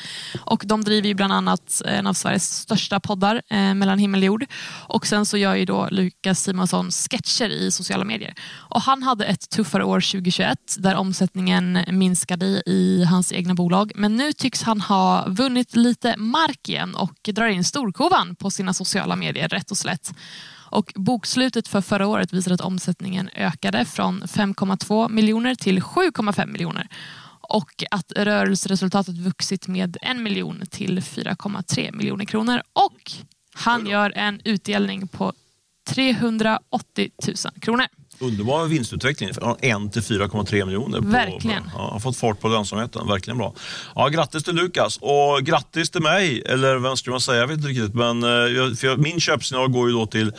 Och 0.40 0.62
de 0.66 0.84
driver 0.84 1.08
ju 1.08 1.14
bland 1.14 1.32
annat 1.32 1.82
eh, 1.84 1.98
en 1.98 2.06
av 2.06 2.14
Sveriges 2.14 2.56
största 2.58 3.00
poddar, 3.00 3.42
Mellan 3.74 3.98
himmel 3.98 4.20
och 4.20 4.26
jord. 4.26 4.46
Och 4.86 5.06
sen 5.06 5.26
så 5.26 5.36
gör 5.36 5.54
ju 5.54 5.64
då 5.64 5.88
Lukas 5.90 6.42
Simonsson 6.42 6.90
sketcher 6.90 7.48
i 7.48 7.70
sociala 7.70 8.04
medier. 8.04 8.34
Och 8.52 8.82
han 8.82 9.02
hade 9.02 9.24
ett 9.24 9.50
tuffare 9.50 9.84
år 9.84 10.00
2021 10.00 10.58
där 10.78 10.94
omsättningen 10.96 11.78
minskade 11.88 12.46
i 12.66 13.04
hans 13.04 13.32
egna 13.32 13.54
bolag. 13.54 13.92
Men 13.94 14.16
nu 14.16 14.32
tycks 14.32 14.62
han 14.62 14.80
ha 14.80 15.24
vunnit 15.28 15.76
lite 15.76 16.16
mark 16.16 16.68
igen 16.68 16.94
och 16.94 17.34
drar 17.34 17.46
in 17.46 17.64
storkovan 17.64 18.36
på 18.36 18.50
sina 18.50 18.74
sociala 18.74 19.16
medier 19.16 19.48
rätt 19.48 19.70
och 19.70 19.78
slätt. 19.78 20.12
Och 20.70 20.92
bokslutet 20.94 21.68
för 21.68 21.80
förra 21.80 22.06
året 22.06 22.32
visar 22.32 22.52
att 22.52 22.60
omsättningen 22.60 23.30
ökade 23.34 23.84
från 23.84 24.22
5,2 24.22 25.08
miljoner 25.08 25.54
till 25.54 25.80
7,5 25.80 26.46
miljoner. 26.46 26.88
och 27.42 27.84
att 27.90 28.12
rörelseresultatet 28.16 29.18
vuxit 29.18 29.68
med 29.68 29.96
en 30.02 30.22
miljon 30.22 30.62
till 30.70 31.00
4,3 31.00 31.92
miljoner 31.92 32.24
kronor. 32.24 32.62
Och 32.72 33.12
han 33.54 33.86
gör 33.86 34.12
en 34.16 34.40
utdelning 34.44 35.08
på 35.08 35.32
380 35.88 37.10
000 37.26 37.36
kronor. 37.60 37.86
Underbar 38.20 38.64
vinstutveckling. 38.66 39.34
Från 39.34 39.56
1 39.60 39.92
till 39.92 40.02
4,3 40.02 40.64
miljoner. 40.66 41.00
På, 41.00 41.06
Verkligen. 41.08 41.62
Ja, 41.74 41.90
har 41.92 42.00
fått 42.00 42.16
fart 42.16 42.40
på 42.40 42.48
lönsamheten. 42.48 43.08
Verkligen 43.08 43.38
bra. 43.38 43.54
Ja, 43.94 44.08
grattis 44.08 44.44
till 44.44 44.54
Lukas 44.54 44.98
och 45.00 45.40
grattis 45.42 45.90
till 45.90 46.02
mig. 46.02 46.42
Eller 46.46 46.76
vem 46.78 46.96
ska 46.96 47.10
man 47.10 47.20
säga? 47.20 47.40
Jag 47.40 47.46
vet 47.46 47.56
inte 47.56 47.68
riktigt. 47.68 47.94
Men, 47.94 48.22
eh, 48.22 48.28
jag- 48.82 48.98
min 48.98 49.20
köpsignal 49.20 49.68
går 49.68 49.88
ju 49.88 49.94
då 49.94 50.06
till 50.06 50.32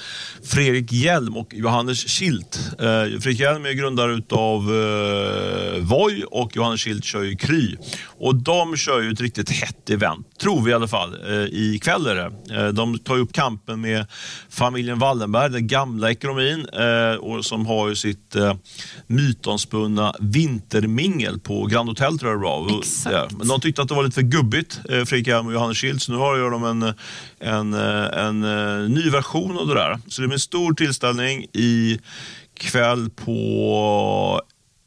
Fredrik 0.43 0.91
Hjelm 0.91 1.37
och 1.37 1.53
Johannes 1.53 1.99
Schildt. 2.05 2.59
Eh, 2.79 2.85
Fredrik 3.19 3.39
Hjelm 3.39 3.65
är 3.65 3.71
grundare 3.71 4.13
utav 4.13 4.61
eh, 4.61 5.79
Voi 5.83 6.23
och 6.31 6.55
Johannes 6.55 6.81
Schildt 6.81 7.05
kör 7.05 7.21
ju 7.23 7.35
Kry. 7.35 7.75
Och 8.19 8.35
de 8.35 8.77
kör 8.77 9.01
ju 9.01 9.11
ett 9.11 9.21
riktigt 9.21 9.49
hett 9.49 9.89
event, 9.89 10.27
tror 10.41 10.61
vi 10.63 10.71
i 10.71 10.73
alla 10.73 10.87
fall. 10.87 11.13
Eh, 11.27 11.45
ikväll 11.51 12.07
är 12.07 12.15
det. 12.15 12.55
Eh, 12.61 12.67
de 12.67 12.99
tar 12.99 13.17
upp 13.17 13.33
kampen 13.33 13.81
med 13.81 14.05
familjen 14.49 14.99
Wallenberg, 14.99 15.49
den 15.51 15.67
gamla 15.67 16.11
ekonomin. 16.11 16.65
Eh, 16.73 17.15
och 17.15 17.45
som 17.45 17.65
har 17.71 17.89
ju 17.89 17.95
sitt 17.95 18.35
eh, 18.35 18.53
mytomspunna 19.07 20.15
vintermingel 20.19 21.39
på 21.39 21.65
Grand 21.65 21.89
Hotel 21.89 22.19
tror 22.19 22.31
jag 22.31 22.39
det 22.39 22.43
var. 22.43 22.79
Exakt. 22.79 23.15
ja, 23.15 23.27
men 23.37 23.47
de 23.47 23.61
tyckte 23.61 23.81
att 23.81 23.87
det 23.87 23.95
var 23.95 24.03
lite 24.03 24.15
för 24.15 24.21
gubbigt, 24.21 24.79
eh, 24.89 25.05
Fredrik 25.05 25.27
Hjelm 25.27 25.47
och 25.47 25.53
Johannes 25.53 25.77
Schildt. 25.77 26.03
Så 26.03 26.11
nu 26.11 26.17
har 26.17 26.51
de 26.51 26.63
en, 26.63 26.93
en, 27.39 27.73
eh, 27.73 28.25
en, 28.25 28.43
eh, 28.43 28.89
ny 28.89 29.09
version 29.09 29.57
av 29.57 29.67
det 29.67 29.73
där. 29.73 29.99
Så 30.07 30.21
det 30.21 30.27
blir 30.27 30.35
en 30.35 30.39
stor 30.39 30.73
tillställning 30.73 31.45
i 31.53 31.99
kväll 32.53 33.09
på 33.09 34.41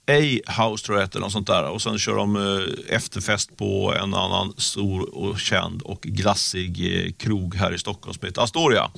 A-house 0.06 0.84
tror 0.84 0.98
jag 0.98 1.04
heter, 1.04 1.20
något 1.20 1.32
sånt 1.32 1.46
där. 1.46 1.70
Och 1.70 1.82
sen 1.82 1.98
kör 1.98 2.16
de 2.16 2.36
eh, 2.36 2.96
efterfest 2.96 3.56
på 3.56 3.94
en 4.02 4.14
annan 4.14 4.54
stor 4.56 5.14
och 5.14 5.38
känd 5.40 5.82
och 5.82 6.00
glassig 6.02 7.04
eh, 7.06 7.12
krog 7.12 7.54
här 7.54 7.74
i 7.74 7.78
Stockholm 7.78 8.14
som 8.14 8.26
heter 8.26 8.42
Astoria. 8.42 8.90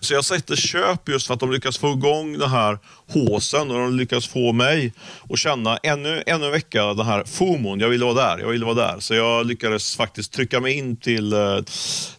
Så 0.00 0.14
jag 0.14 0.24
sätter 0.24 0.56
köp 0.56 1.08
just 1.08 1.26
för 1.26 1.34
att 1.34 1.40
de 1.40 1.52
lyckas 1.52 1.78
få 1.78 1.92
igång 1.92 2.38
den 2.38 2.50
här 2.50 2.78
håsen 3.14 3.70
och 3.70 3.78
de 3.78 3.96
lyckas 3.96 4.26
få 4.26 4.52
mig 4.52 4.92
att 5.30 5.38
känna 5.38 5.76
ännu, 5.76 6.22
ännu 6.26 6.44
en 6.46 6.52
vecka 6.52 6.94
den 6.94 7.06
här 7.06 7.24
FOMON. 7.24 7.80
Jag 7.80 7.88
ville 7.88 8.04
vara 8.04 8.14
där, 8.14 8.38
jag 8.38 8.48
ville 8.48 8.64
vara 8.64 8.74
där. 8.74 9.00
Så 9.00 9.14
jag 9.14 9.46
lyckades 9.46 9.96
faktiskt 9.96 10.32
trycka 10.32 10.60
mig 10.60 10.72
in 10.78 10.96
till 10.96 11.32
eh, 11.32 11.38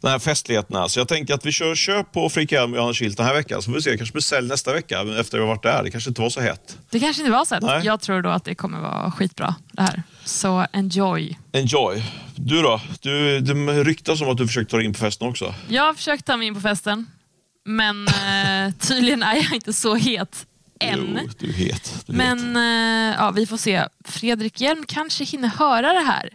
den 0.01 0.11
här 0.11 0.19
festligheterna. 0.19 0.89
Så 0.89 0.99
jag 0.99 1.07
tänker 1.07 1.33
att 1.33 1.45
vi 1.45 1.51
kör 1.51 1.75
köp 1.75 2.11
på 2.11 2.29
Hjelm 2.49 2.71
och 2.71 2.77
Johannes 2.77 2.97
Schildt 2.97 3.17
den 3.17 3.25
här 3.25 3.33
veckan. 3.33 3.61
Så 3.61 3.71
får 3.71 3.75
vi 3.75 3.81
se, 3.81 3.97
kanske 3.97 4.13
blir 4.13 4.21
sälj 4.21 4.47
nästa 4.47 4.73
vecka 4.73 5.05
efter 5.19 5.37
vi 5.37 5.43
har 5.43 5.47
varit 5.47 5.63
där. 5.63 5.83
Det 5.83 5.91
kanske 5.91 6.09
inte 6.09 6.21
var 6.21 6.29
så 6.29 6.41
hett. 6.41 6.77
Det 6.89 6.99
kanske 6.99 7.21
inte 7.21 7.31
var 7.31 7.45
så. 7.45 7.59
Nej. 7.61 7.81
Jag 7.85 8.01
tror 8.01 8.21
då 8.21 8.29
att 8.29 8.43
det 8.43 8.55
kommer 8.55 8.79
vara 8.79 9.11
skitbra 9.11 9.55
det 9.71 9.81
här. 9.81 10.03
Så 10.25 10.65
enjoy. 10.73 11.37
Enjoy. 11.51 12.03
Du 12.35 12.61
då? 12.61 12.81
Du, 12.99 13.39
det 13.39 13.83
ryktas 13.83 14.21
om 14.21 14.29
att 14.29 14.37
du 14.37 14.47
försökte 14.47 14.71
ta 14.71 14.77
dig 14.77 14.85
in 14.85 14.93
på 14.93 14.99
festen 14.99 15.27
också. 15.27 15.53
Jag 15.67 15.83
har 15.83 15.93
försökt 15.93 16.25
ta 16.25 16.37
mig 16.37 16.47
in 16.47 16.55
på 16.55 16.61
festen, 16.61 17.05
men 17.65 18.07
eh, 18.07 18.73
tydligen 18.79 19.23
är 19.23 19.35
jag 19.35 19.53
inte 19.53 19.73
så 19.73 19.95
het 19.95 20.45
än. 20.79 21.19
Jo, 21.23 21.29
du 21.39 21.51
het. 21.53 22.03
Du. 22.05 22.13
Men 22.13 22.55
eh, 22.55 23.15
ja, 23.19 23.31
vi 23.31 23.45
får 23.45 23.57
se. 23.57 23.83
Fredrik 24.05 24.61
Hjelm 24.61 24.83
kanske 24.87 25.23
hinner 25.23 25.47
höra 25.49 25.93
det 25.93 25.99
här 26.05 26.29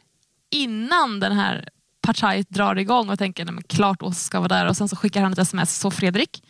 innan 0.50 1.20
den 1.20 1.32
här 1.32 1.68
partiet 2.02 2.50
drar 2.50 2.76
igång 2.78 3.10
och 3.10 3.18
tänker 3.18 3.44
nej, 3.44 3.54
men 3.54 3.62
klart 3.64 4.02
Åsa 4.02 4.14
ska 4.14 4.38
vara 4.40 4.48
där 4.48 4.66
och 4.68 4.76
sen 4.76 4.88
så 4.88 4.96
skickar 4.96 5.22
han 5.22 5.32
ett 5.32 5.38
sms. 5.38 5.78
Så 5.78 5.90
Fredrik, 5.90 6.42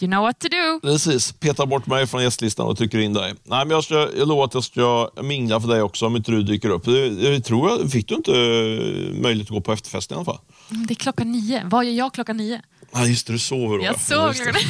you 0.00 0.10
know 0.10 0.22
what 0.22 0.38
to 0.40 0.48
do. 0.48 0.80
Precis, 0.82 1.32
peta 1.32 1.66
bort 1.66 1.86
mig 1.86 2.06
från 2.06 2.22
gästlistan 2.22 2.66
och 2.66 2.78
trycker 2.78 2.98
in 2.98 3.12
dig. 3.12 3.34
Nej, 3.44 3.58
men 3.66 3.70
jag, 3.70 3.84
ska, 3.84 3.94
jag 4.16 4.28
lovar 4.28 4.44
att 4.44 4.54
jag 4.54 4.64
ska 4.64 5.10
mingla 5.22 5.60
för 5.60 5.68
dig 5.68 5.82
också 5.82 6.06
om 6.06 6.16
inte 6.16 6.30
du 6.30 6.42
dyker 6.42 6.68
upp. 6.70 6.86
Jag 6.86 7.44
tror 7.44 7.70
jag, 7.70 7.90
fick 7.90 8.08
du 8.08 8.14
inte 8.14 8.32
eh, 8.32 9.20
möjlighet 9.22 9.46
att 9.46 9.48
gå 9.54 9.60
på 9.60 9.72
efterfesten 9.72 10.14
i 10.14 10.16
alla 10.18 10.24
fall? 10.24 10.38
Mm, 10.70 10.86
Det 10.86 10.92
är 10.92 10.96
klockan 10.96 11.32
nio. 11.32 11.62
Vad 11.64 11.84
gör 11.84 11.92
jag 11.92 12.14
klockan 12.14 12.36
nio? 12.36 12.62
Nej, 12.94 13.08
just 13.10 13.26
det, 13.26 13.32
du 13.32 13.38
sover 13.38 13.78
då. 13.78 13.84
Jag 13.84 13.96
Ja, 14.10 14.26
det. 14.28 14.34
klockan 14.34 14.54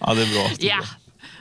Ja, 0.00 0.14
det 0.14 0.22
är 0.22 0.34
bra. 0.34 0.48
Det 0.58 0.64
är 0.64 0.70
Ja, 0.70 0.76
bra. 0.78 0.86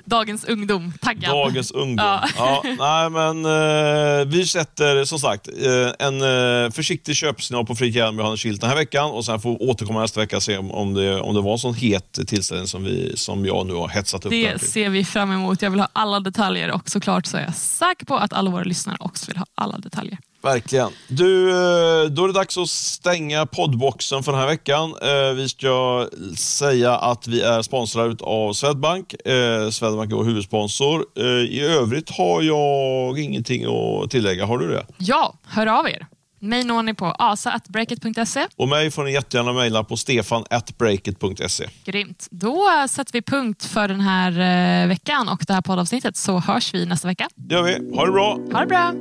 Dagens 0.06 0.46
ungdom. 0.46 0.94
Taggad. 1.02 1.32
Dagens 1.32 1.72
ungdom. 1.72 2.06
Ja. 2.06 2.28
Ja. 2.38 2.63
nej, 2.63 3.10
men 3.10 3.46
eh, 3.46 4.26
vi 4.26 4.46
sätter 4.46 5.06
som 5.06 5.20
sagt 5.20 5.48
eh, 5.48 6.08
en 6.08 6.22
eh, 6.22 6.72
försiktig 6.72 7.16
köpsignal 7.16 7.66
på 7.66 7.76
Fredrik 7.76 7.96
Hjelm 7.96 8.16
och 8.16 8.24
Johannes 8.24 8.42
Schildt 8.42 8.62
den 8.62 8.70
här 8.70 8.78
veckan 8.78 9.12
och 9.12 9.26
sen 9.26 9.39
får 9.39 9.50
vi 9.50 9.58
återkomma 9.66 10.02
nästa 10.02 10.20
vecka 10.20 10.36
och 10.36 10.44
se 10.44 10.58
om, 10.58 10.72
om, 10.72 10.94
det, 10.94 11.22
om 11.22 11.36
det 11.36 11.42
var 11.42 11.52
en 11.52 11.58
sån 11.58 11.74
het 11.74 12.20
tillställning 12.28 12.68
som, 12.68 12.84
vi, 12.84 13.18
som 13.18 13.46
jag 13.46 13.68
nu 13.68 13.74
har 13.74 13.88
hetsat 13.88 14.26
upp 14.26 14.32
Det 14.32 14.62
ser 14.62 14.89
vi 14.89 15.06
fram 15.06 15.32
emot. 15.32 15.62
Jag 15.62 15.70
vill 15.70 15.80
ha 15.80 15.89
alla 15.94 16.20
detaljer 16.20 16.72
och 16.72 16.89
såklart 16.89 17.26
så 17.26 17.38
är 17.38 17.42
jag 17.42 17.56
säker 17.56 18.06
på 18.06 18.16
att 18.16 18.34
alla 18.34 18.52
våra 18.52 18.63
lyssnare 18.63 18.98
också 19.00 19.26
vill 19.28 19.38
ha 19.38 19.46
alla 19.56 19.78
detaljer. 19.78 20.18
Verkligen. 20.44 20.90
Du, 21.08 21.50
eh, 21.50 22.10
då 22.10 22.24
är 22.24 22.28
det 22.28 22.34
dags 22.34 22.58
att 22.58 22.70
stänga 22.70 23.46
poddboxen 23.46 24.24
för 24.24 24.32
den 24.32 24.42
här 24.42 24.48
veckan. 24.48 24.94
Eh, 25.02 25.34
Vi 25.36 25.50
ska 25.50 26.08
säga 26.38 26.96
att 26.98 27.28
vi 27.28 27.42
är 27.42 27.62
sponsrade 27.62 28.24
av 28.24 28.54
Swedbank. 28.54 29.14
Eh, 29.28 29.70
Swedbank 29.70 30.12
är 30.12 30.16
vår 30.16 30.24
huvudsponsor. 30.24 31.06
I 31.50 31.62
övrigt 31.62 32.10
har 32.10 32.42
jag 32.42 33.20
ingenting 33.20 33.66
att 33.66 34.10
tillägga. 34.12 34.46
Har 34.46 34.58
du 34.58 34.68
det? 34.72 34.86
Ja, 34.98 35.34
hör 35.48 35.68
av 35.68 35.88
er. 35.90 36.08
Mig 36.40 36.64
når 36.64 36.84
ni 36.84 36.94
på 36.94 37.06
asa.breakit.se. 37.20 38.48
Och 38.56 38.68
mig 38.68 38.92
får 38.92 39.04
ni 39.04 39.14
jättegärna 39.14 39.54
mejla 39.54 39.84
på 39.84 39.98
stefan.breakit.se. 39.98 41.70
Grymt. 41.86 42.28
Då 42.32 42.68
sätter 42.90 43.14
vi 43.14 43.22
punkt 43.22 43.66
för 43.66 43.88
den 43.88 44.02
här 44.02 44.88
veckan 44.88 45.30
och 45.30 45.44
det 45.48 45.54
här 45.54 45.62
poddavsnittet 45.62 46.18
så 46.18 46.40
hörs 46.40 46.74
vi 46.74 46.86
nästa 46.86 47.08
vecka. 47.08 47.28
Det 47.36 47.56
gör 47.56 47.64
vi. 47.64 47.96
Ha 47.96 48.06
det 48.06 48.12
bra! 48.12 48.38
Ha 48.54 48.60
det 48.60 48.68
bra! 48.68 48.94